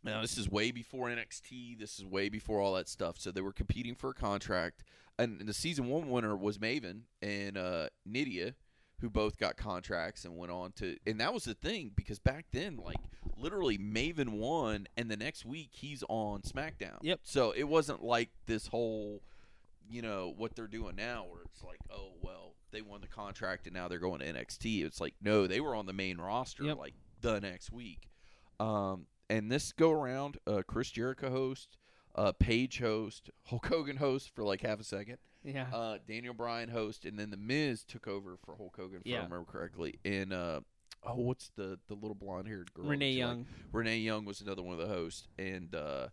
now 0.03 0.21
this 0.21 0.37
is 0.37 0.49
way 0.49 0.71
before 0.71 1.07
NXT. 1.07 1.79
This 1.79 1.99
is 1.99 2.05
way 2.05 2.29
before 2.29 2.59
all 2.59 2.73
that 2.75 2.87
stuff. 2.87 3.17
So 3.19 3.31
they 3.31 3.41
were 3.41 3.51
competing 3.51 3.95
for 3.95 4.09
a 4.09 4.13
contract, 4.13 4.83
and 5.17 5.41
the 5.41 5.53
season 5.53 5.87
one 5.87 6.09
winner 6.09 6.35
was 6.35 6.57
Maven 6.57 7.01
and 7.21 7.57
uh, 7.57 7.89
Nidia, 8.09 8.53
who 9.01 9.09
both 9.09 9.37
got 9.37 9.55
contracts 9.57 10.25
and 10.25 10.35
went 10.37 10.51
on 10.51 10.71
to. 10.73 10.97
And 11.07 11.19
that 11.19 11.33
was 11.33 11.43
the 11.45 11.53
thing 11.53 11.91
because 11.95 12.19
back 12.19 12.45
then, 12.51 12.77
like 12.77 12.97
literally, 13.37 13.77
Maven 13.77 14.29
won, 14.37 14.87
and 14.97 15.09
the 15.09 15.17
next 15.17 15.45
week 15.45 15.69
he's 15.71 16.03
on 16.09 16.41
SmackDown. 16.41 16.97
Yep. 17.01 17.21
So 17.23 17.51
it 17.51 17.63
wasn't 17.63 18.03
like 18.03 18.29
this 18.45 18.67
whole, 18.67 19.21
you 19.89 20.01
know, 20.01 20.33
what 20.35 20.55
they're 20.55 20.67
doing 20.67 20.95
now, 20.95 21.25
where 21.29 21.41
it's 21.43 21.63
like, 21.63 21.79
oh 21.89 22.11
well, 22.21 22.53
they 22.71 22.81
won 22.81 23.01
the 23.01 23.07
contract 23.07 23.65
and 23.65 23.73
now 23.73 23.87
they're 23.87 23.99
going 23.99 24.19
to 24.19 24.31
NXT. 24.33 24.85
It's 24.85 24.99
like 25.01 25.15
no, 25.21 25.47
they 25.47 25.59
were 25.61 25.75
on 25.75 25.85
the 25.85 25.93
main 25.93 26.17
roster 26.17 26.63
Yep. 26.63 26.77
like 26.77 26.93
the 27.21 27.39
next 27.39 27.71
week. 27.71 28.09
Um, 28.59 29.05
and 29.29 29.51
this 29.51 29.71
go 29.71 29.91
around, 29.91 30.37
uh, 30.45 30.61
Chris 30.67 30.91
Jericho 30.91 31.29
host, 31.29 31.77
uh, 32.15 32.31
Paige 32.33 32.79
host, 32.79 33.29
Hulk 33.45 33.65
Hogan 33.67 33.97
host 33.97 34.29
for 34.35 34.43
like 34.43 34.61
half 34.61 34.79
a 34.79 34.83
second, 34.83 35.17
yeah. 35.43 35.67
uh, 35.73 35.97
Daniel 36.07 36.33
Bryan 36.33 36.69
host, 36.69 37.05
and 37.05 37.17
then 37.17 37.29
the 37.29 37.37
Miz 37.37 37.83
took 37.83 38.07
over 38.07 38.37
for 38.43 38.55
Hulk 38.55 38.75
Hogan, 38.77 39.01
if 39.01 39.07
Yeah. 39.07 39.19
I 39.19 39.23
remember 39.23 39.45
correctly. 39.45 39.99
And 40.05 40.33
uh, 40.33 40.61
oh, 41.03 41.15
what's 41.15 41.51
the 41.55 41.79
the 41.87 41.95
little 41.95 42.15
blonde 42.15 42.47
haired 42.47 42.73
girl? 42.73 42.85
Renee 42.85 43.11
that 43.13 43.17
you 43.17 43.25
like? 43.25 43.35
Young. 43.35 43.45
Renee 43.71 43.97
Young 43.99 44.25
was 44.25 44.41
another 44.41 44.61
one 44.63 44.79
of 44.79 44.79
the 44.79 44.93
hosts, 44.93 45.27
and 45.37 45.73
uh, 45.75 46.07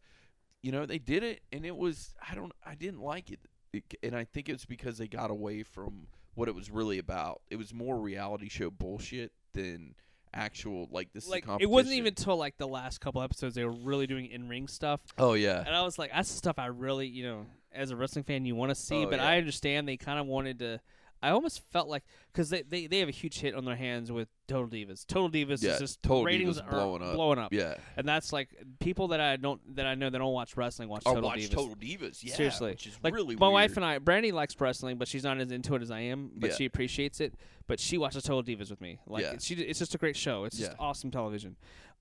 you 0.63 0.73
know 0.73 0.87
they 0.87 0.99
did 0.99 1.23
it, 1.23 1.41
and 1.53 1.65
it 1.65 1.77
was 1.77 2.15
I 2.29 2.35
don't 2.35 2.53
I 2.65 2.75
didn't 2.75 3.01
like 3.01 3.31
it, 3.31 3.41
it, 3.73 3.85
and 4.03 4.15
I 4.15 4.25
think 4.25 4.49
it's 4.49 4.65
because 4.67 4.99
they 4.99 5.09
got 5.09 5.31
away 5.31 5.63
from 5.63 6.07
what 6.35 6.49
it 6.49 6.55
was 6.55 6.71
really 6.71 6.99
about. 6.99 7.43
It 7.51 7.57
was 7.57 7.73
more 7.73 7.99
reality 7.99 8.49
show 8.49 8.71
bullshit 8.71 9.33
than 9.53 9.95
actual 10.35 10.87
like 10.91 11.13
this. 11.15 11.29
like 11.29 11.45
is 11.45 11.51
a 11.51 11.57
it 11.61 11.71
wasn't 11.71 11.95
even 11.95 12.09
until 12.09 12.37
like 12.37 12.59
the 12.59 12.69
last 12.69 13.01
couple 13.01 13.23
episodes 13.23 13.55
they 13.55 13.65
were 13.65 13.71
really 13.73 14.07
doing 14.07 14.27
in 14.27 14.49
ring 14.49 14.69
stuff, 14.69 15.01
Oh 15.19 15.33
yeah, 15.33 15.63
and 15.67 15.75
I 15.75 15.83
was 15.83 15.99
like, 15.99 16.13
that's 16.13 16.31
the 16.31 16.37
stuff 16.37 16.59
I 16.59 16.67
really, 16.67 17.07
you 17.07 17.25
know, 17.25 17.47
as 17.77 17.91
a 17.91 17.97
wrestling 17.97 18.25
fan, 18.25 18.45
you 18.45 18.55
want 18.57 18.71
to 18.71 18.75
see. 18.75 19.05
Oh, 19.05 19.11
but 19.11 19.19
yeah. 19.19 19.27
I 19.29 19.39
understand 19.39 19.87
they 19.89 19.97
kind 19.97 20.19
of 20.19 20.27
wanted 20.27 20.59
to. 20.61 20.81
I 21.23 21.31
almost 21.31 21.63
felt 21.73 21.89
like 21.89 22.05
because 22.33 22.51
they, 22.51 22.61
they 22.63 22.87
they 22.87 22.99
have 22.99 23.09
a 23.09 23.13
huge 23.13 23.39
hit 23.41 23.55
on 23.55 23.65
their 23.65 23.75
hands 23.75 24.13
with 24.13 24.29
Total 24.49 24.69
Divas. 24.69 25.07
Total 25.07 25.31
Divas 25.31 25.63
Yeah, 25.63 25.73
is 25.73 25.79
just 25.79 26.03
Total 26.03 26.23
ratings 26.25 26.61
Divas 26.61 26.67
are 26.67 26.71
blowing 26.71 27.03
up. 27.03 27.15
blowing 27.15 27.39
up. 27.39 27.53
yeah. 27.55 27.77
And 27.97 28.07
that's 28.07 28.35
like 28.35 28.51
people 28.81 29.09
that 29.09 29.21
I 29.21 29.37
don't 29.37 29.77
that 29.77 29.87
I 29.87 29.95
know 29.95 30.11
that 30.11 30.19
don't 30.19 30.35
watch 30.35 30.59
wrestling 30.59 30.91
watch 30.91 31.03
Or 31.07 31.15
Total 31.15 31.31
watch 31.31 31.39
Divas. 31.39 31.51
Total 31.51 31.75
Divas. 31.75 32.23
Yeah, 32.23 32.35
Seriously, 32.35 32.71
which 32.73 32.87
is 32.87 32.99
like 33.03 33.15
really 33.15 33.35
my 33.35 33.49
wife 33.49 33.77
and 33.79 33.85
I, 33.85 33.97
Brandy 33.99 34.31
likes 34.31 34.61
wrestling, 34.61 34.99
but 34.99 35.09
she's 35.09 35.25
not 35.25 35.39
as 35.41 35.51
into 35.51 35.75
it 35.75 35.81
as 35.83 35.91
I 35.91 36.01
am. 36.01 36.33
But 36.37 36.51
Yeah. 36.51 36.57
she 36.57 36.65
appreciates 36.67 37.19
it. 37.21 37.35
But 37.67 37.81
she 37.81 37.97
watches 37.97 38.23
Total 38.23 38.43
Divas 38.43 38.69
with 38.69 38.83
me. 38.83 38.99
Like 39.07 39.23
Yeah. 39.23 39.37
she, 39.41 39.55
it's 39.55 39.79
just 39.79 39.95
a 39.95 39.99
great 39.99 40.17
show. 40.17 40.45
It's 40.45 40.59
just 40.59 40.73
awesome 40.79 41.11
television. 41.11 41.57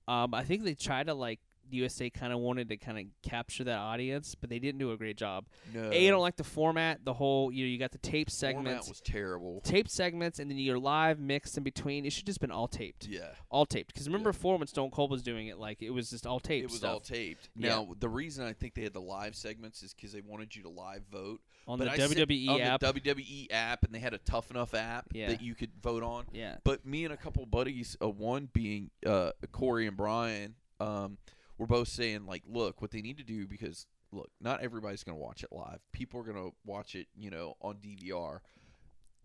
Um, 0.06 0.34
I 0.34 0.44
think 0.44 0.62
they 0.62 0.74
try 0.74 1.02
to 1.02 1.14
like 1.14 1.40
USA 1.70 2.10
kind 2.10 2.32
of 2.32 2.38
wanted 2.40 2.68
to 2.68 2.76
kind 2.76 2.98
of 2.98 3.04
capture 3.28 3.64
that 3.64 3.78
audience, 3.78 4.34
but 4.34 4.50
they 4.50 4.58
didn't 4.58 4.78
do 4.78 4.92
a 4.92 4.96
great 4.96 5.16
job. 5.16 5.46
No, 5.74 5.90
A, 5.92 6.06
I 6.06 6.10
don't 6.10 6.20
like 6.20 6.36
the 6.36 6.44
format. 6.44 7.04
The 7.04 7.12
whole 7.14 7.50
you 7.52 7.64
know 7.64 7.70
you 7.70 7.78
got 7.78 7.92
the 7.92 7.98
tape 7.98 8.30
segments. 8.30 8.70
format 8.86 8.88
was 8.88 9.00
terrible. 9.00 9.60
tape 9.62 9.88
segments, 9.88 10.38
and 10.38 10.50
then 10.50 10.58
your 10.58 10.78
live 10.78 11.18
mixed 11.18 11.56
in 11.56 11.62
between. 11.64 12.04
It 12.06 12.12
should 12.12 12.26
just 12.26 12.40
been 12.40 12.50
all 12.50 12.68
taped, 12.68 13.06
Yeah, 13.08 13.28
all 13.50 13.66
taped. 13.66 13.92
Because 13.92 14.06
remember, 14.08 14.32
before 14.32 14.56
when 14.58 14.66
Stone 14.66 14.90
Cold 14.90 15.10
was 15.10 15.22
doing 15.22 15.48
it, 15.48 15.58
like 15.58 15.82
it 15.82 15.90
was 15.90 16.10
just 16.10 16.26
all 16.26 16.40
taped. 16.40 16.64
it 16.64 16.70
was 16.70 16.78
stuff 16.78 16.92
all 16.94 17.00
taped. 17.00 17.48
Yeah. 17.56 17.68
Now 17.70 17.88
the 17.98 18.08
reason 18.08 18.44
I 18.46 18.52
think 18.52 18.74
they 18.74 18.82
had 18.82 18.92
the 18.92 19.00
live 19.00 19.34
segments 19.36 19.82
is 19.82 19.94
because 19.94 20.12
they 20.12 20.20
wanted 20.20 20.54
you 20.56 20.62
to 20.62 20.68
live 20.68 21.02
vote 21.10 21.40
on 21.68 21.78
But 21.78 21.86
the 21.86 21.92
I 21.92 21.96
WWE 21.98 22.48
on 22.48 22.60
app. 22.60 22.80
the 22.80 22.92
WWE 22.92 23.46
app, 23.50 23.84
and 23.84 23.94
they 23.94 23.98
had 23.98 24.14
a 24.14 24.18
Tough 24.18 24.50
Enough 24.50 24.74
app 24.74 25.06
Yeah. 25.12 25.28
that 25.28 25.42
you 25.42 25.54
could 25.54 25.70
vote 25.82 26.02
on. 26.02 26.24
yeah, 26.32 26.56
But 26.64 26.86
me 26.86 27.04
and 27.04 27.12
a 27.12 27.16
couple 27.16 27.44
buddies, 27.46 27.96
uh, 28.00 28.08
one 28.08 28.48
being 28.52 28.90
uh, 29.04 29.32
Corey 29.50 29.86
and 29.88 29.96
Brian, 29.96 30.54
um, 30.80 31.18
were 31.58 31.66
both 31.66 31.88
saying 31.88 32.26
like, 32.26 32.42
look, 32.46 32.80
what 32.80 32.90
they 32.90 33.02
need 33.02 33.18
to 33.18 33.24
do 33.24 33.46
because 33.46 33.86
look, 34.12 34.30
not 34.40 34.62
everybody's 34.62 35.04
going 35.04 35.16
to 35.16 35.22
watch 35.22 35.42
it 35.42 35.52
live. 35.52 35.80
People 35.92 36.20
are 36.20 36.24
going 36.24 36.36
to 36.36 36.54
watch 36.64 36.94
it, 36.94 37.06
you 37.16 37.30
know, 37.30 37.54
on 37.60 37.76
DVR. 37.76 38.40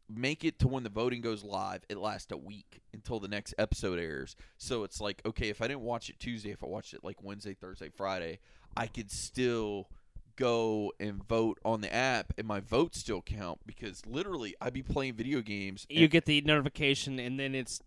Make 0.09 0.43
it 0.43 0.59
to 0.59 0.67
when 0.67 0.83
the 0.83 0.89
voting 0.89 1.21
goes 1.21 1.43
live, 1.43 1.83
it 1.87 1.97
lasts 1.97 2.31
a 2.31 2.37
week 2.37 2.81
until 2.93 3.19
the 3.19 3.29
next 3.29 3.53
episode 3.57 3.97
airs. 3.97 4.35
So 4.57 4.83
it's 4.83 4.99
like, 4.99 5.21
okay, 5.25 5.49
if 5.49 5.61
I 5.61 5.67
didn't 5.67 5.81
watch 5.81 6.09
it 6.09 6.19
Tuesday, 6.19 6.51
if 6.51 6.63
I 6.63 6.67
watched 6.67 6.93
it 6.93 7.03
like 7.03 7.23
Wednesday, 7.23 7.53
Thursday, 7.53 7.89
Friday, 7.89 8.39
I 8.75 8.87
could 8.87 9.09
still 9.09 9.87
go 10.35 10.91
and 10.99 11.23
vote 11.27 11.59
on 11.63 11.81
the 11.81 11.93
app 11.93 12.33
and 12.37 12.47
my 12.47 12.59
votes 12.59 12.99
still 12.99 13.21
count 13.21 13.59
because 13.65 14.05
literally 14.05 14.55
I'd 14.59 14.73
be 14.73 14.81
playing 14.81 15.13
video 15.13 15.41
games 15.41 15.85
you 15.89 16.07
get 16.07 16.25
the 16.25 16.41
notification, 16.41 17.19
and 17.19 17.39
then 17.39 17.55
it's. 17.55 17.81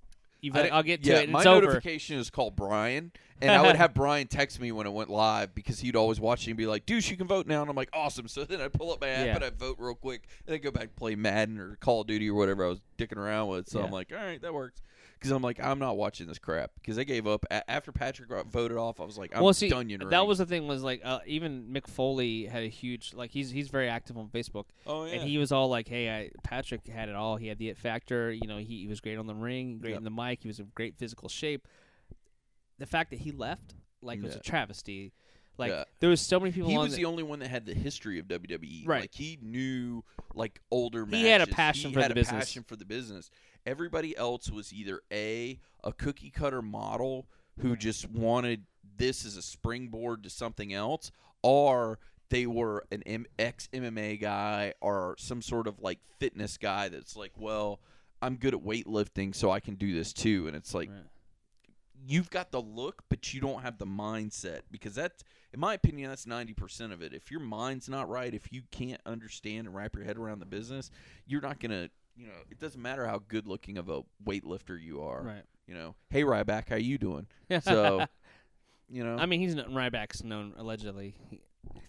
I'll 0.52 0.82
get 0.82 1.02
to 1.04 1.10
yeah, 1.10 1.18
it. 1.20 1.30
My 1.30 1.40
over. 1.44 1.66
notification 1.66 2.18
is 2.18 2.30
called 2.30 2.56
Brian, 2.56 3.12
and 3.40 3.50
I 3.50 3.62
would 3.62 3.76
have 3.76 3.94
Brian 3.94 4.26
text 4.26 4.60
me 4.60 4.72
when 4.72 4.86
it 4.86 4.92
went 4.92 5.10
live 5.10 5.54
because 5.54 5.80
he'd 5.80 5.96
always 5.96 6.20
watch 6.20 6.46
it 6.46 6.50
and 6.50 6.56
be 6.56 6.66
like, 6.66 6.86
"Deuce, 6.86 7.10
you 7.10 7.16
can 7.16 7.26
vote 7.26 7.46
now," 7.46 7.60
and 7.60 7.70
I'm 7.70 7.76
like, 7.76 7.90
"Awesome!" 7.92 8.28
So 8.28 8.44
then 8.44 8.60
I 8.60 8.68
pull 8.68 8.92
up 8.92 9.00
my 9.00 9.08
app 9.08 9.26
Yeah. 9.26 9.34
and 9.36 9.44
I 9.44 9.50
vote 9.50 9.76
real 9.78 9.94
quick, 9.94 10.22
and 10.46 10.54
then 10.54 10.60
go 10.62 10.70
back 10.70 10.84
and 10.84 10.96
play 10.96 11.14
Madden 11.14 11.58
or 11.58 11.76
Call 11.76 12.02
of 12.02 12.06
Duty 12.06 12.30
or 12.30 12.34
whatever 12.34 12.64
I 12.64 12.68
was 12.68 12.80
dicking 12.98 13.16
around 13.16 13.48
with. 13.48 13.68
So 13.68 13.78
Yeah. 13.78 13.86
I'm 13.86 13.90
like, 13.92 14.12
"All 14.12 14.24
right, 14.24 14.40
that 14.42 14.52
works." 14.54 14.82
Because 15.24 15.34
I'm 15.34 15.42
like, 15.42 15.58
I'm 15.58 15.78
not 15.78 15.96
watching 15.96 16.26
this 16.26 16.38
crap 16.38 16.70
because 16.74 16.98
I 16.98 17.04
gave 17.04 17.26
up 17.26 17.46
A- 17.50 17.68
after 17.70 17.92
Patrick 17.92 18.28
got 18.28 18.46
voted 18.46 18.76
off. 18.76 19.00
I 19.00 19.04
was 19.04 19.16
like, 19.16 19.34
I'm 19.34 19.42
well, 19.42 19.54
see, 19.54 19.70
done. 19.70 19.88
You 19.88 19.96
that 19.96 20.26
was 20.26 20.36
the 20.36 20.44
thing 20.44 20.66
was 20.68 20.82
like 20.82 21.00
uh, 21.02 21.20
even 21.26 21.68
Mick 21.72 21.86
Foley 21.88 22.44
had 22.44 22.62
a 22.62 22.68
huge 22.68 23.14
like 23.14 23.30
he's 23.30 23.50
he's 23.50 23.68
very 23.68 23.88
active 23.88 24.18
on 24.18 24.28
Facebook, 24.28 24.66
oh 24.86 25.06
yeah, 25.06 25.14
and 25.14 25.22
he 25.28 25.38
was 25.38 25.50
all 25.50 25.68
like, 25.68 25.88
"Hey, 25.88 26.10
I, 26.10 26.30
Patrick 26.42 26.86
had 26.86 27.08
it 27.08 27.14
all. 27.14 27.36
He 27.36 27.46
had 27.48 27.56
the 27.58 27.70
it 27.70 27.78
factor. 27.78 28.30
You 28.30 28.46
know, 28.46 28.58
he, 28.58 28.80
he 28.82 28.86
was 28.86 29.00
great 29.00 29.16
on 29.16 29.26
the 29.26 29.34
ring, 29.34 29.78
great 29.78 29.90
Yep. 29.92 29.98
in 29.98 30.04
the 30.04 30.10
mic. 30.10 30.42
He 30.42 30.48
was 30.48 30.58
in 30.60 30.70
great 30.74 30.96
physical 30.98 31.30
shape. 31.30 31.66
The 32.78 32.86
fact 32.86 33.10
that 33.10 33.20
he 33.20 33.30
left, 33.32 33.74
like, 34.02 34.20
was 34.22 34.34
a 34.34 34.40
travesty. 34.40 35.12
Like, 35.56 35.70
Yeah. 35.70 35.84
there 36.00 36.10
was 36.10 36.20
so 36.20 36.40
many 36.40 36.50
people 36.52 36.68
he 36.70 36.76
was 36.76 36.90
the, 36.92 36.98
the 36.98 37.04
only 37.04 37.22
one 37.22 37.38
that 37.38 37.48
had 37.48 37.64
the 37.64 37.74
history 37.74 38.18
of 38.18 38.26
WWE. 38.26 38.86
Right. 38.86 39.02
Like 39.02 39.14
he 39.14 39.38
knew 39.40 40.02
like 40.34 40.60
older. 40.70 41.06
He 41.06 41.26
had 41.26 41.40
a 41.40 41.46
passion 41.46 41.90
He 41.90 41.94
for 41.94 42.00
had 42.00 42.10
the 42.10 42.14
a 42.14 42.16
business. 42.16 42.46
Passion 42.46 42.64
for 42.64 42.74
the 42.74 42.84
business, 42.84 43.30
Everybody 43.66 44.16
else 44.16 44.50
was 44.50 44.72
either 44.72 45.00
a 45.12 45.58
a 45.82 45.92
cookie 45.92 46.30
cutter 46.30 46.62
model 46.62 47.26
who 47.60 47.76
just 47.76 48.08
wanted 48.10 48.64
this 48.96 49.24
as 49.24 49.36
a 49.36 49.42
springboard 49.42 50.22
to 50.24 50.30
something 50.30 50.72
else, 50.72 51.10
or 51.42 51.98
they 52.30 52.46
were 52.46 52.84
an 52.90 53.02
M- 53.04 53.26
ex 53.38 53.68
MMA 53.72 54.20
guy 54.20 54.74
or 54.80 55.14
some 55.18 55.40
sort 55.42 55.66
of 55.66 55.80
like 55.80 55.98
fitness 56.18 56.56
guy 56.58 56.88
that's 56.88 57.16
like, 57.16 57.32
well, 57.36 57.80
I'm 58.22 58.36
good 58.36 58.54
at 58.54 58.60
weightlifting, 58.60 59.34
so 59.34 59.50
I 59.50 59.60
can 59.60 59.74
do 59.74 59.94
this 59.94 60.12
too. 60.12 60.46
And 60.46 60.56
it's 60.56 60.74
like 60.74 60.88
Right. 60.90 61.04
you've 62.06 62.30
got 62.30 62.50
the 62.50 62.60
look, 62.60 63.02
but 63.08 63.32
you 63.34 63.40
don't 63.40 63.62
have 63.62 63.78
the 63.78 63.86
mindset 63.86 64.60
because 64.70 64.94
that's, 64.94 65.22
in 65.52 65.60
my 65.60 65.74
opinion, 65.74 66.08
that's 66.08 66.26
ninety 66.26 66.54
percent 66.54 66.92
of 66.92 67.02
it. 67.02 67.12
If 67.14 67.30
your 67.30 67.40
mind's 67.40 67.88
not 67.88 68.08
right, 68.08 68.34
if 68.34 68.52
you 68.52 68.62
can't 68.70 69.00
understand 69.06 69.66
and 69.66 69.74
wrap 69.74 69.94
your 69.94 70.04
head 70.04 70.16
around 70.18 70.40
the 70.40 70.46
business, 70.46 70.90
you're 71.26 71.40
not 71.42 71.60
gonna. 71.60 71.88
You 72.16 72.26
know, 72.26 72.32
it 72.50 72.58
doesn't 72.58 72.80
matter 72.80 73.06
how 73.06 73.20
good 73.26 73.46
looking 73.46 73.78
of 73.78 73.88
a 73.88 74.02
weightlifter 74.24 74.80
you 74.80 75.02
are. 75.02 75.22
Right. 75.22 75.42
You 75.66 75.74
know, 75.74 75.94
hey 76.10 76.22
Ryback, 76.22 76.68
how 76.68 76.76
you 76.76 76.98
doing? 76.98 77.26
So, 77.62 78.04
you 78.88 79.04
know, 79.04 79.16
I 79.16 79.26
mean, 79.26 79.40
he's 79.40 79.54
known, 79.54 79.70
Ryback's 79.70 80.22
known 80.22 80.54
allegedly. 80.56 81.14
He- 81.30 81.40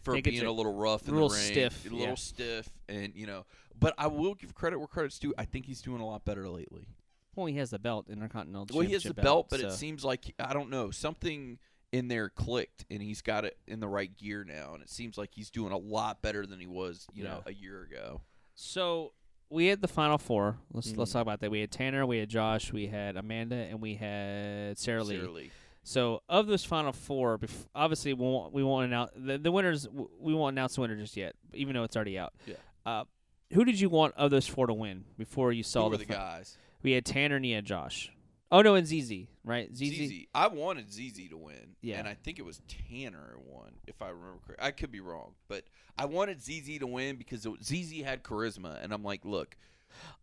for 0.03 0.13
think 0.13 0.27
it's 0.27 0.35
being 0.35 0.45
a- 0.45 0.49
a, 0.49 0.53
little 0.53 0.73
rough 0.73 1.07
in 1.07 1.15
real 1.15 1.27
the 1.27 1.35
ring, 1.35 1.43
stiff, 1.43 1.85
a 1.85 1.89
little 1.89 2.07
yeah. 2.07 2.15
stiff, 2.15 2.69
and 2.87 3.13
you 3.15 3.27
know. 3.27 3.45
But 3.77 3.93
I 3.97 4.07
will 4.07 4.33
give 4.33 4.55
credit 4.55 4.79
where 4.79 4.87
credit's 4.87 5.19
due. 5.19 5.33
I 5.37 5.43
think 5.45 5.65
he's 5.65 5.81
doing 5.81 5.99
a 5.99 6.05
lot 6.05 6.23
better 6.23 6.47
lately. 6.47 6.87
Well, 7.35 7.47
he 7.47 7.57
has 7.57 7.71
the 7.71 7.79
belt, 7.79 8.09
Intercontinental 8.09 8.77
Well, 8.77 8.87
he 8.87 8.93
has 8.93 9.03
the 9.03 9.09
Championship 9.09 9.23
belt, 9.23 9.47
but 9.49 9.59
so. 9.59 9.67
it 9.67 9.71
seems 9.73 10.05
like 10.05 10.33
I 10.39 10.53
don't 10.53 10.69
know 10.69 10.91
something 10.91 11.59
in 11.91 12.07
there 12.07 12.29
clicked, 12.29 12.85
and 12.89 13.01
he's 13.01 13.21
got 13.21 13.43
it 13.45 13.57
in 13.67 13.79
the 13.79 13.87
right 13.87 14.15
gear 14.15 14.45
now, 14.45 14.73
and 14.73 14.81
it 14.81 14.89
seems 14.89 15.17
like 15.17 15.31
he's 15.33 15.49
doing 15.49 15.73
a 15.73 15.77
lot 15.77 16.21
better 16.21 16.45
than 16.45 16.59
he 16.59 16.67
was, 16.67 17.07
you 17.13 17.23
know, 17.25 17.41
a 17.45 17.53
year 17.53 17.83
ago. 17.83 18.21
So 18.53 19.11
we 19.49 19.67
had 19.67 19.81
the 19.81 19.87
final 19.87 20.17
four. 20.17 20.57
Let's 20.73 20.95
let's 20.95 21.11
Mhm. 21.11 21.13
talk 21.13 21.21
about 21.21 21.39
that. 21.41 21.51
We 21.51 21.59
had 21.61 21.71
Tanner, 21.71 22.05
we 22.05 22.17
had 22.19 22.29
Josh, 22.29 22.71
we 22.73 22.87
had 22.87 23.15
Amanda, 23.17 23.55
and 23.55 23.81
we 23.81 23.95
had 23.95 24.77
Sara 24.77 25.03
Lee. 25.03 25.17
Sara 25.19 25.31
Lee. 25.31 25.51
So 25.83 26.23
of 26.27 26.47
those 26.47 26.65
final 26.65 26.91
four, 26.91 27.37
bef- 27.37 27.67
obviously 27.75 28.13
we 28.13 28.25
won't 28.25 28.53
we 28.53 28.63
won't 28.63 28.85
announce 28.85 29.11
the, 29.15 29.37
the 29.37 29.51
winners. 29.51 29.83
w- 29.83 30.09
We 30.19 30.33
won't 30.33 30.53
announce 30.55 30.75
the 30.75 30.81
winner 30.81 30.95
just 30.95 31.15
yet, 31.15 31.35
even 31.53 31.73
though 31.75 31.83
it's 31.83 31.95
already 31.95 32.17
out. 32.17 32.33
Yeah. 32.47 32.55
Uh, 32.85 33.03
who 33.53 33.63
did 33.65 33.79
you 33.79 33.89
want 33.89 34.15
of 34.15 34.31
those 34.31 34.47
four 34.47 34.65
to 34.67 34.73
win 34.73 35.05
before 35.17 35.51
you 35.53 35.61
saw 35.63 35.89
the 35.89 35.97
the 35.97 36.05
guys? 36.05 36.57
We 36.81 36.93
had 36.93 37.05
Tanner 37.05 37.35
and 37.35 37.45
you 37.45 37.55
had 37.55 37.65
Josh. 37.65 38.11
Oh 38.51 38.61
no, 38.61 38.75
and 38.75 38.87
ZZ, 38.87 39.25
right? 39.43 39.75
ZZ. 39.75 40.07
ZZ. 40.07 40.13
I 40.33 40.47
wanted 40.47 40.91
ZZ 40.93 41.29
to 41.29 41.37
win. 41.37 41.75
Yeah. 41.81 41.97
And 41.99 42.07
I 42.07 42.13
think 42.13 42.37
it 42.39 42.45
was 42.45 42.61
Tanner 42.67 43.37
won, 43.43 43.71
if 43.87 44.01
I 44.01 44.09
remember 44.09 44.39
correct. 44.45 44.61
I 44.63 44.71
could 44.71 44.91
be 44.91 44.99
wrong, 45.01 45.33
but 45.47 45.63
I 45.97 46.05
wanted 46.05 46.41
ZZ 46.41 46.79
to 46.79 46.87
win 46.87 47.15
because 47.15 47.45
it, 47.45 47.53
ZZ 47.63 48.01
had 48.03 48.23
charisma, 48.23 48.83
and 48.83 48.93
I'm 48.93 49.03
like, 49.03 49.25
look, 49.25 49.55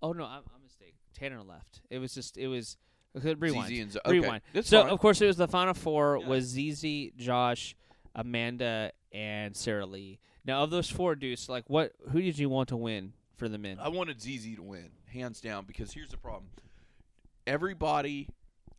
Oh 0.02 0.12
no, 0.12 0.24
I'm, 0.24 0.42
I'm 0.54 0.62
mistaken. 0.62 0.94
Tanner 1.14 1.42
left. 1.42 1.80
It 1.90 1.98
was 1.98 2.14
just 2.14 2.36
it 2.36 2.48
was 2.48 2.76
rewind. 3.14 3.68
ZZ 3.74 3.78
and 3.80 3.92
Z- 3.92 3.98
okay, 4.06 4.20
rewind. 4.20 4.42
That's 4.52 4.68
so 4.68 4.82
fine. 4.82 4.90
of 4.90 4.98
course 5.00 5.20
it 5.20 5.26
was 5.26 5.36
the 5.36 5.48
final 5.48 5.74
four 5.74 6.18
Yeah. 6.20 6.28
was 6.28 6.44
ZZ, 6.44 7.10
Josh, 7.16 7.74
Amanda, 8.14 8.92
and 9.12 9.56
Sara 9.56 9.86
Lee. 9.86 10.18
Now 10.44 10.62
of 10.62 10.70
those 10.70 10.90
four, 10.90 11.14
Deuce, 11.14 11.48
like 11.48 11.64
what? 11.68 11.92
Who 12.10 12.20
did 12.20 12.38
you 12.38 12.48
want 12.48 12.68
to 12.70 12.76
win 12.76 13.12
for 13.36 13.48
the 13.48 13.58
men? 13.58 13.78
I 13.80 13.88
wanted 13.88 14.20
ZZ 14.20 14.56
to 14.56 14.62
win, 14.62 14.90
hands 15.06 15.40
down, 15.40 15.64
because 15.66 15.92
here's 15.92 16.10
the 16.10 16.16
problem. 16.18 16.48
Everybody, 17.46 18.28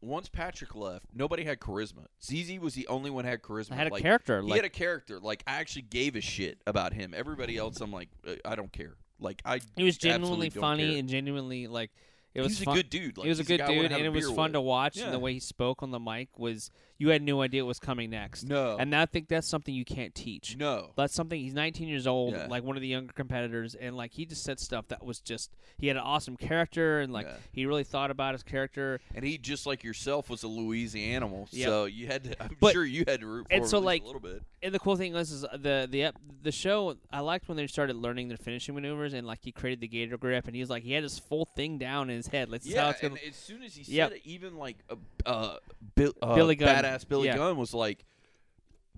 once 0.01 0.29
Patrick 0.29 0.75
left, 0.75 1.05
nobody 1.13 1.43
had 1.43 1.59
charisma. 1.59 2.05
ZZ 2.23 2.59
was 2.59 2.73
the 2.73 2.87
only 2.87 3.09
one 3.09 3.25
who 3.25 3.31
had 3.31 3.41
charisma. 3.41 3.73
I 3.73 3.75
had 3.75 3.87
a 3.87 3.93
like, 3.93 4.01
character. 4.01 4.41
He 4.41 4.49
Like 4.49 4.57
had 4.57 4.65
a 4.65 4.69
character. 4.69 5.19
Like 5.19 5.43
I 5.47 5.53
actually 5.53 5.83
gave 5.83 6.15
a 6.15 6.21
shit 6.21 6.61
about 6.67 6.93
him. 6.93 7.13
Everybody 7.15 7.57
else, 7.57 7.81
I'm 7.81 7.91
like, 7.91 8.09
uh, 8.27 8.35
I 8.45 8.55
don't 8.55 8.71
care. 8.71 8.95
Like 9.19 9.41
I, 9.45 9.61
he 9.75 9.83
was 9.83 9.97
genuinely 9.97 10.49
funny 10.49 10.91
care. 10.91 10.99
and 10.99 11.09
genuinely 11.09 11.67
like 11.67 11.91
it 12.33 12.41
was. 12.41 12.57
he's 12.57 12.67
a 12.67 12.71
good 12.71 12.89
dude. 12.89 13.17
Like, 13.17 13.25
he 13.25 13.29
was 13.29 13.39
a 13.39 13.43
good 13.43 13.59
guy 13.59 13.67
dude, 13.67 13.91
and 13.91 14.05
it 14.05 14.09
was 14.09 14.25
fun 14.27 14.45
with. 14.45 14.53
to 14.53 14.61
watch. 14.61 14.97
And 14.97 15.13
the 15.13 15.19
way 15.19 15.33
he 15.33 15.39
spoke 15.39 15.83
on 15.83 15.91
the 15.91 15.99
mic 15.99 16.37
was 16.37 16.71
you 17.03 17.09
had 17.09 17.21
no 17.21 17.41
idea 17.41 17.63
what 17.65 17.67
was 17.67 17.79
coming 17.79 18.09
next. 18.11 18.45
No, 18.45 18.77
And 18.77 18.95
I 18.95 19.05
think 19.05 19.27
that's 19.27 19.47
something 19.49 19.73
you 19.75 19.83
can't 19.83 20.15
teach. 20.15 20.55
no. 20.57 20.91
That's 20.95 21.13
something 21.13 21.37
he's 21.39 21.53
19 21.53 21.87
years 21.89 22.07
old, 22.07 22.33
Yeah. 22.33 22.47
like 22.47 22.63
one 22.63 22.77
of 22.77 22.81
the 22.81 22.87
younger 22.87 23.11
competitors, 23.11 23.75
and 23.75 23.97
like 23.97 24.11
he 24.13 24.25
just 24.25 24.43
said 24.43 24.59
stuff 24.59 24.87
that 24.87 25.03
was 25.03 25.19
just 25.19 25.51
he 25.77 25.87
had 25.87 25.97
an 25.97 26.03
awesome 26.03 26.37
character 26.37 27.01
and 27.01 27.11
like 27.11 27.25
Yeah. 27.25 27.35
he 27.51 27.65
really 27.65 27.83
thought 27.83 28.09
about 28.09 28.33
his 28.35 28.43
character. 28.43 29.01
And 29.13 29.25
he 29.25 29.37
just 29.37 29.65
like 29.65 29.83
yourself 29.83 30.29
was 30.29 30.43
a 30.43 30.47
Louisiana 30.47 31.13
animal, 31.15 31.47
Yep. 31.51 31.67
so 31.67 31.85
you 31.85 32.07
had 32.07 32.23
to. 32.23 32.41
I'm 32.43 32.55
But- 32.59 32.73
sure 32.73 32.85
you 32.85 33.03
had 33.05 33.19
to 33.19 33.27
root 33.27 33.47
for 33.47 33.53
and 33.53 33.63
him 33.63 33.69
so, 33.69 33.79
like, 33.79 34.01
a 34.01 34.05
little 34.05 34.21
bit. 34.21 34.41
And 34.61 34.73
the 34.73 34.79
cool 34.79 34.95
thing 34.95 35.11
was 35.13 35.29
is 35.29 35.41
the 35.41 35.87
the 35.91 36.13
the 36.41 36.51
show 36.53 36.95
I 37.11 37.19
liked 37.19 37.49
when 37.49 37.57
they 37.57 37.67
started 37.67 37.97
learning 37.97 38.29
their 38.29 38.37
finishing 38.37 38.75
maneuvers 38.75 39.13
and 39.13 39.27
like 39.27 39.39
he 39.43 39.51
created 39.51 39.81
the 39.81 39.89
gator 39.89 40.17
grip 40.17 40.45
and 40.47 40.55
he 40.55 40.61
was 40.61 40.69
like 40.69 40.83
he 40.83 40.93
had 40.93 41.03
his 41.03 41.19
full 41.19 41.43
thing 41.45 41.77
down 41.77 42.09
in 42.09 42.15
his 42.15 42.27
head. 42.27 42.49
Like 42.49 42.61
this 42.61 42.71
is 42.71 42.77
how 42.77 42.89
it's 42.91 43.01
gonna 43.01 43.15
and 43.15 43.23
as 43.29 43.35
soon 43.35 43.61
as 43.63 43.75
he 43.75 43.83
Yep. 43.93 44.09
said 44.09 44.17
it, 44.19 44.21
even 44.25 44.55
like 44.57 44.77
uh, 44.89 44.95
uh, 45.25 45.57
Bill, 45.95 46.13
uh, 46.21 46.33
Billy 46.35 46.55
Gunn. 46.55 46.83
badass 46.83 46.92
Billy 47.03 47.27
Yeah. 47.27 47.37
Gunn 47.37 47.57
was 47.57 47.73
like, 47.73 48.05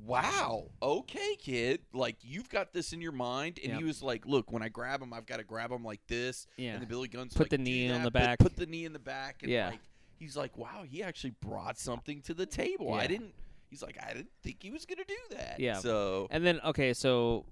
"Wow, 0.05 0.71
okay, 0.81 1.35
kid, 1.37 1.81
like 1.93 2.17
you've 2.21 2.49
got 2.49 2.73
this 2.73 2.93
in 2.93 3.01
your 3.01 3.11
mind." 3.11 3.59
And 3.63 3.71
Yep. 3.73 3.79
he 3.79 3.83
was 3.85 4.03
like, 4.03 4.25
"Look, 4.25 4.51
when 4.51 4.61
I 4.61 4.69
grab 4.69 5.01
him, 5.01 5.13
I've 5.13 5.25
got 5.25 5.37
to 5.37 5.43
grab 5.43 5.71
him 5.71 5.83
like 5.83 6.05
this." 6.07 6.47
yeah. 6.57 6.73
And 6.73 6.81
the 6.81 6.87
Billy 6.87 7.07
Gunn's 7.07 7.33
Put 7.33 7.45
like, 7.45 7.49
the 7.51 7.57
knee 7.57 7.89
on 7.89 8.03
the 8.03 8.11
back." 8.11 8.39
Put 8.39 8.55
the 8.55 8.65
knee 8.65 8.85
in 8.85 8.93
the 8.93 8.99
back. 8.99 9.43
And 9.43 9.51
Yeah. 9.51 9.69
like, 9.69 9.79
he's 10.17 10.35
like, 10.35 10.57
"Wow, 10.57 10.83
he 10.83 11.01
actually 11.03 11.35
brought 11.41 11.77
something 11.79 12.21
to 12.23 12.33
the 12.33 12.45
table. 12.45 12.93
I 12.93 13.07
didn't." 13.07 13.33
He's 13.69 13.81
like, 13.81 13.97
"I 14.01 14.13
didn't 14.13 14.31
think 14.43 14.61
he 14.61 14.71
was 14.71 14.85
gonna 14.85 15.05
do 15.05 15.17
that." 15.31 15.59
Yeah. 15.59 15.79
So 15.79 16.27
And 16.29 16.45
then 16.45 16.59
okay, 16.61 16.93
so 16.93 17.45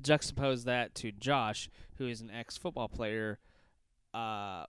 juxtapose 0.00 0.64
that 0.64 0.94
to 0.96 1.12
Josh, 1.12 1.68
who 1.98 2.08
is 2.08 2.20
an 2.20 2.30
ex 2.30 2.56
football 2.56 2.88
player, 2.88 3.38
uh, 4.14 4.66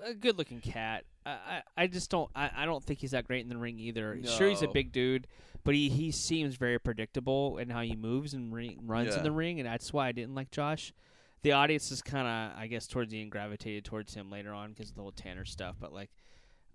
a 0.00 0.14
good 0.18 0.36
looking 0.38 0.60
cat. 0.60 1.04
I, 1.26 1.62
I, 1.76 1.86
just 1.86 2.10
don't 2.10 2.30
I, 2.34 2.50
I 2.54 2.64
don't 2.66 2.82
think 2.84 3.00
he's 3.00 3.12
that 3.12 3.26
great 3.26 3.42
in 3.42 3.48
the 3.48 3.56
ring 3.56 3.78
either. 3.78 4.18
Sure, 4.24 4.48
he's 4.48 4.62
a 4.62 4.68
big 4.68 4.92
dude, 4.92 5.26
but 5.64 5.74
he, 5.74 5.88
he 5.88 6.10
seems 6.10 6.56
very 6.56 6.78
predictable 6.78 7.58
in 7.58 7.70
how 7.70 7.80
he 7.80 7.96
moves 7.96 8.34
and 8.34 8.52
ring, 8.52 8.80
runs 8.86 9.16
in 9.16 9.22
the 9.22 9.32
ring, 9.32 9.58
and 9.60 9.66
that's 9.68 9.92
why 9.92 10.08
I 10.08 10.12
didn't 10.12 10.34
like 10.34 10.50
Josh. 10.50 10.92
The 11.42 11.52
audience 11.52 11.90
is 11.90 12.00
kind 12.02 12.26
of, 12.26 12.58
I 12.58 12.66
guess, 12.68 12.86
towards 12.86 13.10
the 13.12 13.20
end 13.20 13.30
gravitated 13.30 13.84
towards 13.84 14.14
him 14.14 14.30
later 14.30 14.52
on 14.52 14.70
because 14.70 14.90
of 14.90 14.96
the 14.96 15.02
whole 15.02 15.12
Tanner 15.12 15.44
stuff. 15.44 15.76
But 15.78 15.92
like, 15.92 16.10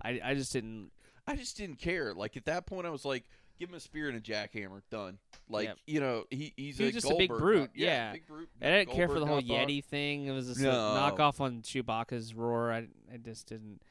I, 0.02 0.20
I 0.24 0.34
just 0.36 0.54
didn't. 0.54 0.92
I 1.28 1.36
just 1.36 1.58
didn't 1.58 1.78
care. 1.78 2.14
Like 2.14 2.38
at 2.38 2.46
that 2.46 2.66
point, 2.66 2.86
I 2.88 2.90
was 2.92 3.06
like, 3.06 3.24
"Give 3.60 3.70
him 3.70 3.76
a 3.76 3.80
spear 3.80 4.10
and 4.10 4.18
a 4.18 4.22
jackhammer, 4.22 4.82
done." 4.92 5.18
Like 5.50 5.68
Yep. 5.68 5.78
you 5.88 6.00
know, 6.00 6.24
he 6.32 6.54
he's 6.56 6.78
He 6.78 6.88
a 6.88 6.92
just 6.92 7.10
a 7.10 7.16
big 7.16 7.30
brute, 7.30 7.72
yeah, 7.76 7.88
yeah. 7.88 8.12
big 8.14 8.28
brute. 8.28 8.50
I 8.62 8.66
didn't 8.66 8.92
care 8.92 9.08
for 9.08 9.20
the 9.20 9.26
whole 9.26 9.42
knockoff. 9.42 9.68
Yeti 9.68 9.84
thing. 9.84 10.26
It 10.26 10.32
was 10.32 10.48
just 10.48 10.60
No. 10.60 10.70
a 10.72 10.74
knockoff 11.12 11.40
on 11.40 11.62
Chewbacca's 11.62 12.34
roar. 12.36 12.72
I, 12.72 12.88
I 13.14 13.18
just 13.18 13.48
didn't. 13.48 13.82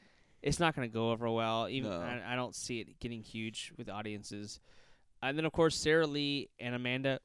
It's 0.41 0.59
not 0.59 0.75
going 0.75 0.87
to 0.89 0.93
go 0.93 1.11
over 1.11 1.29
well. 1.29 1.67
Even 1.69 1.91
No. 1.91 1.99
I, 1.99 2.21
I 2.33 2.35
don't 2.35 2.55
see 2.55 2.79
it 2.79 2.99
getting 2.99 3.21
huge 3.23 3.73
with 3.77 3.89
audiences. 3.89 4.59
And 5.21 5.37
then 5.37 5.45
of 5.45 5.51
course 5.51 5.75
Sara 5.75 6.07
Lee 6.07 6.49
and 6.59 6.73
Amanda. 6.75 7.19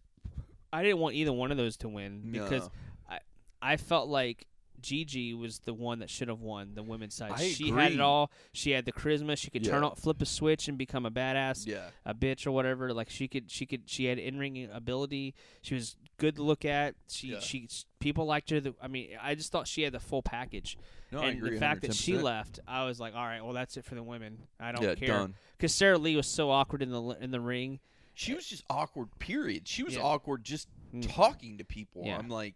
I 0.72 0.82
didn't 0.82 0.98
want 0.98 1.14
either 1.14 1.32
one 1.32 1.52
of 1.52 1.56
those 1.56 1.76
to 1.78 1.88
win 1.88 2.22
because 2.32 2.62
No. 2.62 3.18
I 3.62 3.76
felt 3.78 4.08
like 4.08 4.46
Gigi 4.80 5.32
was 5.34 5.60
the 5.60 5.72
one 5.74 6.00
that 6.00 6.10
should 6.10 6.28
have 6.28 6.40
won 6.40 6.72
the 6.74 6.82
women's 6.82 7.14
side. 7.14 7.32
I 7.34 7.48
she 7.48 7.70
had 7.70 7.92
it 7.92 8.00
all. 8.00 8.30
She 8.52 8.72
had 8.72 8.84
the 8.84 8.92
charisma. 8.92 9.36
She 9.36 9.50
could 9.50 9.64
turn 9.64 9.82
Yeah. 9.82 9.90
on, 9.90 9.96
flip 9.96 10.20
a 10.20 10.26
switch, 10.26 10.68
and 10.68 10.76
become 10.76 11.06
a 11.06 11.10
badass 11.10 11.66
yeah, 11.66 11.88
a 12.04 12.14
bitch 12.14 12.46
or 12.46 12.50
whatever. 12.52 12.92
Like 12.92 13.08
she 13.10 13.26
could, 13.28 13.50
she 13.50 13.64
could, 13.66 13.82
she 13.86 14.06
had 14.06 14.18
in 14.18 14.38
ring 14.38 14.68
ability. 14.72 15.34
She 15.62 15.74
was 15.74 15.96
good 16.18 16.36
to 16.36 16.42
look 16.42 16.64
at. 16.64 16.94
She, 17.08 17.28
Yeah. 17.28 17.40
she, 17.40 17.68
people 18.00 18.26
liked 18.26 18.50
her. 18.50 18.60
The, 18.60 18.74
I 18.82 18.88
mean, 18.88 19.10
I 19.22 19.34
just 19.34 19.50
thought 19.52 19.66
she 19.66 19.82
had 19.82 19.92
the 19.92 20.00
full 20.00 20.22
package. 20.22 20.76
no, 21.10 21.20
and 21.22 21.38
agree. 21.38 21.50
the 21.54 21.58
fact 21.60 21.82
that 21.82 21.94
she 21.94 22.18
left, 22.18 22.60
I 22.68 22.84
was 22.84 23.00
like, 23.00 23.14
all 23.14 23.24
right, 23.24 23.42
well, 23.42 23.52
that's 23.54 23.76
it 23.76 23.84
for 23.84 23.94
the 23.94 24.02
women. 24.02 24.38
I 24.60 24.72
don't 24.72 24.82
yeah, 24.84 24.94
care 24.94 25.28
because 25.56 25.74
Sara 25.74 25.96
Lee 25.98 26.16
was 26.16 26.26
so 26.26 26.50
awkward 26.50 26.82
in 26.82 26.90
the 26.90 27.02
in 27.20 27.30
the 27.30 27.40
ring. 27.40 27.78
She 28.16 28.34
was 28.34 28.46
just 28.46 28.62
awkward. 28.70 29.08
Period. 29.18 29.66
She 29.66 29.82
was 29.82 29.96
awkward 29.96 30.44
just 30.44 30.68
Mm. 30.94 31.12
talking 31.12 31.58
to 31.58 31.64
people. 31.64 32.04
I'm 32.08 32.28
like, 32.28 32.54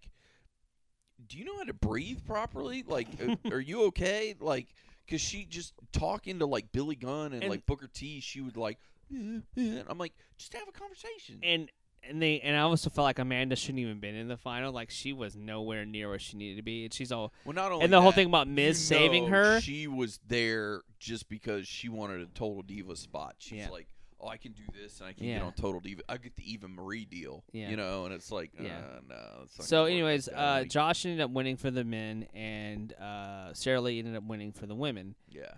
do 1.26 1.36
you 1.38 1.44
know 1.44 1.56
how 1.56 1.64
to 1.64 1.74
breathe 1.74 2.24
properly? 2.26 2.84
Like, 2.86 3.08
are 3.50 3.60
you 3.60 3.84
okay? 3.86 4.34
Like, 4.38 4.66
because 5.06 5.20
she 5.20 5.44
just 5.44 5.72
talking 5.92 6.38
to 6.38 6.46
like 6.46 6.70
Billy 6.72 6.94
Gunn 6.96 7.32
and, 7.32 7.42
And- 7.42 7.50
like 7.50 7.66
Booker 7.66 7.88
T. 7.92 8.20
She 8.20 8.40
would 8.40 8.56
like, 8.56 8.78
"Eh, 9.14 9.40
eh," 9.56 9.82
I'm 9.88 9.98
like, 9.98 10.12
just 10.36 10.52
have 10.54 10.68
a 10.68 10.72
conversation. 10.72 11.40
And 11.42 11.70
and 12.08 12.22
they 12.22 12.38
and 12.40 12.56
I 12.56 12.60
also 12.60 12.90
felt 12.90 13.04
like 13.06 13.18
Amanda 13.18 13.56
shouldn't 13.56 13.80
even 13.80 13.98
been 13.98 14.14
in 14.14 14.28
the 14.28 14.36
final. 14.36 14.72
Like 14.72 14.90
she 14.90 15.12
was 15.12 15.34
nowhere 15.34 15.84
near 15.84 16.08
where 16.10 16.18
she 16.18 16.36
needed 16.36 16.56
to 16.56 16.62
be. 16.62 16.84
And 16.84 16.94
she's 16.94 17.10
all 17.10 17.32
well, 17.44 17.54
not 17.54 17.72
only 17.72 17.84
and 17.84 17.92
the 17.92 18.00
whole 18.00 18.12
thing 18.12 18.28
about 18.28 18.46
Miz 18.48 18.78
saving 18.82 19.26
her. 19.28 19.60
She 19.60 19.86
was 19.88 20.20
there 20.28 20.82
just 21.00 21.28
because 21.28 21.66
she 21.66 21.88
wanted 21.88 22.20
a 22.20 22.26
total 22.26 22.62
diva 22.62 22.94
spot. 22.94 23.34
She's 23.38 23.58
Yeah. 23.58 23.70
like, 23.70 23.88
oh, 24.20 24.28
I 24.28 24.36
can 24.36 24.52
do 24.52 24.62
this 24.72 25.00
and 25.00 25.08
I 25.08 25.12
can 25.12 25.26
Yeah. 25.26 25.34
get 25.38 25.42
on 25.42 25.52
total 25.52 25.80
diva. 25.80 26.02
I 26.08 26.16
get 26.16 26.34
the 26.36 26.50
Eva 26.52 26.66
Marie 26.68 27.04
deal. 27.04 27.44
Yeah. 27.52 27.70
You 27.70 27.76
know, 27.76 28.04
and 28.04 28.12
it's 28.14 28.30
like, 28.32 28.50
Yeah. 28.60 28.78
uh, 28.78 29.00
no. 29.08 29.42
It's 29.44 29.66
So, 29.66 29.84
anyways, 29.84 30.28
uh, 30.28 30.64
Josh 30.68 31.04
ended 31.06 31.20
up 31.20 31.30
winning 31.30 31.56
for 31.56 31.70
the 31.70 31.84
men, 31.84 32.26
and 32.34 32.92
uh, 32.94 33.54
Sara 33.54 33.80
Lee 33.80 33.98
ended 33.98 34.16
up 34.16 34.24
winning 34.24 34.52
for 34.52 34.66
the 34.66 34.74
women. 34.74 35.14
yeah. 35.30 35.54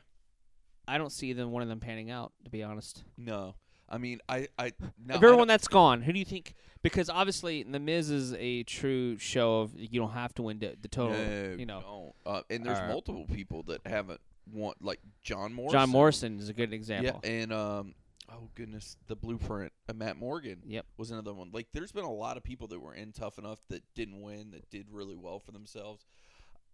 I 0.89 0.99
don't 0.99 1.13
see 1.13 1.33
them 1.33 1.53
one 1.53 1.63
of 1.63 1.69
them 1.69 1.79
panning 1.79 2.11
out, 2.11 2.33
to 2.45 2.51
be 2.51 2.65
honest. 2.65 3.05
No, 3.17 3.55
I 3.89 3.99
mean, 3.99 4.19
I 4.29 4.49
I 4.59 4.73
now, 4.81 4.87
of 4.89 5.11
I 5.11 5.15
everyone 5.15 5.39
don't- 5.39 5.49
that's 5.49 5.69
gone, 5.69 6.03
who 6.03 6.13
do 6.13 6.19
you 6.19 6.25
think? 6.25 6.55
Because 6.83 7.09
obviously, 7.09 7.63
The 7.63 7.79
Miz 7.79 8.11
is 8.11 8.33
a 8.35 8.65
true 8.65 9.17
show 9.19 9.61
of 9.61 9.79
you 9.79 10.01
don't 10.01 10.11
have 10.13 10.35
to 10.35 10.43
win 10.43 10.59
the, 10.59 10.77
the 10.81 10.89
total. 10.89 11.17
no, 11.17 11.55
you 11.57 11.67
know, 11.67 12.13
don't. 12.25 12.35
Uh, 12.35 12.43
and 12.51 12.65
there's 12.67 12.79
Alright. 12.79 12.93
multiple 12.93 13.27
people 13.33 13.63
that 13.65 13.87
haven't 13.87 14.21
won, 14.53 14.75
like 14.81 14.99
John 15.23 15.53
Morrison. 15.55 15.79
John 15.79 15.91
Morrison 15.91 16.39
is 16.41 16.49
a 16.49 16.55
good 16.55 16.73
example. 16.73 17.21
Yeah, 17.23 17.31
and 17.31 17.53
um, 17.53 17.95
oh 18.33 18.49
goodness, 18.55 18.97
the 19.07 19.17
Blueprint, 19.17 19.73
uh, 19.89 19.93
Matt 19.93 20.17
Morgan. 20.17 20.63
Yep. 20.67 20.87
was 20.97 21.11
another 21.11 21.35
one. 21.35 21.51
Like, 21.53 21.69
there's 21.73 21.93
been 21.93 22.05
a 22.05 22.13
lot 22.13 22.37
of 22.37 22.43
people 22.43 22.69
that 22.69 22.81
were 22.81 22.95
in 22.95 23.13
tough 23.13 23.39
enough 23.39 23.61
that 23.69 23.83
didn't 23.95 24.23
win, 24.23 24.51
that 24.53 24.69
did 24.71 24.87
really 24.91 25.17
well 25.17 25.39
for 25.39 25.53
themselves. 25.53 26.07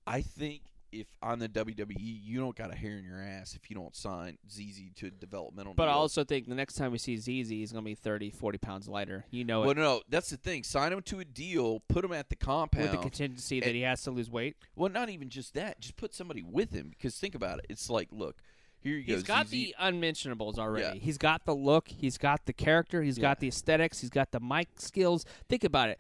I 0.07 0.23
think 0.23 0.63
if 0.93 1.07
on 1.23 1.39
the 1.39 1.49
WWE, 1.49 1.97
you 1.99 2.39
don't 2.39 2.57
got 2.57 2.73
a 2.73 2.77
hair 2.77 2.97
in 2.97 3.05
your 3.05 3.21
ass 3.21 3.55
if 3.55 3.69
you 3.71 3.77
don't 3.77 3.95
sign 3.95 4.39
ZZ 4.51 4.83
to 4.97 5.07
a 5.07 5.11
developmental. 5.11 5.75
But 5.75 5.89
I 5.89 5.93
also 5.93 6.25
think 6.25 6.49
the 6.49 6.55
next 6.55 6.75
time 6.75 6.93
we 6.93 6.99
see 6.99 7.17
ZZ, 7.17 7.49
he's 7.49 7.73
going 7.73 7.85
to 7.85 7.89
be 7.89 7.95
30, 7.95 8.31
40 8.31 8.59
pounds 8.59 8.89
lighter. 8.89 9.25
You 9.31 9.45
know 9.45 9.61
well, 9.61 9.71
it. 9.71 9.77
no, 9.77 10.03
that's 10.09 10.31
the 10.31 10.37
thing. 10.37 10.63
Sign 10.63 10.93
him 10.93 11.03
to 11.03 11.21
a 11.21 11.25
deal, 11.25 11.81
put 11.89 12.05
him 12.05 12.13
at 12.13 12.29
the 12.29 12.37
compound. 12.37 12.85
With 12.85 12.93
the 12.93 12.99
contingency 12.99 13.61
that 13.61 13.75
he 13.75 13.83
has 13.83 14.03
to 14.03 14.11
lose 14.11 14.31
weight. 14.31 14.57
well, 14.75 14.91
not 14.91 15.09
even 15.11 15.29
just 15.29 15.55
that. 15.55 15.81
Just 15.81 15.97
put 15.97 16.15
somebody 16.15 16.43
with 16.43 16.73
him. 16.73 16.91
Because 16.91 17.17
think 17.17 17.35
about 17.35 17.59
it. 17.59 17.67
It's 17.69 17.91
like, 17.91 18.09
look, 18.13 18.37
here 18.81 18.97
you 18.97 19.05
go. 19.05 19.15
He's 19.15 19.23
got 19.23 19.47
ZZ. 19.47 19.51
the 19.53 19.75
unmentionables 19.79 20.59
already. 20.59 20.99
Yeah. 20.99 21.03
He's 21.05 21.19
got 21.19 21.45
the 21.45 21.55
look. 21.55 21.89
He's 21.89 22.19
got 22.19 22.47
the 22.47 22.53
character. 22.53 23.03
He's 23.03 23.19
Yeah. 23.19 23.23
got 23.23 23.41
the 23.41 23.49
aesthetics. 23.49 24.01
He's 24.01 24.11
got 24.11 24.31
the 24.33 24.41
mic 24.41 24.69
skills. 24.79 25.25
Think 25.49 25.65
about 25.65 25.89
it. 25.91 25.99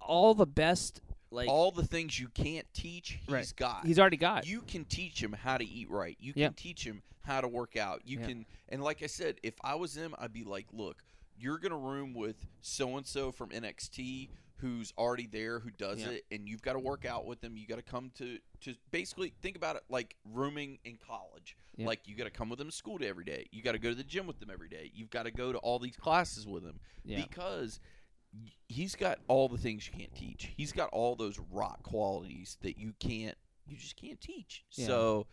All 0.00 0.34
the 0.34 0.46
best, 0.46 1.00
like 1.30 1.48
all 1.48 1.70
the 1.70 1.86
things 1.86 2.18
you 2.18 2.28
can't 2.28 2.66
teach. 2.74 3.18
He's 3.24 3.28
Right. 3.32 3.52
got. 3.56 3.86
he's 3.86 3.98
already 3.98 4.16
got. 4.16 4.46
you 4.46 4.62
can 4.62 4.84
teach 4.84 5.22
him 5.22 5.32
how 5.32 5.56
to 5.58 5.64
eat 5.64 5.88
right. 5.90 6.16
You 6.20 6.32
can 6.34 6.54
teach 6.54 6.84
him 6.84 7.02
how 7.22 7.40
to 7.40 7.46
work 7.48 7.76
out. 7.76 8.02
You 8.04 8.18
can, 8.18 8.46
and 8.68 8.82
like 8.82 9.02
I 9.02 9.06
said, 9.06 9.38
if 9.44 9.54
I 9.62 9.76
was 9.76 9.96
him, 9.96 10.14
I'd 10.18 10.32
be 10.32 10.42
like, 10.44 10.66
look, 10.72 11.04
you're 11.38 11.58
gonna 11.58 11.78
room 11.78 12.14
with 12.14 12.46
so 12.60 12.96
and 12.96 13.06
so 13.06 13.30
from 13.32 13.50
NXT 13.50 14.28
who's 14.62 14.92
already 14.96 15.26
there, 15.26 15.58
who 15.58 15.70
does 15.70 16.00
Yep. 16.00 16.10
it, 16.12 16.24
and 16.30 16.48
you've 16.48 16.62
got 16.62 16.72
to 16.74 16.78
work 16.78 17.04
out 17.04 17.26
with 17.26 17.40
them. 17.40 17.56
You 17.56 17.66
got 17.66 17.76
to 17.76 17.82
come 17.82 18.10
to 18.14 18.38
to 18.62 18.74
basically 18.90 19.34
think 19.42 19.56
about 19.56 19.76
it 19.76 19.82
like 19.90 20.16
rooming 20.24 20.78
in 20.84 20.96
college. 20.96 21.56
Yep. 21.76 21.88
Like 21.88 22.00
you 22.06 22.14
got 22.16 22.24
to 22.24 22.30
come 22.30 22.48
with 22.48 22.58
them 22.58 22.68
to 22.68 22.74
school 22.74 22.98
every 23.02 23.24
day. 23.24 23.46
You 23.50 23.62
got 23.62 23.72
to 23.72 23.78
go 23.78 23.90
to 23.90 23.94
the 23.94 24.04
gym 24.04 24.26
with 24.26 24.38
them 24.38 24.50
every 24.50 24.68
day. 24.68 24.90
You've 24.94 25.10
got 25.10 25.24
to 25.24 25.30
go 25.30 25.52
to 25.52 25.58
all 25.58 25.78
these 25.78 25.96
classes 25.96 26.46
with 26.46 26.62
them 26.62 26.80
yeah. 27.04 27.20
because 27.20 27.80
he's 28.68 28.94
got 28.94 29.18
all 29.28 29.48
the 29.48 29.58
things 29.58 29.88
you 29.88 29.98
can't 29.98 30.14
teach. 30.14 30.52
He's 30.56 30.72
got 30.72 30.88
all 30.90 31.16
those 31.16 31.38
rock 31.50 31.82
qualities 31.82 32.56
that 32.62 32.78
you 32.78 32.94
can't, 33.00 33.36
you 33.66 33.76
just 33.76 33.96
can't 33.96 34.20
teach. 34.20 34.64
Yeah. 34.72 34.86
So 34.86 35.26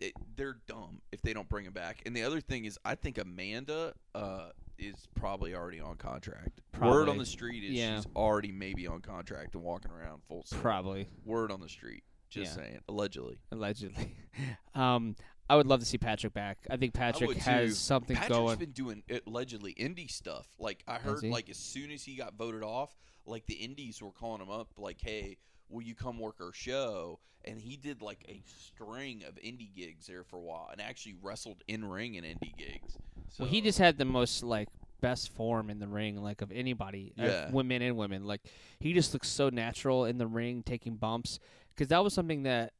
it, 0.00 0.14
they're 0.36 0.56
dumb 0.66 1.02
if 1.12 1.22
they 1.22 1.32
don't 1.32 1.48
bring 1.48 1.66
him 1.66 1.72
back. 1.72 2.02
And 2.06 2.16
the 2.16 2.22
other 2.22 2.40
thing 2.40 2.64
is, 2.64 2.78
I 2.84 2.94
think 2.94 3.18
Amanda 3.18 3.92
uh, 4.14 4.50
is 4.80 5.06
probably 5.14 5.54
already 5.54 5.80
on 5.80 5.96
contract. 5.96 6.60
Word 6.74 6.78
Probably. 6.80 7.10
on 7.10 7.18
the 7.18 7.26
street 7.26 7.62
is 7.64 7.70
Yeah. 7.72 7.96
she's 7.96 8.06
already 8.16 8.50
maybe 8.52 8.86
on 8.86 9.00
contract 9.00 9.54
and 9.54 9.62
walking 9.62 9.90
around 9.90 10.22
full. 10.28 10.44
Probably, 10.50 11.06
Word 11.24 11.50
on 11.52 11.60
the 11.60 11.68
street. 11.68 12.02
Just 12.30 12.56
Yeah. 12.56 12.62
saying, 12.64 12.78
allegedly. 12.88 13.38
allegedly. 13.50 14.16
um, 14.74 15.16
I 15.48 15.56
would 15.56 15.66
love 15.66 15.80
to 15.80 15.86
see 15.86 15.98
Patrick 15.98 16.32
back. 16.32 16.58
I 16.70 16.76
think 16.76 16.94
Patrick 16.94 17.26
would 17.28 17.36
has 17.38 17.70
too. 17.70 17.74
something 17.74 18.16
Patrick's 18.16 18.38
going. 18.38 18.58
been 18.58 18.70
doing 18.70 19.02
uh, 19.10 19.18
allegedly 19.26 19.74
indie 19.74 20.08
stuff. 20.10 20.46
Like 20.58 20.84
I 20.86 20.98
heard, 20.98 21.22
he? 21.24 21.28
like 21.30 21.50
as 21.50 21.56
soon 21.56 21.90
as 21.90 22.04
he 22.04 22.14
got 22.14 22.34
voted 22.34 22.62
off, 22.62 22.96
like 23.26 23.46
the 23.46 23.54
indies 23.54 24.00
were 24.00 24.12
calling 24.12 24.40
him 24.40 24.48
up, 24.50 24.68
like, 24.78 25.00
"Hey, 25.00 25.38
will 25.68 25.82
you 25.82 25.96
come 25.96 26.20
work 26.20 26.36
our 26.40 26.52
show?" 26.52 27.18
And 27.44 27.60
he 27.60 27.76
did 27.76 28.00
like 28.00 28.24
a 28.28 28.42
string 28.46 29.24
of 29.24 29.34
indie 29.36 29.74
gigs 29.74 30.06
there 30.06 30.22
for 30.22 30.36
a 30.36 30.42
while, 30.42 30.68
and 30.70 30.80
actually 30.80 31.16
wrestled 31.20 31.64
in 31.66 31.84
ring 31.84 32.14
in 32.14 32.22
indie 32.22 32.56
gigs. 32.56 32.96
So, 33.30 33.44
Well, 33.44 33.50
he 33.52 33.60
just 33.60 33.78
had 33.78 33.96
the 33.98 34.04
most 34.04 34.42
like 34.42 34.68
best 35.00 35.32
form 35.32 35.70
in 35.70 35.78
the 35.78 35.88
ring, 35.88 36.22
like 36.22 36.42
of 36.42 36.52
anybody, 36.52 37.12
of 37.16 37.24
Yeah. 37.30 37.50
women 37.50 37.80
and 37.82 37.96
women. 37.96 38.24
Like 38.26 38.42
he 38.80 38.92
just 38.92 39.12
looks 39.12 39.28
so 39.28 39.48
natural 39.48 40.04
in 40.04 40.18
the 40.18 40.26
ring, 40.26 40.62
taking 40.62 40.96
bumps. 40.96 41.38
Because 41.74 41.88
that 41.88 42.02
was 42.04 42.12
something 42.12 42.42
that 42.42 42.72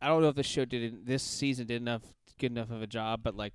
I 0.00 0.08
don't 0.08 0.22
know 0.22 0.28
if 0.28 0.36
the 0.36 0.42
show 0.44 0.64
did 0.64 0.82
in 0.82 1.04
this 1.04 1.22
season 1.22 1.66
did 1.66 1.80
enough 1.82 2.02
good 2.38 2.52
enough 2.52 2.70
of 2.70 2.82
a 2.82 2.86
job, 2.86 3.20
but 3.24 3.34
like 3.34 3.54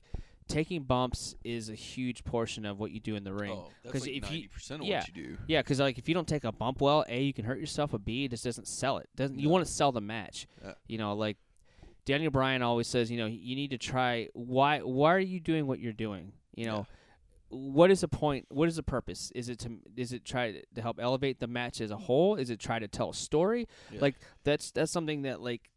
taking 0.50 0.84
bumps 0.84 1.36
is 1.46 1.70
a 1.70 1.76
huge 1.76 2.26
portion 2.26 2.66
of 2.66 2.78
what 2.78 2.92
you 2.92 3.00
do 3.00 3.16
in 3.16 3.24
the 3.24 3.34
ring. 3.34 3.52
oh, 3.54 3.70
like 3.86 3.96
if 3.96 4.08
you- 4.08 4.20
ninety 4.22 4.48
percent 4.50 4.82
of 4.82 4.88
yeah. 4.88 5.00
what 5.00 5.08
you 5.08 5.14
do. 5.14 5.38
Yeah, 5.48 5.62
because 5.62 5.80
like 5.80 5.98
if 5.98 6.10
you 6.10 6.14
don't 6.16 6.28
take 6.28 6.44
a 6.44 6.52
bump 6.52 6.82
well, 6.82 7.06
a 7.08 7.22
you 7.24 7.34
can 7.34 7.46
hurt 7.46 7.60
yourself. 7.60 7.94
A 7.94 8.00
b 8.00 8.26
it 8.26 8.32
just 8.32 8.44
doesn't 8.44 8.68
sell 8.68 8.98
it. 8.98 9.08
Doesn't 9.16 9.40
you 9.40 9.48
want 9.48 9.66
to 9.66 9.72
sell 9.72 9.92
the 9.94 10.02
match? 10.02 10.48
Yeah. 10.62 10.74
You 10.88 10.98
know, 10.98 11.16
like 11.16 11.38
Daniel 12.06 12.32
Bryan 12.32 12.62
always 12.62 12.88
says, 12.88 13.10
you 13.10 13.18
know, 13.18 13.28
you 13.28 13.56
need 13.56 13.72
to 13.72 13.78
try. 13.78 14.30
Why? 14.34 14.80
Why 14.80 15.14
are 15.14 15.20
you 15.20 15.40
doing 15.40 15.68
what 15.68 15.80
you're 15.80 15.94
doing? 15.94 16.34
You 16.56 16.66
know, 16.66 16.88
what 17.50 17.92
is 17.92 18.02
the 18.02 18.08
point? 18.08 18.46
What 18.50 18.68
is 18.68 18.76
the 18.76 18.84
purpose? 18.84 19.32
Is 19.36 19.50
it 19.50 19.60
to 19.60 19.78
is 19.96 20.12
it 20.12 20.26
try 20.26 20.62
to 20.76 20.82
help 20.82 21.00
elevate 21.00 21.40
the 21.40 21.48
match 21.48 21.82
as 21.82 21.92
a 21.92 21.98
whole? 21.98 22.36
Is 22.36 22.50
it 22.50 22.60
try 22.60 22.80
to 22.80 22.88
tell 22.88 23.12
a 23.12 23.14
story? 23.14 23.68
Yeah. 23.92 24.00
Like 24.02 24.16
that's 24.44 24.72
that's 24.72 24.92
something 24.92 25.24
that 25.24 25.42
like 25.42 25.70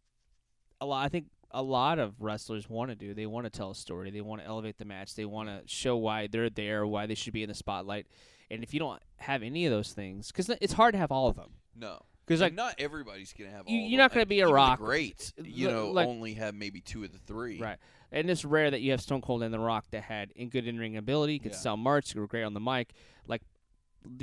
a 0.81 0.87
lot. 0.87 1.05
I 1.05 1.09
think 1.09 1.27
a 1.51 1.63
lot 1.63 1.99
of 1.99 2.15
wrestlers 2.21 2.69
want 2.69 2.91
to 2.91 2.97
do. 2.97 3.15
They 3.15 3.27
want 3.27 3.45
to 3.45 3.51
tell 3.51 3.71
a 3.71 3.75
story. 3.75 4.11
They 4.11 4.21
want 4.21 4.43
to 4.43 4.47
elevate 4.47 4.79
the 4.79 4.85
match. 4.85 5.15
They 5.15 5.25
want 5.25 5.49
to 5.49 5.63
show 5.67 5.97
why 5.97 6.27
they're 6.27 6.51
there, 6.51 6.87
why 6.87 7.07
they 7.07 7.15
should 7.15 7.33
be 7.33 7.43
in 7.43 7.49
the 7.49 7.55
spotlight. 7.55 8.07
And 8.51 8.63
if 8.63 8.75
you 8.75 8.81
don't 8.81 9.03
have 9.17 9.43
any 9.43 9.67
of 9.67 9.73
those 9.73 9.93
things, 9.93 10.29
because 10.29 10.49
it's 10.61 10.73
hard 10.73 10.95
to 10.95 10.99
have 10.99 11.11
all 11.11 11.29
of 11.29 11.37
them. 11.37 11.51
No, 11.75 12.03
Because 12.27 12.41
like 12.41 12.55
not 12.55 12.75
everybody's 12.79 13.33
gonna 13.33 13.51
have. 13.51 13.69
You, 13.69 13.77
all 13.79 13.83
you're 13.89 13.91
them. 13.99 13.99
not 13.99 14.13
gonna 14.13 14.27
be 14.27 14.41
a 14.41 14.49
Rock. 14.49 14.79
Great, 14.81 15.33
you 15.43 15.69
know, 15.71 15.91
like- 15.93 16.09
only 16.09 16.35
have 16.35 16.55
maybe 16.55 16.81
two 16.81 17.05
of 17.05 17.13
the 17.13 17.19
three. 17.19 17.61
right, 17.61 17.79
and 18.11 18.29
it's 18.29 18.45
rare 18.45 18.71
that 18.71 18.81
you 18.81 18.91
have 18.91 19.01
Stone 19.01 19.21
Cold 19.23 19.43
and 19.43 19.55
The 19.55 19.59
Rock 19.61 19.87
that 19.93 20.03
had 20.03 20.33
in 20.33 20.49
good 20.49 20.67
in 20.67 20.79
ring 20.79 20.97
ability, 20.97 21.39
could 21.39 21.53
Yeah. 21.53 21.59
sell 21.59 21.77
merch, 21.77 22.15
were 22.15 22.27
great 22.27 22.43
on 22.43 22.53
the 22.55 22.61
mic. 22.61 22.93
Like 23.29 23.43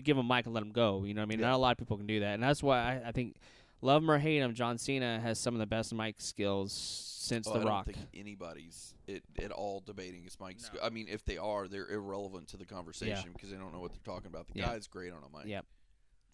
give 0.04 0.18
him 0.18 0.30
a 0.30 0.36
mic 0.36 0.46
and 0.46 0.54
let 0.54 0.64
him 0.64 0.72
go. 0.72 1.04
You 1.06 1.14
know 1.14 1.22
what 1.22 1.26
I 1.26 1.30
mean? 1.30 1.40
Yeah. 1.40 1.48
Not 1.52 1.56
a 1.56 1.58
lot 1.58 1.72
of 1.72 1.78
people 1.78 1.98
can 1.98 2.08
do 2.08 2.20
that, 2.22 2.34
and 2.34 2.44
that's 2.44 2.62
why 2.62 2.80
I, 2.80 3.10
I 3.10 3.12
think 3.14 3.36
love 3.82 4.02
him 4.04 4.12
or 4.12 4.18
hate 4.18 4.40
him, 4.40 4.54
John 4.54 4.78
Cena 4.78 5.20
has 5.20 5.40
some 5.40 5.54
of 5.56 5.60
the 5.60 5.66
best 5.66 5.94
mic 5.94 6.20
skills 6.22 6.72
since 6.74 7.48
Oh, 7.48 7.54
The 7.54 7.66
I 7.66 7.70
Rock. 7.70 7.86
don't 7.86 7.96
think 7.96 8.08
anybody's 8.14 8.96
it, 9.08 9.24
at 9.42 9.52
all 9.52 9.82
debating 9.86 10.24
his 10.24 10.38
mic. 10.42 10.58
No. 10.74 10.80
I 10.82 10.90
mean, 10.90 11.08
if 11.10 11.24
they 11.26 11.38
are, 11.38 11.68
they're 11.70 11.90
irrelevant 11.90 12.50
to 12.50 12.58
the 12.58 12.66
conversation 12.66 13.32
because 13.34 13.50
they 13.50 13.56
don't 13.58 13.74
know 13.74 13.80
what 13.80 13.92
they're 13.94 14.00
talking 14.14 14.28
about. 14.28 14.48
The 14.50 14.60
Yeah. 14.60 14.68
guy's 14.68 14.88
great 14.88 15.12
on 15.14 15.20
a 15.24 15.38
mic. 15.38 15.48
Yeah. 15.48 15.62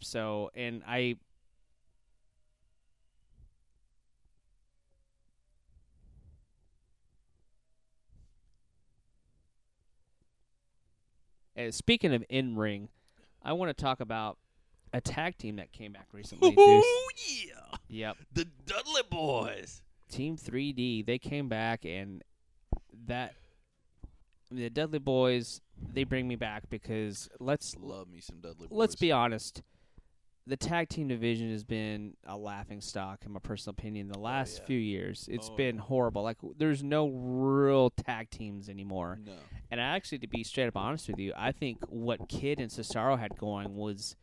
So, 0.01 0.49
and 0.55 0.81
I. 0.87 1.17
Uh, 11.59 11.71
speaking 11.71 12.13
of 12.13 12.23
in 12.29 12.55
ring, 12.55 12.89
I 13.43 13.53
want 13.53 13.75
to 13.75 13.79
talk 13.83 13.99
about 13.99 14.37
a 14.93 15.01
tag 15.01 15.37
team 15.37 15.57
that 15.57 15.71
came 15.71 15.91
back 15.93 16.07
recently. 16.13 16.55
Oh 16.57 17.09
yeah, 17.45 17.77
Yep. 17.89 18.17
the 18.33 18.45
Dudley 18.65 19.01
Boys. 19.09 19.81
Team 20.09 20.37
3D, 20.37 21.05
they 21.05 21.19
came 21.19 21.49
back 21.49 21.85
and 21.85 22.23
that 23.05 23.33
the 24.51 24.69
Dudley 24.69 24.99
Boys, 24.99 25.61
they 25.93 26.03
bring 26.03 26.27
me 26.27 26.35
back 26.35 26.63
because 26.69 27.29
let's 27.39 27.75
Love 27.79 28.07
me 28.09 28.19
some 28.21 28.37
Dudley 28.39 28.67
Boys. 28.67 28.77
let's 28.77 28.95
be 28.95 29.11
honest. 29.11 29.61
The 30.49 30.57
tag 30.57 30.89
team 30.89 31.07
division 31.07 31.51
has 31.51 31.63
been 31.63 32.15
a 32.25 32.35
laughing 32.35 32.81
stock, 32.81 33.19
in 33.25 33.31
my 33.31 33.39
personal 33.39 33.75
opinion, 33.77 34.07
the 34.07 34.17
last 34.19 34.59
yeah. 34.59 34.65
few 34.65 34.79
years. 34.79 35.27
It's 35.31 35.49
Oh, 35.51 35.55
been 35.55 35.75
yeah. 35.75 35.81
horrible. 35.81 36.23
Like, 36.23 36.37
there's 36.57 36.83
no 36.83 37.07
real 37.07 37.91
tag 37.91 38.29
teams 38.31 38.67
anymore. 38.67 39.19
no. 39.23 39.33
And 39.71 39.79
actually, 39.79 40.17
to 40.19 40.27
be 40.27 40.43
straight 40.43 40.67
up 40.67 40.75
honest 40.75 41.07
with 41.07 41.19
you, 41.19 41.31
I 41.37 41.51
think 41.51 41.77
what 41.89 42.27
Kidd 42.27 42.59
and 42.59 42.71
Cesaro 42.71 43.19
had 43.19 43.37
going 43.37 43.75
was 43.75 44.15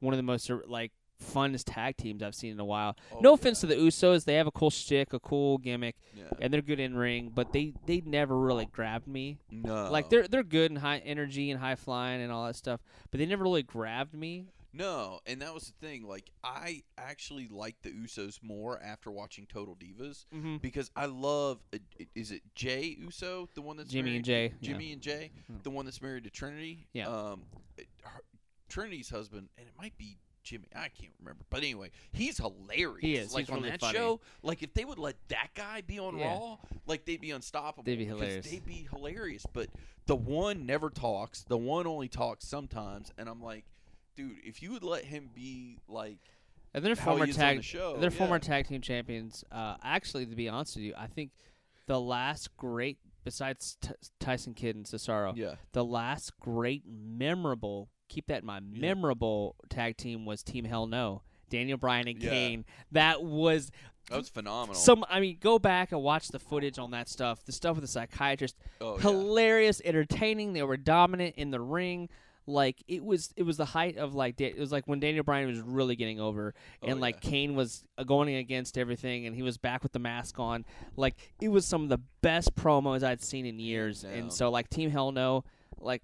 one 0.00 0.12
of 0.12 0.18
the 0.18 0.22
most 0.22 0.50
er, 0.50 0.62
like 0.66 0.92
funnest 1.22 1.64
tag 1.66 1.96
teams 1.96 2.22
I've 2.22 2.34
seen 2.34 2.52
in 2.52 2.60
a 2.60 2.64
while. 2.64 2.96
Oh, 3.12 3.20
no 3.20 3.30
yeah. 3.30 3.34
offense 3.34 3.60
to 3.60 3.66
the 3.66 3.76
Usos, 3.76 4.24
they 4.26 4.34
have 4.34 4.46
a 4.46 4.50
cool 4.50 4.70
stick, 4.70 5.12
a 5.14 5.18
cool 5.20 5.56
gimmick, 5.58 5.96
and 6.40 6.52
they're 6.52 6.60
good 6.62 6.80
in 6.80 6.94
ring, 6.94 7.30
but 7.34 7.52
they 7.52 7.72
they 7.86 8.02
never 8.04 8.38
really 8.38 8.66
grabbed 8.66 9.06
me. 9.06 9.38
no. 9.50 9.90
Like 9.90 10.10
they're 10.10 10.28
they're 10.28 10.42
good 10.42 10.70
in 10.70 10.76
high 10.76 10.98
energy 10.98 11.50
and 11.50 11.58
high 11.60 11.76
flying 11.76 12.20
and 12.20 12.30
all 12.30 12.44
that 12.46 12.56
stuff, 12.56 12.80
but 13.10 13.18
they 13.18 13.26
never 13.26 13.42
really 13.44 13.62
grabbed 13.62 14.14
me. 14.14 14.46
No, 14.72 15.20
and 15.26 15.42
that 15.42 15.52
was 15.54 15.64
the 15.72 15.86
thing. 15.86 16.06
Like 16.06 16.30
I 16.44 16.82
actually 16.98 17.48
like 17.50 17.76
the 17.82 17.90
Usos 17.90 18.38
more 18.42 18.80
after 18.82 19.10
watching 19.10 19.46
Total 19.46 19.74
Divas 19.76 20.24
Mm-hmm. 20.34 20.56
because 20.58 20.90
I 20.96 21.06
love. 21.06 21.58
uh, 21.74 21.78
Is 22.14 22.30
it 22.30 22.42
Jay 22.54 22.96
Uso, 23.00 23.48
the 23.54 23.62
one 23.62 23.76
that's 23.76 23.90
Jimmy 23.90 24.10
married- 24.10 24.16
and 24.16 24.24
Jay, 24.24 24.52
yeah. 24.60 24.68
Jimmy 24.72 24.92
and 24.92 25.02
Jay, 25.02 25.30
Hmm. 25.46 25.56
the 25.62 25.70
one 25.70 25.84
that's 25.84 26.00
married 26.02 26.24
to 26.24 26.30
Trinity. 26.30 26.86
Yeah. 26.92 27.08
Um, 27.08 27.42
her, 28.02 28.22
Trinity's 28.68 29.10
husband, 29.10 29.48
and 29.58 29.66
it 29.66 29.74
might 29.76 29.96
be 29.98 30.18
Jimmy. 30.44 30.68
I 30.74 30.88
can't 30.88 31.12
remember, 31.18 31.44
but 31.50 31.58
anyway, 31.58 31.90
he's 32.12 32.38
hilarious. 32.38 33.00
He 33.02 33.14
is. 33.16 33.34
Like 33.34 33.46
He's 33.46 33.50
on 33.50 33.56
really 33.58 33.70
that 33.70 33.80
funny. 33.80 33.98
show, 33.98 34.20
like 34.42 34.62
if 34.62 34.72
they 34.74 34.84
would 34.84 34.98
let 34.98 35.16
that 35.28 35.48
guy 35.54 35.80
be 35.82 35.98
on 35.98 36.16
Yeah. 36.16 36.28
Raw, 36.34 36.58
like 36.86 37.04
they'd 37.04 37.20
be 37.20 37.32
unstoppable. 37.32 37.82
They'd 37.84 37.98
be 37.98 38.04
hilarious. 38.04 38.48
They'd 38.48 38.64
be 38.64 38.86
hilarious. 38.90 39.44
But 39.52 39.68
the 40.06 40.16
one 40.16 40.64
never 40.66 40.88
talks. 40.88 41.42
The 41.42 41.58
one 41.58 41.86
only 41.86 42.08
talks 42.08 42.46
sometimes, 42.46 43.12
and 43.18 43.28
I'm 43.28 43.42
like, 43.42 43.64
dude, 44.16 44.38
if 44.44 44.62
you 44.62 44.72
would 44.72 44.82
let 44.84 45.04
him 45.04 45.30
be 45.34 45.78
like 45.88 46.18
And 46.74 46.84
they're 46.84 46.96
former 46.96 47.26
tag 47.26 47.58
the 47.58 47.62
show, 47.62 47.96
they're 47.98 48.10
former 48.10 48.38
tag 48.38 48.68
team 48.68 48.80
champions. 48.80 49.44
Uh, 49.50 49.76
actually, 49.82 50.26
to 50.26 50.34
be 50.36 50.48
honest 50.48 50.76
with 50.76 50.84
you, 50.84 50.94
I 50.96 51.06
think 51.06 51.30
the 51.86 52.00
last 52.00 52.56
great 52.56 52.98
besides 53.24 53.76
T- 53.80 53.90
Tyson 54.18 54.54
Kidd 54.54 54.76
and 54.76 54.86
Cesaro, 54.86 55.36
Yeah. 55.36 55.56
the 55.72 55.84
last 55.84 56.38
great 56.40 56.84
memorable 56.86 57.90
keep 58.08 58.26
that 58.26 58.40
in 58.40 58.46
mind 58.46 58.70
Yeah. 58.74 58.80
memorable 58.80 59.54
tag 59.68 59.96
team 59.96 60.24
was 60.24 60.42
Team 60.42 60.64
Hell 60.64 60.86
No. 60.86 61.22
Daniel 61.48 61.78
Bryan 61.78 62.08
and 62.08 62.20
Yeah. 62.22 62.30
Kane. 62.30 62.64
That 62.92 63.22
was 63.22 63.70
That 64.08 64.18
was 64.18 64.28
phenomenal. 64.28 64.74
some. 64.74 65.04
I 65.08 65.20
mean, 65.20 65.36
go 65.40 65.58
back 65.58 65.92
and 65.92 66.02
watch 66.02 66.28
the 66.28 66.38
footage 66.38 66.78
on 66.78 66.90
that 66.92 67.08
stuff. 67.08 67.44
The 67.44 67.52
stuff 67.52 67.76
with 67.76 67.82
the 67.82 67.88
psychiatrist, 67.88 68.56
oh, 68.80 68.96
yeah. 68.96 69.02
hilarious, 69.02 69.80
entertaining. 69.84 70.52
They 70.54 70.62
were 70.62 70.76
dominant 70.76 71.36
in 71.36 71.50
the 71.50 71.60
ring. 71.60 72.08
Like 72.50 72.82
it 72.88 73.02
was, 73.04 73.32
it 73.36 73.44
was 73.44 73.56
the 73.56 73.64
height 73.64 73.96
of 73.96 74.14
like 74.14 74.36
Da- 74.36 74.46
it 74.46 74.58
was 74.58 74.72
like 74.72 74.86
when 74.86 75.00
Daniel 75.00 75.24
Bryan 75.24 75.48
was 75.48 75.60
really 75.60 75.96
getting 75.96 76.20
over, 76.20 76.54
Oh, 76.82 76.88
and 76.88 77.00
like 77.00 77.24
yeah. 77.24 77.30
Kane 77.30 77.54
was 77.54 77.84
uh, 77.98 78.04
going 78.04 78.34
against 78.34 78.76
everything, 78.76 79.26
and 79.26 79.34
he 79.36 79.42
was 79.42 79.56
back 79.58 79.82
with 79.82 79.92
the 79.92 79.98
mask 79.98 80.38
on. 80.38 80.64
Like 80.96 81.14
it 81.40 81.48
was 81.48 81.66
some 81.66 81.82
of 81.84 81.88
the 81.88 82.00
best 82.22 82.54
promos 82.54 83.02
I'd 83.02 83.22
seen 83.22 83.46
in 83.46 83.58
years. 83.58 84.04
And 84.04 84.32
so 84.32 84.50
like 84.50 84.68
Team 84.70 84.90
Hell 84.90 85.12
No, 85.12 85.44
like 85.78 86.02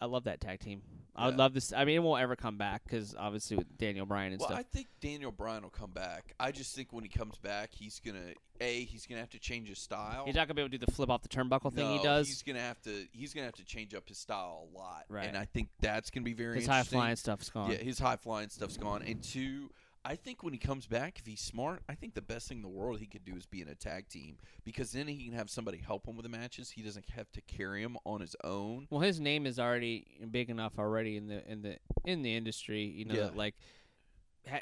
I 0.00 0.06
love 0.06 0.24
that 0.24 0.40
tag 0.40 0.60
team. 0.60 0.82
I 1.16 1.26
would 1.26 1.36
love 1.36 1.54
this. 1.54 1.72
I 1.72 1.84
mean, 1.84 1.96
it 1.96 2.02
won't 2.02 2.22
ever 2.22 2.36
come 2.36 2.58
back 2.58 2.84
because 2.84 3.14
obviously 3.18 3.56
with 3.56 3.76
Daniel 3.78 4.06
Bryan 4.06 4.32
and 4.32 4.40
Well, 4.40 4.48
stuff. 4.48 4.58
I 4.58 4.62
think 4.62 4.88
Daniel 5.00 5.32
Bryan 5.32 5.62
will 5.62 5.70
come 5.70 5.92
back. 5.92 6.34
I 6.38 6.52
just 6.52 6.74
think 6.74 6.92
when 6.92 7.02
he 7.04 7.08
comes 7.08 7.38
back, 7.38 7.70
he's 7.72 8.00
gonna 8.04 8.34
a 8.60 8.84
he's 8.84 9.06
gonna 9.06 9.20
have 9.20 9.30
to 9.30 9.38
change 9.38 9.68
his 9.68 9.78
style. 9.78 10.24
He's 10.26 10.34
not 10.34 10.46
gonna 10.46 10.54
be 10.54 10.62
able 10.62 10.70
to 10.70 10.78
do 10.78 10.86
the 10.86 10.92
flip 10.92 11.10
off 11.10 11.22
the 11.22 11.28
turnbuckle 11.28 11.74
thing 11.74 11.90
he 11.98 12.02
does. 12.02 12.26
He's 12.28 12.42
gonna 12.42 12.60
have 12.60 12.80
to. 12.82 13.06
He's 13.12 13.34
gonna 13.34 13.46
have 13.46 13.56
to 13.56 13.64
change 13.64 13.94
up 13.94 14.08
his 14.08 14.18
style 14.18 14.68
a 14.72 14.76
lot. 14.78 15.04
Right. 15.08 15.26
And 15.26 15.36
I 15.36 15.46
think 15.46 15.68
that's 15.80 16.10
gonna 16.10 16.24
be 16.24 16.34
very 16.34 16.56
His 16.56 16.66
high 16.66 16.82
flying 16.82 17.16
stuff's 17.16 17.50
gone. 17.50 17.70
Yeah, 17.70 17.78
his 17.78 17.98
high 17.98 18.16
flying 18.16 18.48
stuff's 18.48 18.76
gone. 18.76 19.02
And 19.02 19.22
two, 19.22 19.70
I 20.06 20.14
think 20.16 20.42
when 20.42 20.52
he 20.52 20.58
comes 20.58 20.86
back, 20.86 21.18
if 21.18 21.26
he's 21.26 21.40
smart, 21.40 21.82
I 21.88 21.94
think 21.94 22.14
the 22.14 22.22
best 22.22 22.48
thing 22.48 22.58
in 22.58 22.62
the 22.62 22.68
world 22.68 23.00
he 23.00 23.06
could 23.06 23.24
do 23.24 23.34
is 23.34 23.44
be 23.46 23.60
in 23.60 23.68
a 23.68 23.74
tag 23.74 24.08
team 24.08 24.36
because 24.64 24.92
then 24.92 25.08
he 25.08 25.24
can 25.24 25.34
have 25.34 25.50
somebody 25.50 25.78
help 25.78 26.06
him 26.06 26.16
with 26.16 26.22
the 26.22 26.28
matches. 26.30 26.70
He 26.70 26.82
doesn't 26.82 27.06
have 27.16 27.30
to 27.32 27.40
carry 27.42 27.82
him 27.82 27.96
on 28.04 28.20
his 28.20 28.36
own. 28.44 28.86
Well, 28.90 29.00
his 29.00 29.18
name 29.20 29.46
is 29.46 29.58
already 29.58 30.06
big 30.30 30.48
enough 30.48 30.78
already 30.78 31.16
in 31.16 31.26
the 31.26 31.46
in 31.50 31.62
the 31.62 31.78
in 32.04 32.22
the 32.22 32.36
industry. 32.36 32.84
You 32.84 33.04
know, 33.06 33.14
Yeah. 33.14 33.20
that, 33.24 33.36
like 33.36 33.54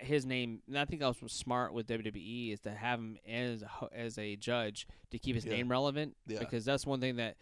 his 0.01 0.24
name. 0.24 0.62
And 0.66 0.78
I 0.78 0.86
think 0.86 1.01
that 1.03 1.20
was 1.20 1.32
smart 1.32 1.74
with 1.74 1.86
WWE 1.88 2.53
is 2.55 2.61
to 2.61 2.70
have 2.70 2.99
him 2.99 3.18
as 3.28 3.62
a, 3.62 3.68
as 3.92 4.16
a 4.18 4.36
judge 4.36 4.86
to 5.11 5.18
keep 5.18 5.34
his 5.34 5.45
Yeah. 5.45 5.53
name 5.53 5.70
relevant 5.70 6.16
Yeah. 6.26 6.38
because 6.38 6.64
that's 6.64 6.86
one 6.86 7.01
thing 7.01 7.16
that 7.16 7.36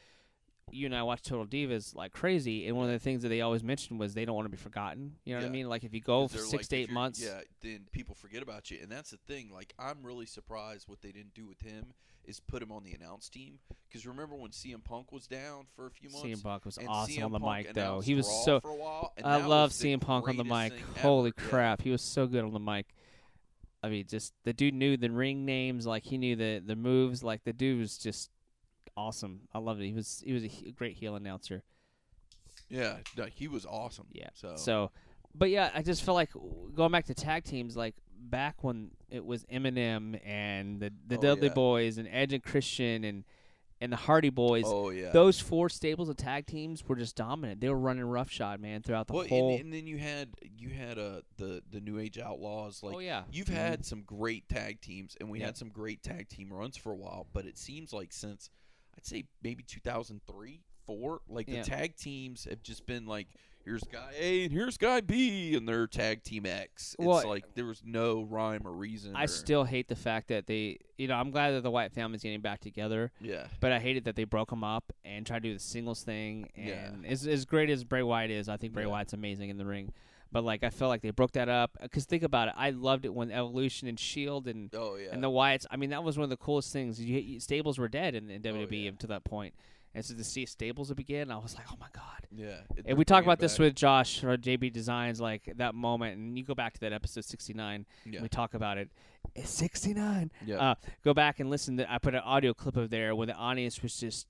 you 0.73 0.87
and 0.87 0.95
I 0.95 1.03
watch 1.03 1.23
Total 1.23 1.47
Divas 1.47 1.95
like 1.95 2.12
crazy, 2.12 2.66
and 2.66 2.77
one 2.77 2.87
of 2.87 2.93
the 2.93 2.99
things 2.99 3.23
that 3.23 3.29
they 3.29 3.43
always 3.43 3.62
mentioned 3.62 4.01
was 4.01 4.14
they 4.14 4.25
don't 4.25 4.35
want 4.35 4.47
to 4.47 4.51
be 4.51 4.57
forgotten. 4.57 5.16
You 5.25 5.35
know 5.35 5.41
what 5.41 5.47
I 5.47 5.51
mean? 5.51 5.68
Like 5.68 5.85
if 5.85 5.93
you 5.93 6.01
go 6.01 6.27
for 6.29 6.39
six 6.39 6.53
like, 6.53 6.68
to 6.68 6.77
eight 6.77 6.91
months, 6.91 7.23
Yeah, 7.23 7.41
then 7.61 7.87
people 7.93 8.14
forget 8.14 8.43
about 8.43 8.70
you, 8.70 8.79
and 8.83 8.91
that's 8.91 9.11
the 9.11 9.18
thing. 9.29 9.51
Like, 9.53 9.75
I'm 9.79 9.99
really 10.03 10.27
surprised 10.27 10.89
what 10.89 11.03
they 11.03 11.12
didn't 11.12 11.35
do 11.35 11.47
with 11.47 11.61
him 11.61 11.93
is 12.25 12.41
put 12.41 12.62
him 12.62 12.70
on 12.70 12.85
the 12.85 12.93
announce 12.93 13.29
team. 13.29 13.59
Because 13.89 14.07
remember 14.07 14.37
when 14.37 14.51
CM 14.51 14.83
Punk 14.83 15.12
was 15.12 15.27
down 15.27 15.66
for 15.75 15.87
a 15.87 15.91
few 15.91 16.09
months? 16.09 16.27
CM 16.27 16.43
Punk 16.43 16.64
was 16.64 16.79
awesome 16.87 17.14
CM 17.14 17.25
on 17.27 17.33
the 17.33 17.41
Punk 17.41 17.66
mic 17.66 17.75
though. 17.75 18.01
He 18.01 18.14
was 18.14 18.27
Raw 18.27 18.45
so 18.45 18.61
for 18.61 18.70
a 18.70 18.75
while, 18.75 19.12
I 19.23 19.37
love 19.39 19.70
CM 19.70 20.01
Punk 20.01 20.29
on 20.29 20.37
the 20.37 20.45
mic. 20.45 20.73
Holy 21.01 21.33
ever. 21.37 21.45
Yeah. 21.45 21.51
crap, 21.51 21.83
he 21.83 21.91
was 21.91 22.03
so 22.03 22.27
good 22.27 22.45
on 22.45 22.53
the 22.53 22.61
mic. 22.61 22.87
I 23.83 23.89
mean, 23.89 24.07
just 24.09 24.33
the 24.45 24.53
dude 24.53 24.75
knew 24.75 24.97
the 24.97 25.11
ring 25.11 25.45
names, 25.45 25.87
like 25.87 26.05
he 26.05 26.16
knew 26.16 26.37
the 26.37 26.62
the 26.64 26.77
moves. 26.77 27.25
Like 27.25 27.45
the 27.45 27.53
dude 27.53 27.81
was 27.81 27.99
just 27.99 28.31
awesome. 28.97 29.43
I 29.53 29.59
loved 29.59 29.80
it. 29.80 29.86
He 29.86 29.93
was 29.95 30.22
he 30.24 30.32
was 30.32 30.45
a 30.45 30.49
he- 30.49 30.72
great 30.72 30.97
heel 30.97 31.14
announcer. 31.16 31.62
Yeah, 32.68 32.99
no, 33.16 33.24
he 33.26 33.49
was 33.49 33.66
awesome. 33.66 34.07
Yeah. 34.12 34.28
So, 34.34 34.57
So, 34.57 34.90
but 35.34 35.51
yeah, 35.51 35.70
I 35.74 35.82
just 35.82 36.05
feel 36.05 36.14
like 36.14 36.30
going 36.74 36.93
back 36.93 37.07
to 37.07 37.14
tag 37.14 37.45
teams, 37.45 37.76
like 37.76 37.95
back 38.18 38.62
when 38.64 38.93
it 39.11 39.24
was 39.24 39.45
Eminem 39.47 40.18
and 40.26 40.80
the 40.80 40.93
the 41.07 41.18
Oh, 41.18 41.20
Dudley 41.20 41.49
yeah. 41.49 41.55
Boys 41.55 41.99
and 41.99 42.09
Edge 42.11 42.32
and 42.32 42.43
Christian 42.43 43.05
and 43.05 43.24
and 43.80 43.93
the 43.93 43.97
Hardy 43.97 44.30
Boys. 44.30 44.62
oh 44.66 44.90
yeah. 44.90 45.11
Those 45.11 45.40
four 45.40 45.68
stables 45.68 46.09
of 46.09 46.16
tag 46.16 46.47
teams 46.47 46.86
were 46.88 46.95
just 46.97 47.16
dominant. 47.16 47.61
They 47.61 47.68
were 47.68 47.78
running 47.78 48.05
roughshod, 48.05 48.61
man, 48.61 48.80
throughout 48.80 49.09
the 49.09 49.12
well, 49.14 49.26
whole. 49.26 49.51
and, 49.51 49.61
and 49.61 49.72
then 49.72 49.86
you 49.88 49.99
had 49.99 50.28
you 50.57 50.70
had 50.70 50.99
uh 50.99 51.22
the 51.36 51.62
the 51.70 51.80
New 51.80 51.99
Age 51.99 52.18
Outlaws. 52.18 52.82
Like 52.82 52.95
oh 52.95 53.01
yeah, 53.01 53.24
you've 53.30 53.49
had 53.49 53.84
some 53.84 54.03
great 54.03 54.49
tag 54.49 54.80
teams, 54.80 55.16
and 55.20 55.28
we 55.28 55.40
Yeah. 55.40 55.47
had 55.47 55.57
some 55.59 55.68
great 55.68 56.03
tag 56.03 56.28
team 56.28 56.51
runs 56.53 56.76
for 56.76 56.93
a 56.93 56.97
while. 56.97 57.26
But 57.34 57.45
it 57.45 57.59
seems 57.59 57.93
like 57.93 58.12
since 58.12 58.49
I'd 58.97 59.07
say 59.07 59.24
maybe 59.43 59.62
2003, 59.62 60.62
four, 60.86 61.20
like 61.28 61.49
Yeah. 61.49 61.62
the 61.62 61.68
tag 61.70 61.97
teams 61.97 62.45
have 62.45 62.62
just 62.62 62.86
been 62.86 63.07
like. 63.07 63.28
Here's 63.64 63.84
guy 63.84 64.11
A 64.18 64.43
and 64.43 64.53
here's 64.53 64.76
guy 64.76 65.01
B, 65.01 65.55
and 65.55 65.68
they're 65.68 65.86
tag 65.86 66.24
team 66.24 66.47
X. 66.47 66.97
It's 66.99 67.07
Well, 67.07 67.24
like 67.28 67.55
there 67.55 67.64
was 67.64 67.80
no 67.84 68.22
rhyme 68.24 68.62
or 68.66 68.72
reason. 68.72 69.14
I 69.14 69.22
or- 69.22 69.26
still 69.28 69.62
hate 69.62 69.86
the 69.86 69.95
fact 69.95 70.26
that 70.30 70.49
they, 70.49 70.78
you 70.99 71.07
know, 71.07 71.14
I'm 71.14 71.30
glad 71.30 71.53
that 71.53 71.61
the 71.62 71.70
Wyatt 71.70 71.93
family's 71.93 72.24
getting 72.24 72.40
back 72.40 72.59
together, 72.61 73.12
yeah, 73.20 73.47
but 73.61 73.70
I 73.70 73.78
hated 73.78 74.03
that 74.07 74.16
they 74.16 74.24
broke 74.24 74.51
them 74.51 74.64
up 74.64 74.93
and 75.05 75.24
tried 75.24 75.45
to 75.45 75.51
do 75.51 75.55
the 75.55 75.61
singles 75.61 76.03
thing. 76.03 76.51
Yeah. 76.57 76.86
And 76.88 77.07
as 77.07 77.24
as 77.24 77.45
great 77.45 77.70
as 77.70 77.84
Bray 77.84 78.03
Wyatt 78.03 78.32
is, 78.32 78.49
I 78.49 78.57
think 78.57 78.72
Bray 78.72 78.82
Yeah. 78.82 78.88
Wyatt's 78.88 79.12
amazing 79.12 79.49
in 79.49 79.59
the 79.59 79.64
ring. 79.64 79.93
But 80.33 80.45
like, 80.45 80.64
I 80.64 80.70
felt 80.70 80.89
like 80.89 81.03
they 81.03 81.11
broke 81.11 81.33
that 81.33 81.49
up 81.49 81.76
because 81.80 82.05
think 82.07 82.22
about 82.22 82.49
it, 82.49 82.55
I 82.57 82.70
loved 82.70 83.05
it 83.05 83.12
when 83.14 83.30
Evolution 83.30 83.87
and 83.87 84.01
Shield 84.01 84.49
and 84.49 84.70
oh 84.74 84.97
yeah, 84.97 85.11
and 85.12 85.22
the 85.22 85.30
Wyatts. 85.30 85.66
I 85.70 85.76
mean, 85.76 85.91
that 85.91 86.03
was 86.03 86.16
one 86.16 86.24
of 86.24 86.30
the 86.30 86.37
coolest 86.39 86.72
things. 86.72 86.99
You, 87.01 87.18
you, 87.18 87.41
stables 87.41 87.78
were 87.78 87.89
dead 87.89 88.14
in, 88.14 88.30
in 88.30 88.41
WWE 88.43 88.66
Oh, 88.70 88.74
yeah. 88.74 88.89
up 88.91 88.99
to 89.01 89.07
that 89.09 89.24
point, 89.24 89.55
and 89.95 90.05
so 90.05 90.14
to 90.14 90.24
see 90.24 90.47
stables 90.47 90.91
begin, 90.95 91.30
I 91.30 91.37
was 91.37 91.55
like, 91.55 91.66
oh 91.70 91.76
my 91.78 91.89
god. 91.93 92.26
yeah. 92.35 92.61
And 92.87 92.97
we 92.97 93.05
talked 93.05 93.26
about 93.26 93.39
this 93.41 93.59
with 93.59 93.74
Josh 93.74 94.20
for 94.20 94.37
JB 94.39 94.72
Designs, 94.72 95.20
like 95.20 95.53
that 95.57 95.74
moment, 95.74 96.16
and 96.16 96.39
you 96.39 96.45
go 96.45 96.55
back 96.55 96.72
to 96.74 96.80
that 96.80 96.93
episode 96.95 97.24
69. 97.26 97.85
yeah, 98.07 98.22
We 98.22 98.28
talk 98.30 98.55
about 98.55 98.78
it. 98.78 98.89
It's 99.35 99.51
69. 99.51 100.30
yeah. 100.47 100.57
Uh, 100.57 100.74
go 101.05 101.12
back 101.14 101.41
and 101.41 101.51
listen. 101.51 101.76
To, 101.76 101.93
I 101.93 101.99
put 101.99 102.14
an 102.14 102.20
audio 102.24 102.55
clip 102.55 102.76
of 102.76 102.89
there 102.91 103.14
where 103.14 103.26
the 103.26 103.35
audience 103.35 103.83
was 103.83 103.97
just, 103.97 104.26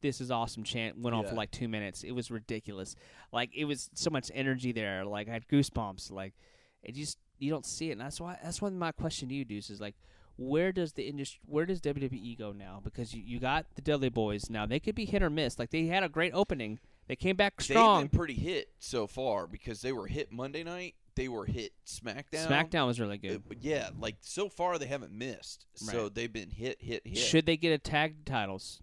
"This 0.00 0.20
is 0.20 0.30
awesome!" 0.30 0.64
chant 0.64 0.98
went 0.98 1.14
on 1.14 1.24
for 1.26 1.34
like 1.34 1.50
two 1.50 1.68
minutes. 1.68 2.02
It 2.04 2.12
was 2.12 2.30
ridiculous. 2.30 2.96
Like 3.32 3.50
it 3.54 3.64
was 3.64 3.90
so 3.94 4.10
much 4.10 4.30
energy 4.34 4.72
there. 4.72 5.04
Like 5.04 5.28
I 5.28 5.32
had 5.32 5.48
goosebumps. 5.48 6.10
Like 6.10 6.34
it 6.82 6.94
just 6.94 7.18
you 7.38 7.50
don't 7.50 7.66
see 7.66 7.88
it, 7.90 7.92
and 7.92 8.00
that's 8.00 8.20
why 8.20 8.38
that's 8.42 8.62
one 8.62 8.72
of 8.72 8.78
my 8.78 8.92
question 8.92 9.28
to 9.28 9.34
you, 9.34 9.44
Deuce, 9.44 9.70
is 9.70 9.80
like. 9.80 9.94
Where 10.38 10.70
does 10.70 10.92
the 10.92 11.04
industry? 11.08 11.40
Where 11.46 11.64
does 11.64 11.80
WWE 11.80 12.36
go 12.38 12.52
now? 12.52 12.82
Because 12.84 13.14
you, 13.14 13.22
you 13.24 13.40
got 13.40 13.64
the 13.74 13.80
Dudley 13.80 14.10
Boys 14.10 14.50
now. 14.50 14.66
They 14.66 14.78
could 14.78 14.94
be 14.94 15.06
hit 15.06 15.22
or 15.22 15.30
miss. 15.30 15.58
Like 15.58 15.70
they 15.70 15.86
had 15.86 16.02
a 16.02 16.10
great 16.10 16.32
opening. 16.34 16.78
They 17.08 17.16
came 17.16 17.36
back 17.36 17.58
strong. 17.58 18.02
They've 18.02 18.10
been 18.10 18.18
pretty 18.18 18.34
hit 18.34 18.68
so 18.78 19.06
far 19.06 19.46
because 19.46 19.80
they 19.80 19.92
were 19.92 20.06
hit 20.08 20.30
Monday 20.30 20.62
night. 20.62 20.94
They 21.14 21.28
were 21.28 21.46
hit 21.46 21.72
SmackDown. 21.86 22.48
SmackDown 22.48 22.86
was 22.86 23.00
really 23.00 23.14
Uh, 23.14 23.28
good. 23.28 23.42
but 23.48 23.62
yeah, 23.64 23.88
like 23.98 24.16
so 24.20 24.50
far 24.50 24.78
they 24.78 24.84
haven't 24.84 25.12
missed. 25.12 25.64
So 25.72 26.10
they've 26.10 26.30
been 26.30 26.50
hit, 26.50 26.82
hit, 26.82 27.06
hit. 27.06 27.16
Should 27.16 27.46
they 27.46 27.56
get 27.56 27.72
a 27.72 27.78
tag 27.78 28.26
titles? 28.26 28.82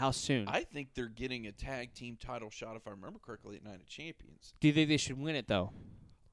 How 0.00 0.12
soon? 0.12 0.48
I 0.48 0.64
think 0.64 0.94
they're 0.94 1.08
getting 1.08 1.46
a 1.46 1.52
tag 1.52 1.92
team 1.92 2.16
title 2.18 2.48
shot 2.48 2.74
if 2.74 2.88
I 2.88 2.92
remember 2.92 3.18
correctly 3.18 3.56
at 3.56 3.62
Night 3.62 3.80
of 3.80 3.86
Champions. 3.86 4.54
Do 4.58 4.68
you 4.68 4.72
think 4.72 4.88
they 4.88 4.96
should 4.96 5.20
win 5.20 5.36
it 5.36 5.46
though? 5.46 5.72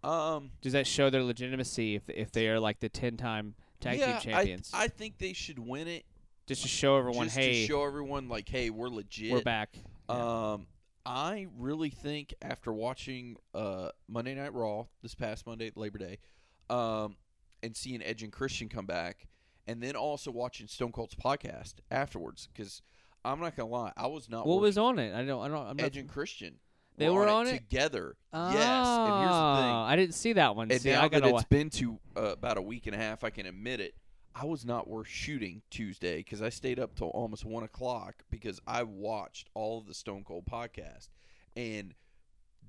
Um, 0.06 0.52
Does 0.62 0.72
that 0.72 0.88
show 0.88 1.10
their 1.10 1.22
legitimacy 1.22 1.96
if 1.96 2.04
if 2.08 2.32
they 2.32 2.48
are 2.48 2.62
like 2.62 2.80
the 2.80 2.88
ten 2.88 3.18
time 3.18 3.56
tag 3.82 4.00
yeah, 4.00 4.20
team 4.20 4.32
champions? 4.32 4.72
I, 4.74 4.86
I 4.86 4.88
think 4.88 5.18
they 5.18 5.34
should 5.34 5.60
win 5.60 5.90
it 5.90 6.06
just 6.48 6.62
to 6.62 6.70
show 6.70 6.98
everyone, 6.98 7.26
just 7.26 7.36
hey, 7.36 7.62
to 7.62 7.68
show 7.68 7.84
everyone 7.84 8.30
like, 8.30 8.48
hey, 8.48 8.70
we're 8.70 8.88
legit. 8.88 9.34
we're 9.34 9.42
back. 9.42 9.76
Um, 10.08 10.68
I 11.06 11.48
really 11.58 11.90
think 11.90 12.34
after 12.42 12.72
watching 12.72 13.36
uh 13.54 13.90
Monday 14.08 14.34
Night 14.34 14.54
Raw 14.54 14.86
this 15.02 15.14
past 15.14 15.46
Monday, 15.46 15.74
Labor 15.76 15.98
Day, 15.98 16.20
um, 16.70 17.18
and 17.62 17.76
seeing 17.76 18.02
Edge 18.02 18.24
and 18.24 18.32
Christian 18.32 18.70
come 18.70 18.86
back, 18.86 19.28
and 19.68 19.84
then 19.84 19.98
also 19.98 20.32
watching 20.32 20.68
Stone 20.70 20.94
Cold's 20.94 21.16
podcast 21.16 21.74
afterwards, 21.92 22.48
because 22.54 22.82
I'm 23.32 23.40
not 23.40 23.56
gonna 23.56 23.70
lie, 23.70 23.94
I 23.96 24.08
was 24.08 24.30
not. 24.30 24.46
what 24.48 24.62
was 24.62 24.78
on 24.78 25.00
it? 25.00 25.14
I 25.14 25.24
don't. 25.24 25.44
I 25.44 25.48
don't. 25.48 25.68
I'm 25.68 25.78
not. 25.78 25.86
Edge 25.86 25.98
and 25.98 26.10
Christian? 26.10 26.56
They 26.98 27.10
were 27.10 27.28
on 27.28 27.48
it? 27.48 27.52
together. 27.52 28.16
oh, 28.34 28.52
yes, 28.52 28.88
and 28.88 29.20
here's 29.20 29.32
the 29.32 29.56
thing. 29.62 29.76
I 29.76 29.96
didn't 29.96 30.16
see 30.16 30.34
that 30.34 30.56
one. 30.56 30.72
And 30.72 30.82
see, 30.82 30.90
now 30.90 31.04
I 31.04 31.08
that 31.10 31.24
it's 31.24 31.32
wa- 31.32 31.44
been 31.48 31.70
to 31.72 32.00
uh, 32.16 32.22
about 32.22 32.58
a 32.58 32.62
week 32.62 32.88
and 32.88 32.96
a 32.96 32.98
half, 32.98 33.24
I 33.24 33.30
can 33.30 33.46
admit 33.46 33.80
it. 33.80 33.94
I 34.34 34.46
was 34.46 34.66
not 34.66 34.88
worth 34.88 35.08
shooting 35.08 35.62
Tuesday 35.70 36.18
because 36.18 36.42
I 36.42 36.50
stayed 36.50 36.80
up 36.80 36.96
till 36.96 37.08
almost 37.10 37.46
one 37.46 37.64
o'clock 37.64 38.24
because 38.30 38.60
I 38.68 38.84
watched 38.84 39.50
all 39.54 39.80
of 39.80 39.88
the 39.88 39.94
Stone 39.94 40.24
Cold 40.26 40.46
podcast, 40.46 41.10
and 41.56 41.94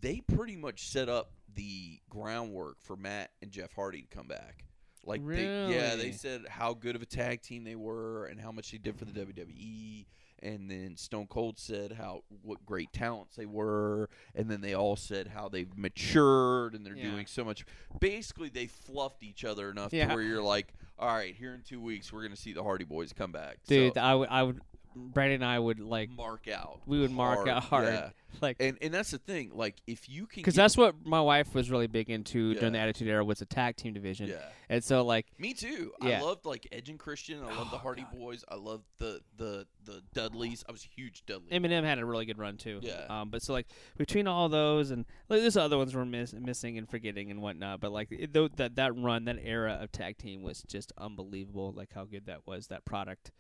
they 0.01 0.21
pretty 0.21 0.57
much 0.57 0.89
set 0.89 1.09
up 1.09 1.33
the 1.55 1.99
groundwork 2.11 2.77
for 2.81 2.97
Matt 2.97 3.31
and 3.43 3.51
Jeff 3.51 3.73
Hardy 3.75 4.03
to 4.03 4.09
come 4.09 4.29
back. 4.29 4.65
Like, 5.05 5.27
they, 5.27 5.45
yeah, 5.45 5.97
they 5.97 6.13
said 6.13 6.43
how 6.49 6.75
good 6.75 6.95
of 6.95 7.01
a 7.03 7.07
tag 7.07 7.41
team 7.41 7.65
they 7.65 7.77
were 7.77 8.27
and 8.27 8.39
how 8.39 8.53
much 8.53 8.73
they 8.73 8.79
did 8.79 8.99
for 8.99 9.07
the 9.07 9.13
WWE. 9.13 10.05
And 10.43 10.71
then 10.71 10.97
Stone 10.97 11.27
Cold 11.29 11.59
said 11.59 11.93
how 11.93 12.23
what 12.43 12.65
great 12.65 12.93
talents 12.93 13.37
they 13.37 13.47
were, 13.47 14.09
and 14.35 14.49
then 14.51 14.61
they 14.61 14.75
all 14.75 14.95
said 14.97 15.29
how 15.29 15.49
they've 15.49 15.77
matured 15.77 16.75
and 16.75 16.87
they're 16.87 16.97
Yeah. 16.97 17.11
doing 17.11 17.27
so 17.27 17.45
much. 17.45 17.65
Basically, 18.01 18.49
they 18.49 18.67
fluffed 18.67 19.23
each 19.23 19.45
other 19.45 19.71
enough 19.71 19.93
Yeah. 19.93 20.09
to 20.09 20.15
where 20.15 20.23
you're 20.23 20.43
like, 20.43 20.73
all 20.99 21.09
right, 21.15 21.35
here 21.35 21.55
in 21.55 21.63
two 21.63 21.81
weeks 21.81 22.13
we're 22.13 22.23
gonna 22.23 22.37
see 22.37 22.53
the 22.53 22.63
Hardy 22.63 22.85
Boys 22.85 23.13
come 23.13 23.33
back. 23.33 23.59
Dude, 23.67 23.95
So- 23.95 24.01
I 24.01 24.15
would. 24.15 24.29
I 24.29 24.43
would. 24.45 24.61
Brandon 24.95 25.43
and 25.43 25.45
I 25.45 25.59
would 25.59 25.81
like 25.81 26.11
mark 26.11 26.49
out. 26.49 26.81
we 26.87 27.01
would 27.01 27.11
mark 27.11 27.39
hard, 27.39 27.49
out 27.49 27.63
hard, 27.65 27.87
yeah. 27.87 28.11
like 28.41 28.57
And 28.61 28.79
and 28.83 28.93
that's 28.93 29.11
the 29.11 29.19
thing. 29.19 29.51
Like 29.55 29.77
if 29.87 30.09
you 30.09 30.27
can, 30.27 30.41
because 30.41 30.55
that's 30.55 30.77
what 30.77 30.95
my 31.05 31.21
wife 31.21 31.55
was 31.55 31.71
really 31.71 31.87
big 31.87 32.11
into 32.11 32.55
during 32.55 32.73
the 32.73 32.79
Attitude 32.79 33.09
Era 33.09 33.25
was 33.25 33.39
the 33.39 33.47
tag 33.47 33.77
team 33.77 33.95
division, 33.95 34.29
yeah. 34.29 34.37
and 34.69 34.83
so 34.83 35.05
like 35.05 35.27
Me 35.39 35.55
too. 35.55 35.93
Yeah. 36.03 36.19
I 36.19 36.23
loved 36.23 36.45
like 36.45 36.67
Edge 36.73 36.89
and 36.89 36.99
Christian. 36.99 37.43
I 37.43 37.55
loved 37.55 37.71
the 37.71 37.77
Oh, 37.77 37.81
Hardy 37.81 38.03
God. 38.03 38.19
Boys. 38.19 38.45
I 38.49 38.57
loved 38.57 38.85
the 38.99 39.21
the 39.37 39.67
the 39.85 40.03
Dudleys. 40.15 40.65
I 40.69 40.73
was 40.73 40.85
a 40.85 40.89
huge 40.89 41.25
Dudley. 41.27 41.51
Eminem 41.51 41.85
had 41.85 41.99
a 41.99 42.05
really 42.05 42.27
good 42.27 42.39
run 42.39 42.57
too. 42.57 42.81
Yeah. 42.83 43.07
Um, 43.09 43.31
but 43.31 43.43
so 43.43 43.53
like 43.53 43.67
between 43.97 44.27
all 44.27 44.49
those 44.49 44.91
and 44.91 45.05
like 45.29 45.41
there's 45.41 45.57
other 45.57 45.79
ones 45.79 45.95
we're 45.95 46.05
miss- 46.05 46.35
missing 46.35 46.77
and 46.79 46.89
forgetting 46.89 47.31
and 47.31 47.41
whatnot. 47.41 47.81
But 47.81 47.93
like 47.93 48.09
it, 48.11 48.33
though 48.33 48.49
that 48.49 48.77
that 48.77 48.97
run, 48.97 49.25
that 49.27 49.39
era 49.43 49.79
of 49.81 49.93
tag 49.93 50.19
team 50.19 50.43
was 50.43 50.63
just 50.63 50.93
unbelievable. 50.99 51.73
Like 51.73 51.91
how 51.95 52.05
good 52.05 52.27
that 52.27 52.47
was, 52.47 52.67
that 52.69 52.85
product. 52.85 53.31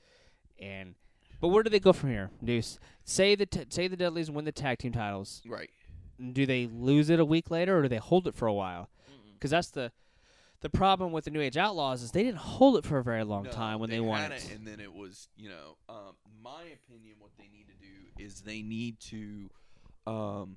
And 0.61 0.95
but 1.41 1.49
where 1.49 1.63
do 1.63 1.71
they 1.71 1.81
go 1.81 1.93
from 1.93 2.11
here, 2.11 2.31
Deuce? 2.43 2.79
Say 3.05 3.35
the 3.35 3.47
t- 3.47 3.67
say 3.69 3.89
the 3.89 3.97
Dudleys 3.97 4.31
win 4.31 4.45
the 4.45 4.53
tag 4.53 4.79
team 4.79 4.93
titles. 4.93 5.43
right. 5.47 5.71
Do 6.33 6.47
they 6.47 6.67
lose 6.67 7.11
it 7.11 7.21
a 7.21 7.25
week 7.25 7.49
later, 7.51 7.79
or 7.79 7.83
do 7.83 7.89
they 7.89 7.99
hold 7.99 8.27
it 8.27 8.35
for 8.35 8.49
a 8.49 8.53
while? 8.53 8.91
Because 9.35 9.51
that's 9.53 9.71
the 9.71 9.93
the 10.61 10.69
problem 10.69 11.13
with 11.13 11.25
the 11.25 11.31
New 11.31 11.41
Age 11.41 11.57
Outlaws 11.57 12.03
is 12.03 12.11
they 12.11 12.25
didn't 12.25 12.39
hold 12.39 12.77
it 12.77 12.85
for 12.85 12.99
a 12.99 13.05
very 13.05 13.23
long 13.23 13.45
No, 13.45 13.51
time 13.53 13.79
when 13.79 13.89
they, 13.89 14.01
won 14.01 14.21
had 14.21 14.33
it. 14.33 14.51
and 14.53 14.67
then 14.67 14.81
it 14.81 14.93
was 14.93 15.29
you 15.37 15.49
know, 15.49 15.77
um, 15.89 16.17
my 16.43 16.63
opinion. 16.75 17.15
What 17.21 17.31
they 17.39 17.45
need 17.53 17.67
to 17.69 17.75
do 17.81 18.25
is 18.25 18.41
they 18.41 18.63
need 18.63 18.99
to 19.01 19.49
um, 20.09 20.57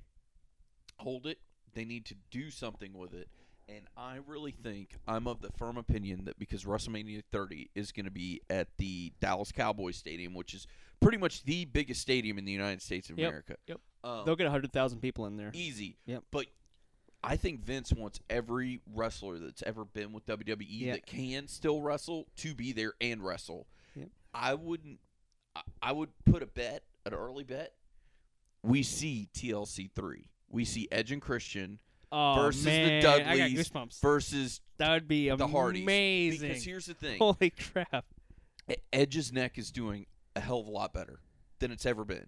hold 0.96 1.26
it. 1.26 1.38
They 1.74 1.84
need 1.84 2.06
to 2.06 2.16
do 2.32 2.50
something 2.50 2.92
with 2.92 3.14
it. 3.14 3.28
And 3.68 3.86
I 3.96 4.18
really 4.26 4.50
think 4.52 4.96
I'm 5.06 5.26
of 5.26 5.40
the 5.40 5.50
firm 5.56 5.76
opinion 5.76 6.24
that 6.24 6.38
because 6.38 6.64
WrestleMania 6.64 7.22
30 7.32 7.70
is 7.74 7.92
going 7.92 8.04
to 8.04 8.10
be 8.10 8.40
at 8.50 8.68
the 8.78 9.12
Dallas 9.20 9.52
Cowboys 9.52 9.96
Stadium, 9.96 10.34
which 10.34 10.52
is 10.54 10.66
pretty 11.00 11.18
much 11.18 11.44
the 11.44 11.64
biggest 11.64 12.00
stadium 12.00 12.38
in 12.38 12.44
the 12.44 12.52
United 12.52 12.82
States 12.82 13.08
of 13.10 13.18
Yep, 13.18 13.28
America. 13.28 13.56
yep. 13.66 13.80
Um, 14.04 14.22
They'll 14.26 14.36
get 14.36 14.48
hundred 14.48 14.72
thousand 14.72 15.00
people 15.00 15.26
in 15.26 15.36
there. 15.36 15.50
easy. 15.54 15.96
Yep. 16.06 16.24
But 16.30 16.46
I 17.24 17.36
think 17.36 17.60
Vince 17.64 17.92
wants 17.92 18.18
every 18.28 18.80
wrestler 18.92 19.38
that's 19.38 19.62
ever 19.62 19.84
been 19.84 20.12
with 20.12 20.26
WWE 20.26 20.66
Yeah. 20.68 20.92
that 20.94 21.06
can 21.06 21.46
still 21.46 21.80
wrestle 21.80 22.26
to 22.38 22.54
be 22.54 22.72
there 22.72 22.94
and 23.00 23.24
wrestle. 23.24 23.68
Yep. 23.94 24.08
I 24.34 24.54
wouldn't. 24.54 24.98
I- 25.54 25.62
I 25.80 25.92
would 25.92 26.10
put 26.24 26.42
a 26.42 26.46
bet, 26.46 26.82
an 27.06 27.14
early 27.14 27.44
bet. 27.44 27.74
We 28.64 28.82
see 28.82 29.28
TLC 29.34 29.88
three. 29.94 30.30
We 30.48 30.64
see 30.64 30.88
Edge 30.90 31.12
and 31.12 31.22
Christian 31.22 31.78
Oh 32.12 32.34
versus 32.36 32.64
the 32.64 32.70
man, 32.70 32.98
I 32.98 33.02
got 33.02 33.24
Dudleys 33.24 33.68
goosebumps. 33.70 34.00
versus 34.00 34.60
That 34.78 34.90
would 34.92 35.08
be 35.08 35.30
the 35.30 35.46
Hardys. 35.48 35.82
amazing. 35.82 36.48
Because 36.48 36.64
here's 36.64 36.86
the 36.86 36.94
thing: 36.94 37.18
Holy 37.18 37.50
crap! 37.50 38.04
E- 38.70 38.74
Edge's 38.92 39.32
neck 39.32 39.56
is 39.58 39.70
doing 39.70 40.06
a 40.36 40.40
hell 40.40 40.60
of 40.60 40.66
a 40.66 40.70
lot 40.70 40.92
better 40.92 41.20
than 41.58 41.70
it's 41.72 41.86
ever 41.86 42.04
been. 42.04 42.26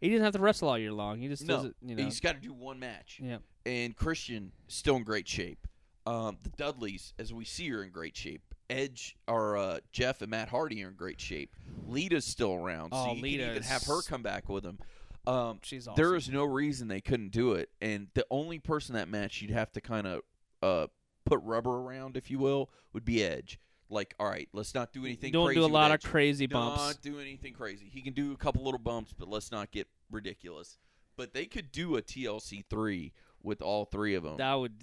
He 0.00 0.08
doesn't 0.08 0.24
have 0.24 0.32
to 0.32 0.38
wrestle 0.40 0.68
all 0.70 0.78
year 0.78 0.92
long. 0.92 1.18
He 1.20 1.28
just 1.28 1.46
does 1.46 1.64
No, 1.64 1.68
it. 1.68 1.76
You 1.82 1.94
know. 1.96 2.04
he's 2.04 2.20
got 2.20 2.32
to 2.36 2.40
do 2.40 2.52
one 2.54 2.78
match. 2.78 3.20
yeah. 3.22 3.38
and 3.66 3.94
Christian 3.94 4.52
still 4.68 4.96
in 4.96 5.02
great 5.04 5.28
shape. 5.28 5.66
Um, 6.06 6.38
the 6.42 6.48
Dudleys, 6.50 7.12
as 7.18 7.32
we 7.34 7.44
see, 7.44 7.70
are 7.72 7.82
in 7.84 7.90
great 7.90 8.16
shape. 8.16 8.42
Edge 8.70 9.16
or 9.28 9.58
uh, 9.58 9.78
Jeff 9.92 10.22
and 10.22 10.30
Matt 10.30 10.48
Hardy 10.48 10.82
are 10.84 10.88
in 10.88 10.94
great 10.94 11.20
shape. 11.20 11.54
Lita's 11.86 12.24
still 12.24 12.54
around, 12.54 12.92
so 12.92 12.98
Oh, 13.10 13.12
you 13.14 13.20
Lita 13.22 13.42
can 13.42 13.50
even 13.50 13.62
is- 13.62 13.68
have 13.68 13.84
her 13.84 14.00
come 14.02 14.22
back 14.22 14.48
with 14.48 14.64
him. 14.64 14.78
Um, 15.26 15.60
She's 15.62 15.86
awesome. 15.86 16.02
There 16.02 16.16
is 16.16 16.28
no 16.28 16.44
reason 16.44 16.88
they 16.88 17.00
couldn't 17.00 17.30
do 17.30 17.52
it, 17.52 17.70
and 17.80 18.08
the 18.14 18.26
only 18.30 18.58
person 18.58 18.94
that 18.94 19.08
match 19.08 19.42
you'd 19.42 19.50
have 19.50 19.70
to 19.72 19.80
kind 19.80 20.06
of 20.06 20.20
uh, 20.62 20.86
put 21.24 21.40
rubber 21.42 21.70
around, 21.70 22.16
if 22.16 22.30
you 22.30 22.38
will, 22.38 22.70
would 22.92 23.04
be 23.04 23.22
Edge. 23.22 23.60
Like, 23.88 24.14
all 24.20 24.28
right, 24.28 24.48
let's 24.52 24.74
not 24.74 24.92
do 24.92 25.04
anything. 25.04 25.32
Don't 25.32 25.46
crazy 25.46 25.60
do 25.60 25.66
a 25.66 25.66
lot 25.66 25.90
of 25.90 25.96
Edge. 25.96 26.04
crazy 26.04 26.46
bumps. 26.46 26.80
Not 26.80 27.02
do 27.02 27.18
anything 27.18 27.52
crazy. 27.52 27.90
He 27.92 28.02
can 28.02 28.12
do 28.12 28.32
a 28.32 28.36
couple 28.36 28.64
little 28.64 28.78
bumps, 28.78 29.12
but 29.16 29.28
let's 29.28 29.50
not 29.50 29.70
get 29.70 29.88
ridiculous. 30.10 30.78
But 31.16 31.34
they 31.34 31.44
could 31.46 31.72
do 31.72 31.96
a 31.96 32.02
TLC 32.02 32.64
three 32.70 33.12
with 33.42 33.60
all 33.62 33.84
three 33.84 34.14
of 34.14 34.22
them. 34.22 34.36
That 34.36 34.54
would 34.54 34.74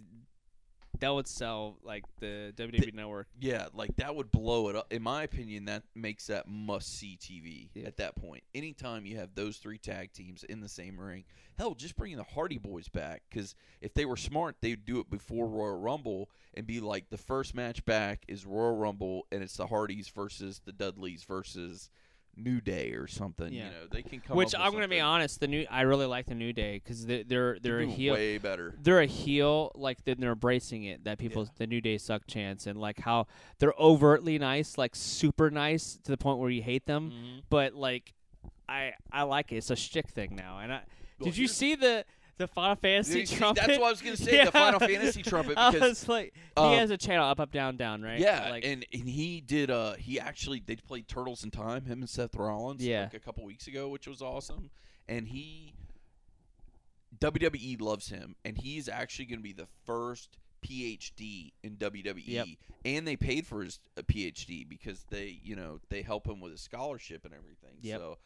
that 1.00 1.14
would 1.14 1.28
sell 1.28 1.78
like 1.84 2.04
the 2.20 2.54
WWE 2.58 2.94
network. 2.94 3.28
yeah, 3.40 3.68
like 3.74 3.96
that 3.98 4.16
would 4.16 4.32
blow 4.32 4.70
it 4.70 4.76
up. 4.76 4.92
In 4.92 5.02
my 5.04 5.24
opinion, 5.24 5.66
that 5.66 5.84
makes 5.96 6.28
that 6.28 6.48
must 6.48 6.98
see 6.98 7.18
TV 7.22 7.70
Yeah. 7.74 7.88
at 7.88 7.98
that 7.98 8.16
point. 8.16 8.44
Anytime 8.56 9.06
you 9.06 9.18
have 9.18 9.36
those 9.36 9.58
three 9.58 9.78
tag 9.78 10.14
teams 10.14 10.44
in 10.44 10.62
the 10.62 10.70
same 10.70 11.00
ring, 11.00 11.24
hell, 11.58 11.74
just 11.76 11.96
bringing 11.96 12.18
the 12.18 12.24
Hardy 12.24 12.58
Boys 12.58 12.88
back 12.90 13.24
because 13.30 13.56
if 13.82 13.94
they 13.94 14.06
were 14.06 14.18
smart, 14.18 14.58
they'd 14.62 14.86
do 14.86 15.00
it 15.00 15.10
before 15.10 15.48
Royal 15.48 15.80
Rumble 15.80 16.30
and 16.54 16.66
be 16.68 16.80
like, 16.80 17.10
the 17.10 17.18
first 17.18 17.54
match 17.56 17.84
back 17.86 18.24
is 18.28 18.46
Royal 18.46 18.76
Rumble 18.76 19.26
and 19.32 19.44
it's 19.44 19.58
the 19.58 19.68
Hardys 19.68 20.10
versus 20.10 20.62
the 20.66 20.72
Dudleys 20.72 21.24
versus 21.24 21.90
New 22.38 22.62
Day 22.62 22.92
or 22.92 23.08
something. 23.08 23.52
Yeah. 23.52 23.66
You 23.66 23.70
know, 23.72 23.88
they 23.92 24.02
can 24.04 24.20
come. 24.22 24.38
Which 24.38 24.54
I'm 24.58 24.72
gonna 24.72 24.88
be 24.88 25.00
honest, 25.00 25.40
the 25.40 25.48
new 25.48 25.66
I 25.70 25.82
really 25.82 26.06
like 26.06 26.26
the 26.26 26.36
New 26.36 26.54
Day 26.54 26.80
because 26.84 27.06
they're 27.06 27.24
they're, 27.24 27.58
they're 27.60 27.80
a 27.80 27.86
heel. 27.86 28.14
way 28.14 28.38
better. 28.38 28.76
They're 28.82 29.02
a 29.02 29.06
heel, 29.08 29.72
like 29.76 30.04
then 30.06 30.18
they're 30.20 30.32
embracing 30.34 30.84
it. 30.84 31.04
That 31.04 31.18
people, 31.18 31.48
the 31.58 31.68
New 31.68 31.82
Day 31.82 31.98
suck 31.98 32.28
chance, 32.28 32.68
and 32.68 32.80
like 32.80 33.00
how 33.00 33.28
they're 33.60 33.74
overtly 33.80 34.38
nice, 34.38 34.78
like 34.78 34.96
super 34.96 35.50
nice 35.50 35.98
to 36.04 36.12
the 36.12 36.18
point 36.18 36.40
where 36.40 36.50
you 36.50 36.62
hate 36.62 36.86
them. 36.86 37.12
Mhm. 37.12 37.44
But 37.50 37.74
like, 37.74 38.14
I 38.70 38.94
I 39.12 39.24
like 39.24 39.52
it. 39.52 39.58
It's 39.58 39.70
a 39.72 39.76
shtick 39.76 40.10
thing 40.10 40.36
now. 40.36 40.60
And 40.60 40.72
I 40.74 40.82
Well, 41.20 41.26
did 41.26 41.38
you 41.38 41.48
see 41.48 41.76
the 41.76 42.06
the 42.38 42.48
Final 42.48 42.76
Fantasy 42.76 43.26
See, 43.26 43.36
trumpet? 43.36 43.66
That's 43.66 43.80
what 43.80 43.88
I 43.88 43.90
was 43.92 44.02
gonna 44.02 44.18
say. 44.18 44.28
Yeah. 44.38 44.46
The 44.46 44.52
Final 44.52 44.80
Fantasy 44.80 45.24
trumpet 45.24 45.58
I 45.58 45.72
because 45.72 45.90
was 45.90 46.10
like, 46.10 46.34
um, 46.56 46.72
he 46.72 46.78
has 46.78 46.92
a 46.92 46.98
channel 46.98 47.26
up, 47.28 47.40
up, 47.40 47.52
down, 47.52 47.78
down, 47.78 48.02
right? 48.02 48.20
Yeah, 48.20 48.50
like, 48.50 48.66
and, 48.66 48.86
and 48.94 49.10
he 49.10 49.42
did. 49.42 49.72
Uh, 49.72 49.94
he 49.94 50.20
actually 50.20 50.62
they 50.66 50.76
played 50.76 51.08
Turtles 51.08 51.44
in 51.44 51.52
Time. 51.52 51.86
Him 51.86 52.00
and 52.00 52.10
Seth 52.10 52.36
Rollins. 52.36 52.86
Yeah. 52.86 53.04
like 53.04 53.14
a 53.16 53.20
couple 53.20 53.44
weeks 53.46 53.68
ago, 53.68 53.90
which 53.90 54.08
was 54.08 54.22
awesome. 54.22 54.70
And 55.08 55.28
he 55.28 55.74
WWE 57.20 57.82
loves 57.82 58.10
him, 58.10 58.36
and 58.46 58.58
he's 58.58 58.88
actually 58.90 59.26
going 59.26 59.40
to 59.40 59.44
be 59.44 59.54
the 59.54 59.68
first 59.86 60.38
PhD 60.66 61.52
in 61.64 61.78
WWE. 61.78 62.24
Yep. 62.26 62.48
And 62.86 63.08
they 63.08 63.16
paid 63.16 63.46
for 63.46 63.64
his 63.64 63.80
uh, 63.98 64.02
PhD 64.02 64.68
because 64.68 65.06
they, 65.10 65.40
you 65.44 65.56
know, 65.56 65.80
they 65.90 66.02
help 66.02 66.28
him 66.28 66.40
with 66.40 66.52
his 66.52 66.62
scholarship 66.62 67.26
and 67.26 67.34
everything. 67.34 67.78
Yep. 67.82 68.00
So. 68.00 68.18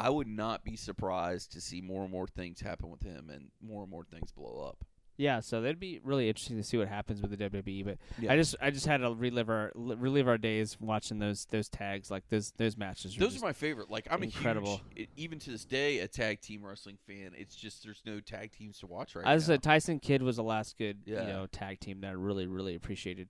I 0.00 0.10
would 0.10 0.26
not 0.28 0.64
be 0.64 0.76
surprised 0.76 1.52
to 1.52 1.60
see 1.60 1.80
more 1.80 2.02
and 2.02 2.10
more 2.10 2.26
things 2.26 2.60
happen 2.60 2.90
with 2.90 3.02
him 3.02 3.30
and 3.30 3.50
more 3.60 3.82
and 3.82 3.90
more 3.90 4.04
things 4.04 4.32
blow 4.32 4.64
up. 4.66 4.84
yeah. 5.18 5.40
So 5.40 5.60
that'd 5.60 5.78
be 5.78 6.00
really 6.02 6.28
interesting 6.28 6.56
to 6.56 6.62
see 6.62 6.78
what 6.78 6.88
happens 6.88 7.20
with 7.20 7.30
the 7.30 7.36
WWE. 7.36 7.84
But 7.84 7.98
Yeah. 8.18 8.32
I 8.32 8.36
just 8.36 8.56
I 8.62 8.70
just 8.70 8.86
had 8.86 8.98
to 9.02 9.12
relive 9.12 9.50
our 9.50 9.70
relive 9.74 10.26
our 10.28 10.38
days 10.38 10.78
watching 10.80 11.18
those 11.18 11.44
those 11.50 11.68
tags, 11.68 12.10
like 12.10 12.26
those 12.30 12.52
those 12.56 12.78
matches. 12.78 13.14
Those 13.16 13.36
are 13.36 13.44
my 13.44 13.52
favorite. 13.52 13.90
Like 13.90 14.08
I'm 14.10 14.22
incredible. 14.22 14.80
a 14.96 14.98
huge, 15.00 15.08
even 15.16 15.38
to 15.40 15.50
this 15.50 15.66
day, 15.66 15.98
a 15.98 16.08
tag 16.08 16.40
team 16.40 16.64
wrestling 16.64 16.96
fan. 17.06 17.32
It's 17.36 17.54
just 17.54 17.84
there's 17.84 18.00
no 18.06 18.20
tag 18.20 18.52
teams 18.52 18.78
to 18.78 18.86
watch 18.86 19.14
right 19.14 19.26
As 19.26 19.46
now. 19.46 19.52
I 19.52 19.56
said, 19.56 19.62
Tyson 19.62 19.98
Kidd 20.00 20.22
was 20.22 20.36
the 20.36 20.42
last 20.42 20.78
good 20.78 21.00
Yeah. 21.04 21.20
you 21.20 21.26
know 21.28 21.46
tag 21.52 21.80
team 21.80 22.00
that 22.00 22.08
I 22.08 22.12
really 22.12 22.46
really 22.46 22.74
appreciated. 22.74 23.28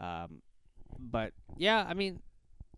Um, 0.00 0.42
but 0.98 1.32
yeah, 1.56 1.84
I 1.88 1.94
mean, 1.94 2.20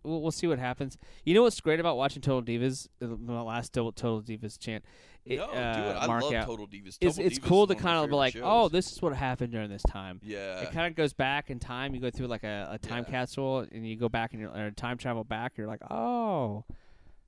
we'll, 0.07 0.23
we'll 0.23 0.31
see 0.31 0.47
what 0.47 0.59
happens. 0.59 0.97
You 1.25 1.35
know 1.35 1.43
what's 1.43 1.61
great 1.61 1.81
about 1.81 1.97
watching 1.97 2.23
Total 2.23 2.43
Divas? 2.43 2.89
My 3.01 3.41
last 3.43 3.73
Total, 3.73 3.93
Total 3.93 4.23
Divas 4.23 4.59
chant. 4.59 4.85
It, 5.25 5.39
no, 5.39 5.45
uh, 5.47 5.49
dude, 5.75 5.97
I 5.97 6.07
love 6.07 6.33
out. 6.33 6.47
Total 6.47 6.67
Divas. 6.69 6.99
It's 7.01 7.17
Total 7.17 7.27
it's 7.27 7.39
Divas 7.39 7.43
cool 7.49 7.67
to 7.67 7.75
one 7.75 7.79
of 7.79 7.85
my 7.85 7.91
kind 7.91 8.05
of 8.05 8.11
be 8.11 8.17
like, 8.17 8.33
shows. 8.35 8.43
oh, 8.45 8.69
this 8.69 8.93
is 8.93 9.03
what 9.03 9.15
happened 9.15 9.53
during 9.53 9.69
this 9.69 9.83
time. 9.83 10.21
yeah, 10.23 10.61
It 10.61 10.71
kind 10.73 10.87
of 10.87 10.95
goes 10.95 11.13
back 11.13 11.51
in 11.51 11.59
time. 11.59 11.95
You 11.95 12.01
go 12.01 12.11
through 12.11 12.29
like 12.29 12.45
a, 12.45 12.69
a 12.73 12.79
time 12.79 13.05
Yeah. 13.07 13.11
capsule, 13.11 13.67
and 13.73 13.87
you 13.87 13.97
go 13.97 14.09
back 14.09 14.33
and 14.33 14.41
you're 14.41 14.51
or 14.57 14.71
time 14.71 14.99
travel 14.99 15.25
back. 15.25 15.59
You're 15.59 15.67
like, 15.67 15.83
oh, 15.91 16.65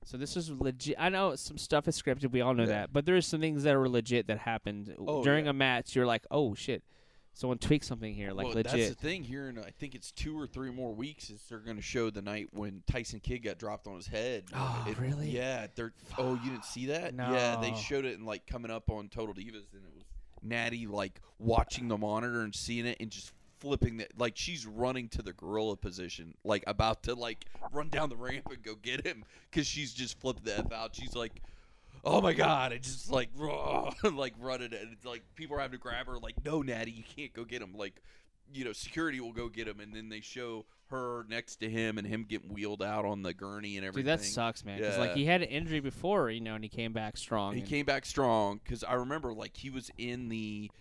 so 0.05 0.15
this 0.17 0.37
is 0.37 0.49
legit. 0.49 0.95
I 0.97 1.09
know 1.09 1.35
some 1.35 1.57
stuff 1.57 1.87
is 1.89 2.01
scripted. 2.01 2.31
We 2.31 2.39
all 2.39 2.53
know 2.53 2.63
Yeah. 2.63 2.69
that, 2.69 2.93
but 2.93 3.05
there's 3.05 3.27
some 3.27 3.41
things 3.41 3.63
that 3.63 3.75
are 3.75 3.89
legit 3.89 4.27
that 4.27 4.39
happened 4.39 4.95
Oh, 4.97 5.21
during 5.23 5.45
yeah. 5.45 5.51
a 5.51 5.53
match. 5.53 5.93
You're 5.93 6.05
like, 6.07 6.25
oh 6.31 6.55
shit, 6.55 6.83
someone 7.39 7.57
tweaked 7.57 7.85
something 7.85 8.13
here, 8.13 8.33
like 8.33 8.47
well, 8.47 8.55
That's 8.55 8.73
the 8.73 8.95
thing 8.95 9.23
here, 9.23 9.47
and 9.47 9.59
I 9.59 9.71
think 9.79 9.95
it's 9.95 10.11
two 10.11 10.37
or 10.37 10.45
three 10.45 10.71
more 10.71 10.93
weeks. 10.93 11.29
Is 11.29 11.41
they're 11.49 11.59
going 11.59 11.77
to 11.77 11.81
show 11.81 12.09
the 12.09 12.21
night 12.21 12.49
when 12.51 12.83
Tyson 12.85 13.21
Kidd 13.21 13.43
got 13.43 13.57
dropped 13.57 13.87
on 13.87 13.95
his 13.95 14.07
head. 14.07 14.43
Oh, 14.53 14.85
It- 14.89 14.99
really? 14.99 15.29
Yeah. 15.29 15.67
They're. 15.73 15.93
Oh, 16.17 16.37
you 16.43 16.51
didn't 16.51 16.65
see 16.65 16.87
that? 16.87 17.13
No. 17.15 17.31
Yeah, 17.31 17.57
they 17.61 17.73
showed 17.75 18.03
it 18.03 18.17
in 18.19 18.25
like 18.25 18.45
coming 18.45 18.69
up 18.69 18.89
on 18.89 19.07
Total 19.07 19.33
Divas, 19.33 19.71
and 19.73 19.83
it 19.85 19.93
was 19.95 20.03
Natty 20.43 20.85
like 20.85 21.21
watching 21.37 21.87
the 21.87 21.97
monitor 21.97 22.41
and 22.41 22.53
seeing 22.53 22.85
it 22.85 22.97
and 22.99 23.09
just 23.09 23.31
flipping 23.59 23.97
that 23.97 24.11
like 24.17 24.33
she's 24.35 24.65
running 24.65 25.09
to 25.09 25.21
the 25.21 25.33
gorilla 25.33 25.75
position 25.75 26.33
like 26.45 26.63
about 26.65 27.03
to 27.03 27.13
like 27.13 27.43
run 27.73 27.89
down 27.89 28.07
the 28.07 28.15
ramp 28.15 28.47
and 28.49 28.63
go 28.63 28.73
get 28.73 29.05
him 29.05 29.25
because 29.51 29.67
she's 29.67 29.93
just 29.93 30.17
flipped 30.21 30.45
the 30.45 30.57
f 30.57 30.71
out 30.71 30.95
she's 30.95 31.13
like 31.13 31.41
oh 32.03 32.21
my 32.21 32.33
god 32.33 32.71
and 32.71 32.81
just 32.81 33.11
like 33.11 33.29
like 34.13 34.33
running 34.39 34.73
and 34.73 34.91
it's 34.93 35.05
like 35.05 35.23
people 35.35 35.55
are 35.57 35.59
having 35.59 35.77
to 35.77 35.81
grab 35.81 36.07
her 36.07 36.17
like 36.19 36.35
no 36.45 36.61
natty 36.61 36.91
you 36.91 37.03
can't 37.15 37.33
go 37.33 37.43
get 37.43 37.61
him 37.61 37.73
like 37.75 38.01
you 38.53 38.65
know 38.65 38.73
security 38.73 39.19
will 39.19 39.33
go 39.33 39.47
get 39.47 39.67
him 39.67 39.79
and 39.79 39.93
then 39.93 40.09
they 40.09 40.21
show 40.21 40.65
her 40.89 41.25
next 41.29 41.57
to 41.57 41.69
him 41.69 41.97
and 41.97 42.07
him 42.07 42.25
getting 42.27 42.51
wheeled 42.51 42.81
out 42.81 43.05
on 43.05 43.21
the 43.21 43.33
gurney 43.33 43.77
and 43.77 43.85
everything 43.85 44.09
Dude, 44.09 44.19
that 44.19 44.25
sucks, 44.25 44.65
man. 44.65 44.79
Because 44.79 44.97
like 44.97 45.13
he 45.13 45.25
had 45.25 45.41
an 45.41 45.49
injury 45.49 45.79
before, 45.79 46.29
you 46.29 46.41
know, 46.41 46.55
and 46.55 46.63
he 46.63 46.69
came 46.69 46.93
back 46.93 47.15
strong. 47.17 47.53
he 47.53 47.59
and- 47.59 47.69
came 47.69 47.85
back 47.85 48.05
strong 48.05 48.59
because 48.63 48.83
I 48.83 48.93
remember 48.95 49.33
like 49.33 49.55
he 49.55 49.69
was 49.69 49.91
in 49.97 50.29
the 50.29 50.71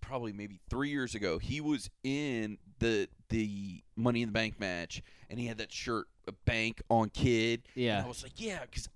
probably 0.00 0.32
maybe 0.32 0.60
three 0.68 0.90
years 0.90 1.14
ago. 1.14 1.38
He 1.38 1.60
was 1.60 1.90
in 2.04 2.58
the 2.78 3.08
the 3.30 3.82
Money 3.96 4.22
in 4.22 4.28
the 4.28 4.32
Bank 4.32 4.60
match, 4.60 5.02
and 5.30 5.38
he 5.38 5.46
had 5.46 5.58
that 5.58 5.72
shirt 5.72 6.06
bank 6.44 6.80
on 6.88 7.08
Kidd. 7.10 7.62
And 7.74 7.84
Yeah. 7.84 8.04
I 8.04 8.06
was 8.06 8.22
like, 8.22 8.32
yeah, 8.36 8.60
because 8.60 8.88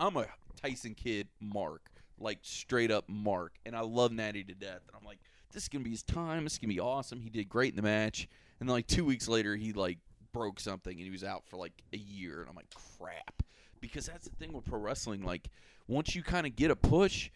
I'm 0.00 0.16
a 0.16 0.26
Tyson 0.62 0.94
Kidd 0.94 1.28
mark, 1.40 1.82
like 2.18 2.38
straight 2.40 2.90
up 2.90 3.04
mark, 3.08 3.52
and 3.66 3.76
I 3.76 3.80
love 3.80 4.12
Natty 4.12 4.44
to 4.44 4.54
death. 4.54 4.80
And 4.88 4.96
I'm 4.98 5.04
like, 5.04 5.18
this 5.52 5.64
is 5.64 5.68
gonna 5.68 5.84
be 5.84 5.90
his 5.90 6.02
time. 6.02 6.44
This 6.44 6.54
is 6.54 6.58
gonna 6.58 6.72
be 6.72 6.80
awesome. 6.80 7.20
He 7.20 7.28
did 7.28 7.48
great 7.50 7.70
in 7.72 7.76
the 7.76 7.82
match, 7.82 8.26
and 8.58 8.66
then 8.68 8.72
like 8.72 8.86
two 8.86 9.04
weeks 9.04 9.28
later, 9.28 9.54
he 9.56 9.74
like 9.74 9.98
broke 10.32 10.58
something 10.60 10.94
and 10.96 11.04
he 11.04 11.10
was 11.10 11.24
out 11.24 11.44
for 11.44 11.58
like 11.58 11.74
a 11.92 11.98
year. 11.98 12.40
And 12.40 12.48
I'm 12.48 12.56
like, 12.56 12.72
crap, 12.98 13.42
because 13.82 14.06
that's 14.06 14.26
the 14.26 14.34
thing 14.36 14.54
with 14.54 14.64
pro 14.64 14.78
wrestling. 14.78 15.22
Like 15.24 15.50
once 15.88 16.14
you 16.14 16.22
kind 16.22 16.46
of 16.46 16.56
get 16.56 16.70
a 16.70 16.76
push, 16.76 17.28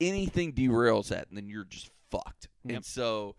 anything 0.00 0.52
derails 0.52 1.08
that, 1.08 1.28
and 1.28 1.36
then 1.36 1.48
you're 1.48 1.64
just 1.64 1.90
fucked. 2.10 2.48
Yep. 2.64 2.76
And 2.76 2.84
so. 2.84 3.36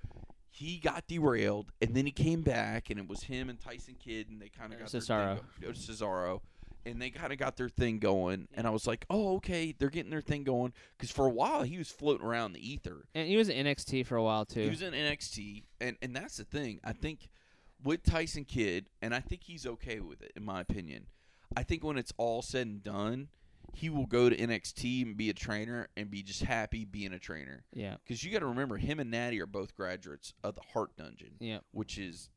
He 0.54 0.78
got 0.78 1.08
derailed, 1.08 1.72
and 1.82 1.96
then 1.96 2.06
he 2.06 2.12
came 2.12 2.42
back, 2.42 2.90
and 2.90 3.00
it 3.00 3.08
was 3.08 3.24
him 3.24 3.50
and 3.50 3.60
Tyson 3.60 3.96
Kidd, 4.04 4.30
and 4.30 4.42
they 4.42 4.50
kind 4.50 4.74
of 4.74 4.80
got 4.80 4.92
their 4.92 5.00
thing 5.00 5.40
Cesaro. 5.62 5.74
Cesaro, 5.74 6.42
and 6.86 7.02
they 7.02 7.10
kind 7.10 7.32
of 7.32 7.40
got 7.40 7.56
their 7.56 7.70
thing 7.70 8.00
going. 8.00 8.50
And 8.54 8.68
I 8.68 8.70
was 8.70 8.86
like, 8.86 9.06
oh, 9.10 9.36
okay, 9.38 9.74
they're 9.78 9.90
getting 9.90 10.12
their 10.12 10.22
thing 10.22 10.44
going. 10.44 10.74
Because 10.98 11.10
for 11.10 11.26
a 11.26 11.30
while, 11.30 11.64
he 11.64 11.78
was 11.78 11.90
floating 11.90 12.26
around 12.26 12.52
the 12.52 12.70
ether. 12.70 13.06
And 13.16 13.30
he 13.30 13.38
was 13.38 13.48
in 13.48 13.66
NXT 13.66 14.06
for 14.06 14.18
a 14.18 14.24
while 14.24 14.46
too. 14.46 14.64
He 14.64 14.70
was 14.70 14.82
in 14.82 14.94
NXT, 14.94 15.64
and, 15.80 15.98
and 16.02 16.14
that's 16.14 16.36
the 16.38 16.44
thing. 16.44 16.82
I 16.84 16.92
think 16.92 17.30
with 17.82 18.04
Tyson 18.04 18.46
Kidd, 18.46 18.90
and 19.02 19.16
I 19.16 19.20
think 19.22 19.44
he's 19.44 19.66
okay 19.66 20.02
with 20.02 20.22
it, 20.22 20.34
in 20.36 20.44
my 20.44 20.60
opinion. 20.62 21.08
I 21.56 21.64
think 21.64 21.84
when 21.84 21.98
it's 21.98 22.14
all 22.18 22.42
said 22.42 22.68
and 22.68 22.84
done, 22.84 23.30
he 23.74 23.90
will 23.90 24.06
go 24.06 24.30
to 24.30 24.36
NXT 24.36 25.04
and 25.04 25.18
be 25.18 25.30
a 25.30 25.34
trainer 25.34 25.88
and 25.98 26.10
be 26.12 26.22
just 26.24 26.44
happy 26.44 26.86
being 26.86 27.14
a 27.14 27.20
trainer. 27.20 27.64
yeah. 27.74 27.96
Because 28.04 28.24
you 28.24 28.32
got 28.32 28.40
to 28.40 28.48
remember, 28.48 28.78
him 28.78 29.00
and 29.00 29.10
Natty 29.12 29.40
are 29.42 29.46
both 29.46 29.76
graduates 29.76 30.34
of 30.44 30.56
the 30.56 30.62
Heart 30.74 30.96
Dungeon 30.98 31.32
Yeah. 31.40 31.60
which 31.72 31.98
is 31.98 32.30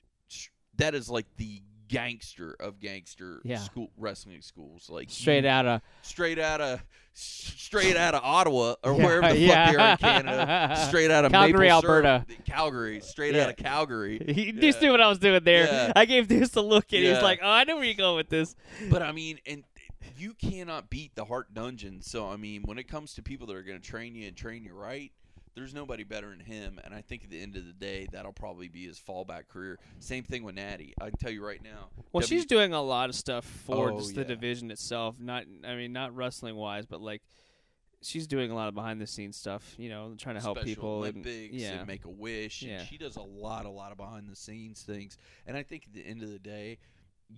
that 0.76 0.94
is 0.94 1.08
like 1.08 1.26
the 1.36 1.62
gangster 1.86 2.56
of 2.58 2.80
gangster 2.80 3.40
Yeah. 3.44 3.58
school 3.58 3.90
wrestling 3.96 4.40
schools, 4.42 4.88
like 4.90 5.10
Straight 5.10 5.44
out 5.44 5.66
of 5.66 5.80
straight 6.02 6.38
out 6.38 6.60
of 6.60 6.82
straight 7.12 7.96
out 7.96 8.14
of 8.14 8.22
Ottawa 8.24 8.74
or 8.82 8.96
Yeah, 8.96 9.04
wherever 9.04 9.32
the 9.34 9.38
yeah. 9.38 9.66
fuck 9.66 10.00
they 10.00 10.08
are 10.08 10.16
in 10.18 10.24
Canada, 10.26 10.84
straight 10.88 11.10
out 11.10 11.24
of 11.24 11.30
Calgary, 11.32 11.68
Maple 11.68 11.80
Syrup- 11.82 12.04
Alberta. 12.04 12.26
Calgary, 12.46 13.00
straight 13.00 13.34
Yeah. 13.34 13.44
out 13.44 13.50
of 13.50 13.56
Calgary. 13.56 14.18
He 14.34 14.50
Yeah. 14.50 14.72
Knew 14.80 14.90
what 14.90 15.00
I 15.00 15.08
was 15.08 15.18
doing 15.18 15.44
there. 15.44 15.66
Yeah. 15.66 15.92
I 15.94 16.06
gave 16.06 16.26
Deuce 16.26 16.56
a 16.56 16.60
look, 16.62 16.86
and 16.92 17.04
he 17.04 17.08
was 17.10 17.22
like, 17.22 17.38
"Oh, 17.42 17.48
I 17.48 17.62
know 17.64 17.76
where 17.76 17.84
you're 17.84 17.94
going 17.94 18.16
with 18.16 18.30
this." 18.30 18.56
But 18.90 19.02
I 19.02 19.12
mean, 19.12 19.38
and 19.46 19.62
you 20.16 20.34
cannot 20.34 20.90
beat 20.90 21.14
the 21.14 21.24
Heart 21.24 21.54
Dungeon. 21.54 22.02
So 22.02 22.28
I 22.28 22.36
mean, 22.36 22.62
when 22.64 22.78
it 22.78 22.84
comes 22.88 23.14
to 23.14 23.22
people 23.22 23.46
that 23.48 23.56
are 23.56 23.62
going 23.62 23.80
to 23.80 23.86
train 23.86 24.14
you 24.14 24.26
and 24.28 24.36
train 24.36 24.64
you 24.64 24.74
right, 24.74 25.12
there's 25.54 25.72
nobody 25.72 26.02
better 26.02 26.30
than 26.30 26.40
him. 26.40 26.80
And 26.82 26.92
I 26.92 27.00
think 27.00 27.22
at 27.24 27.30
the 27.30 27.40
end 27.40 27.56
of 27.56 27.64
the 27.64 27.72
day, 27.72 28.08
that'll 28.10 28.32
probably 28.32 28.66
be 28.68 28.86
his 28.86 28.98
fallback 28.98 29.46
career. 29.48 29.78
Same 30.00 30.24
thing 30.24 30.42
with 30.42 30.56
Natty. 30.56 30.94
I 31.00 31.10
can 31.10 31.18
tell 31.18 31.30
you 31.30 31.46
right 31.46 31.62
now. 31.62 31.90
Well, 32.12 32.22
W- 32.22 32.26
she's 32.26 32.44
doing 32.44 32.72
a 32.72 32.82
lot 32.82 33.08
of 33.08 33.14
stuff 33.14 33.44
for 33.44 33.92
Oh, 33.92 33.98
just 33.98 34.14
the 34.16 34.22
yeah. 34.22 34.26
division 34.26 34.70
itself. 34.72 35.20
Not, 35.20 35.44
I 35.64 35.76
mean, 35.76 35.92
not 35.92 36.14
wrestling 36.16 36.56
wise, 36.56 36.86
but 36.86 37.00
like 37.00 37.22
she's 38.02 38.26
doing 38.26 38.50
a 38.50 38.54
lot 38.54 38.68
of 38.68 38.74
behind 38.74 39.00
the 39.00 39.06
scenes 39.06 39.36
stuff. 39.36 39.74
You 39.78 39.88
know, 39.90 40.14
trying 40.18 40.34
to 40.34 40.40
help 40.40 40.58
Special 40.58 40.74
people. 40.74 41.04
and, 41.04 41.24
yeah, 41.24 41.78
and 41.78 41.86
Make 41.86 42.04
a 42.04 42.10
Wish. 42.10 42.62
and 42.62 42.72
Yeah. 42.72 42.84
she 42.84 42.98
does 42.98 43.14
a 43.16 43.22
lot, 43.22 43.64
a 43.64 43.70
lot 43.70 43.92
of 43.92 43.96
behind 43.96 44.28
the 44.28 44.36
scenes 44.36 44.82
things. 44.82 45.16
And 45.46 45.56
I 45.56 45.62
think 45.62 45.84
at 45.86 45.92
the 45.94 46.04
end 46.04 46.22
of 46.24 46.30
the 46.30 46.38
day, 46.40 46.78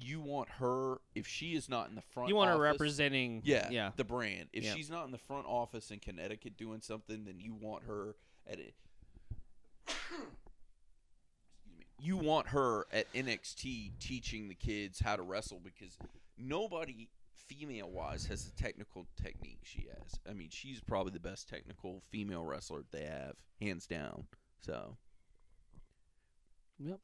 you 0.00 0.20
want 0.20 0.48
her 0.58 0.98
if 1.14 1.26
she 1.26 1.54
is 1.54 1.68
not 1.68 1.88
in 1.88 1.94
the 1.94 2.02
front. 2.02 2.28
you 2.28 2.36
want 2.36 2.50
her 2.50 2.58
representing. 2.58 3.42
Yeah, 3.44 3.68
yeah, 3.70 3.90
the 3.96 4.04
brand. 4.04 4.48
If 4.52 4.64
Yeah. 4.64 4.74
she's 4.74 4.90
not 4.90 5.04
in 5.06 5.10
the 5.12 5.18
front 5.18 5.46
office 5.46 5.90
in 5.90 5.98
Connecticut 6.00 6.56
doing 6.56 6.80
something, 6.80 7.24
then 7.24 7.40
you 7.40 7.54
want 7.54 7.84
her 7.84 8.16
at 8.46 8.58
it. 8.58 8.74
Excuse 9.86 10.20
me. 11.78 11.84
You 12.00 12.16
want 12.18 12.48
her 12.48 12.86
at 12.92 13.12
NXT 13.14 13.92
teaching 13.98 14.48
the 14.48 14.54
kids 14.54 15.00
how 15.00 15.16
to 15.16 15.22
wrestle 15.22 15.60
because 15.62 15.96
nobody 16.36 17.08
female 17.34 17.88
wise 17.88 18.26
has 18.26 18.44
the 18.44 18.50
technical 18.60 19.06
technique 19.22 19.60
she 19.62 19.86
has. 19.88 20.18
I 20.28 20.32
mean, 20.34 20.48
she's 20.50 20.80
probably 20.80 21.12
the 21.12 21.20
best 21.20 21.48
technical 21.48 22.02
female 22.10 22.44
wrestler 22.44 22.84
they 22.90 23.04
have, 23.04 23.36
hands 23.60 23.86
down. 23.86 24.26
So, 24.60 24.96
Yep. 26.78 27.00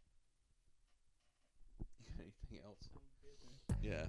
Anything 2.53 2.65
else? 2.67 2.89
Yeah. 3.83 4.05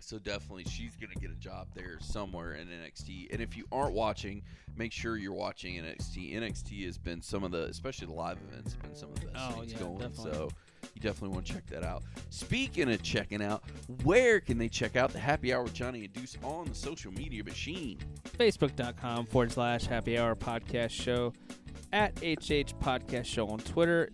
So 0.00 0.18
definitely, 0.18 0.64
she's 0.64 0.96
gonna 0.96 1.14
get 1.14 1.30
a 1.30 1.36
job 1.36 1.68
there 1.74 1.96
somewhere 2.00 2.54
in 2.54 2.66
NXT. 2.68 3.32
And 3.32 3.40
if 3.40 3.56
you 3.56 3.64
aren't 3.70 3.94
watching, 3.94 4.42
make 4.76 4.92
sure 4.92 5.16
you're 5.16 5.32
watching 5.32 5.76
NXT. 5.76 6.34
NXT 6.34 6.84
has 6.86 6.98
been 6.98 7.22
some 7.22 7.44
of 7.44 7.52
the, 7.52 7.66
especially 7.66 8.08
the 8.08 8.12
live 8.12 8.38
events, 8.50 8.72
have 8.72 8.82
been 8.82 8.96
some 8.96 9.10
of 9.10 9.20
the 9.20 9.26
best 9.26 9.38
Oh, 9.50 9.60
things 9.60 9.72
yeah, 9.72 9.78
going. 9.78 9.98
definitely. 9.98 10.32
So 10.32 10.48
you 10.94 11.00
definitely 11.00 11.34
want 11.34 11.46
to 11.46 11.52
check 11.54 11.66
that 11.68 11.84
out. 11.84 12.02
Speaking 12.30 12.90
of 12.92 13.00
checking 13.02 13.40
out, 13.42 13.62
where 14.02 14.40
can 14.40 14.58
they 14.58 14.68
check 14.68 14.96
out 14.96 15.12
the 15.12 15.20
Happy 15.20 15.54
Hour 15.54 15.62
with 15.62 15.74
Johnny 15.74 16.04
and 16.04 16.12
Deuce 16.12 16.36
on 16.42 16.66
the 16.66 16.74
social 16.74 17.12
media 17.12 17.44
machine? 17.44 17.98
Facebook.com 18.38 19.26
forward 19.26 19.52
slash 19.52 19.86
Happy 19.86 20.18
Hour 20.18 20.34
Podcast 20.34 20.90
Show, 20.90 21.32
at 21.92 22.16
HH 22.18 22.74
Podcast 22.80 23.26
Show 23.26 23.46
on 23.48 23.60
Twitter, 23.60 24.10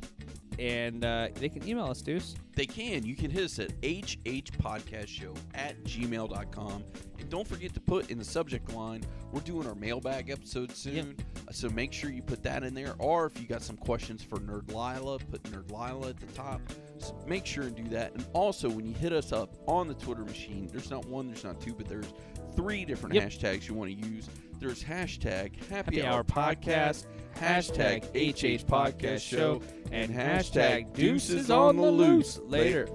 and 0.59 1.04
uh, 1.04 1.28
they 1.34 1.48
can 1.48 1.66
email 1.68 1.86
us, 1.86 2.00
Deuce. 2.02 2.34
They 2.54 2.66
can. 2.66 3.04
You 3.04 3.14
can 3.14 3.30
hit 3.30 3.44
us 3.44 3.59
at 3.59 3.80
hhpodcastshow 3.80 5.36
at 5.54 5.82
gmail.com. 5.84 6.84
And 7.18 7.28
don't 7.28 7.46
forget 7.46 7.74
to 7.74 7.80
put 7.80 8.11
in 8.11 8.18
the 8.18 8.24
subject 8.24 8.72
line, 8.72 9.02
we're 9.32 9.40
doing 9.40 9.66
our 9.66 9.74
mailbag 9.74 10.30
episode 10.30 10.72
soon. 10.74 11.16
Uh, 11.46 11.52
So 11.52 11.68
make 11.70 11.92
sure 11.92 12.11
you 12.11 12.22
put 12.22 12.42
that 12.42 12.62
in 12.64 12.74
there. 12.74 12.94
Or 12.98 13.26
if 13.26 13.40
you 13.40 13.46
got 13.46 13.62
some 13.62 13.76
questions 13.76 14.22
for 14.22 14.38
Nerd 14.38 14.68
Lila, 14.68 15.18
put 15.18 15.42
Nerd 15.44 15.70
Lila 15.70 16.11
at 16.11 16.18
the 16.20 16.26
top. 16.34 16.61
So 16.98 17.16
make 17.26 17.46
sure 17.46 17.64
and 17.64 17.76
do 17.76 17.84
that. 17.90 18.12
And 18.14 18.24
also, 18.32 18.68
when 18.68 18.86
you 18.86 18.94
hit 18.94 19.12
us 19.12 19.32
up 19.32 19.56
on 19.66 19.86
the 19.88 19.94
Twitter 19.94 20.24
machine, 20.24 20.68
there's 20.72 20.90
not 20.90 21.06
one, 21.06 21.28
there's 21.28 21.44
not 21.44 21.61
two, 21.61 21.72
but 21.74 21.86
there's 21.88 22.12
three 22.56 22.84
different 22.84 23.14
Yep. 23.14 23.24
hashtags 23.30 23.68
you 23.68 23.74
want 23.74 23.90
to 23.90 24.09
use. 24.09 24.28
There's 24.59 24.82
hashtag 24.82 25.56
Happy 25.68 26.00
Happy, 26.00 26.02
Hour 26.02 26.16
Hour 26.16 26.24
Podcast, 26.24 27.06
hashtag 27.36 28.04
HH 28.14 28.66
Podcast 28.66 29.20
Show, 29.20 29.62
and 29.92 30.11
hashtag 30.12 30.92
Deuces 30.94 31.50
on 31.50 31.76
the 31.76 31.82
Loose. 31.82 32.40
Later. 32.44 32.88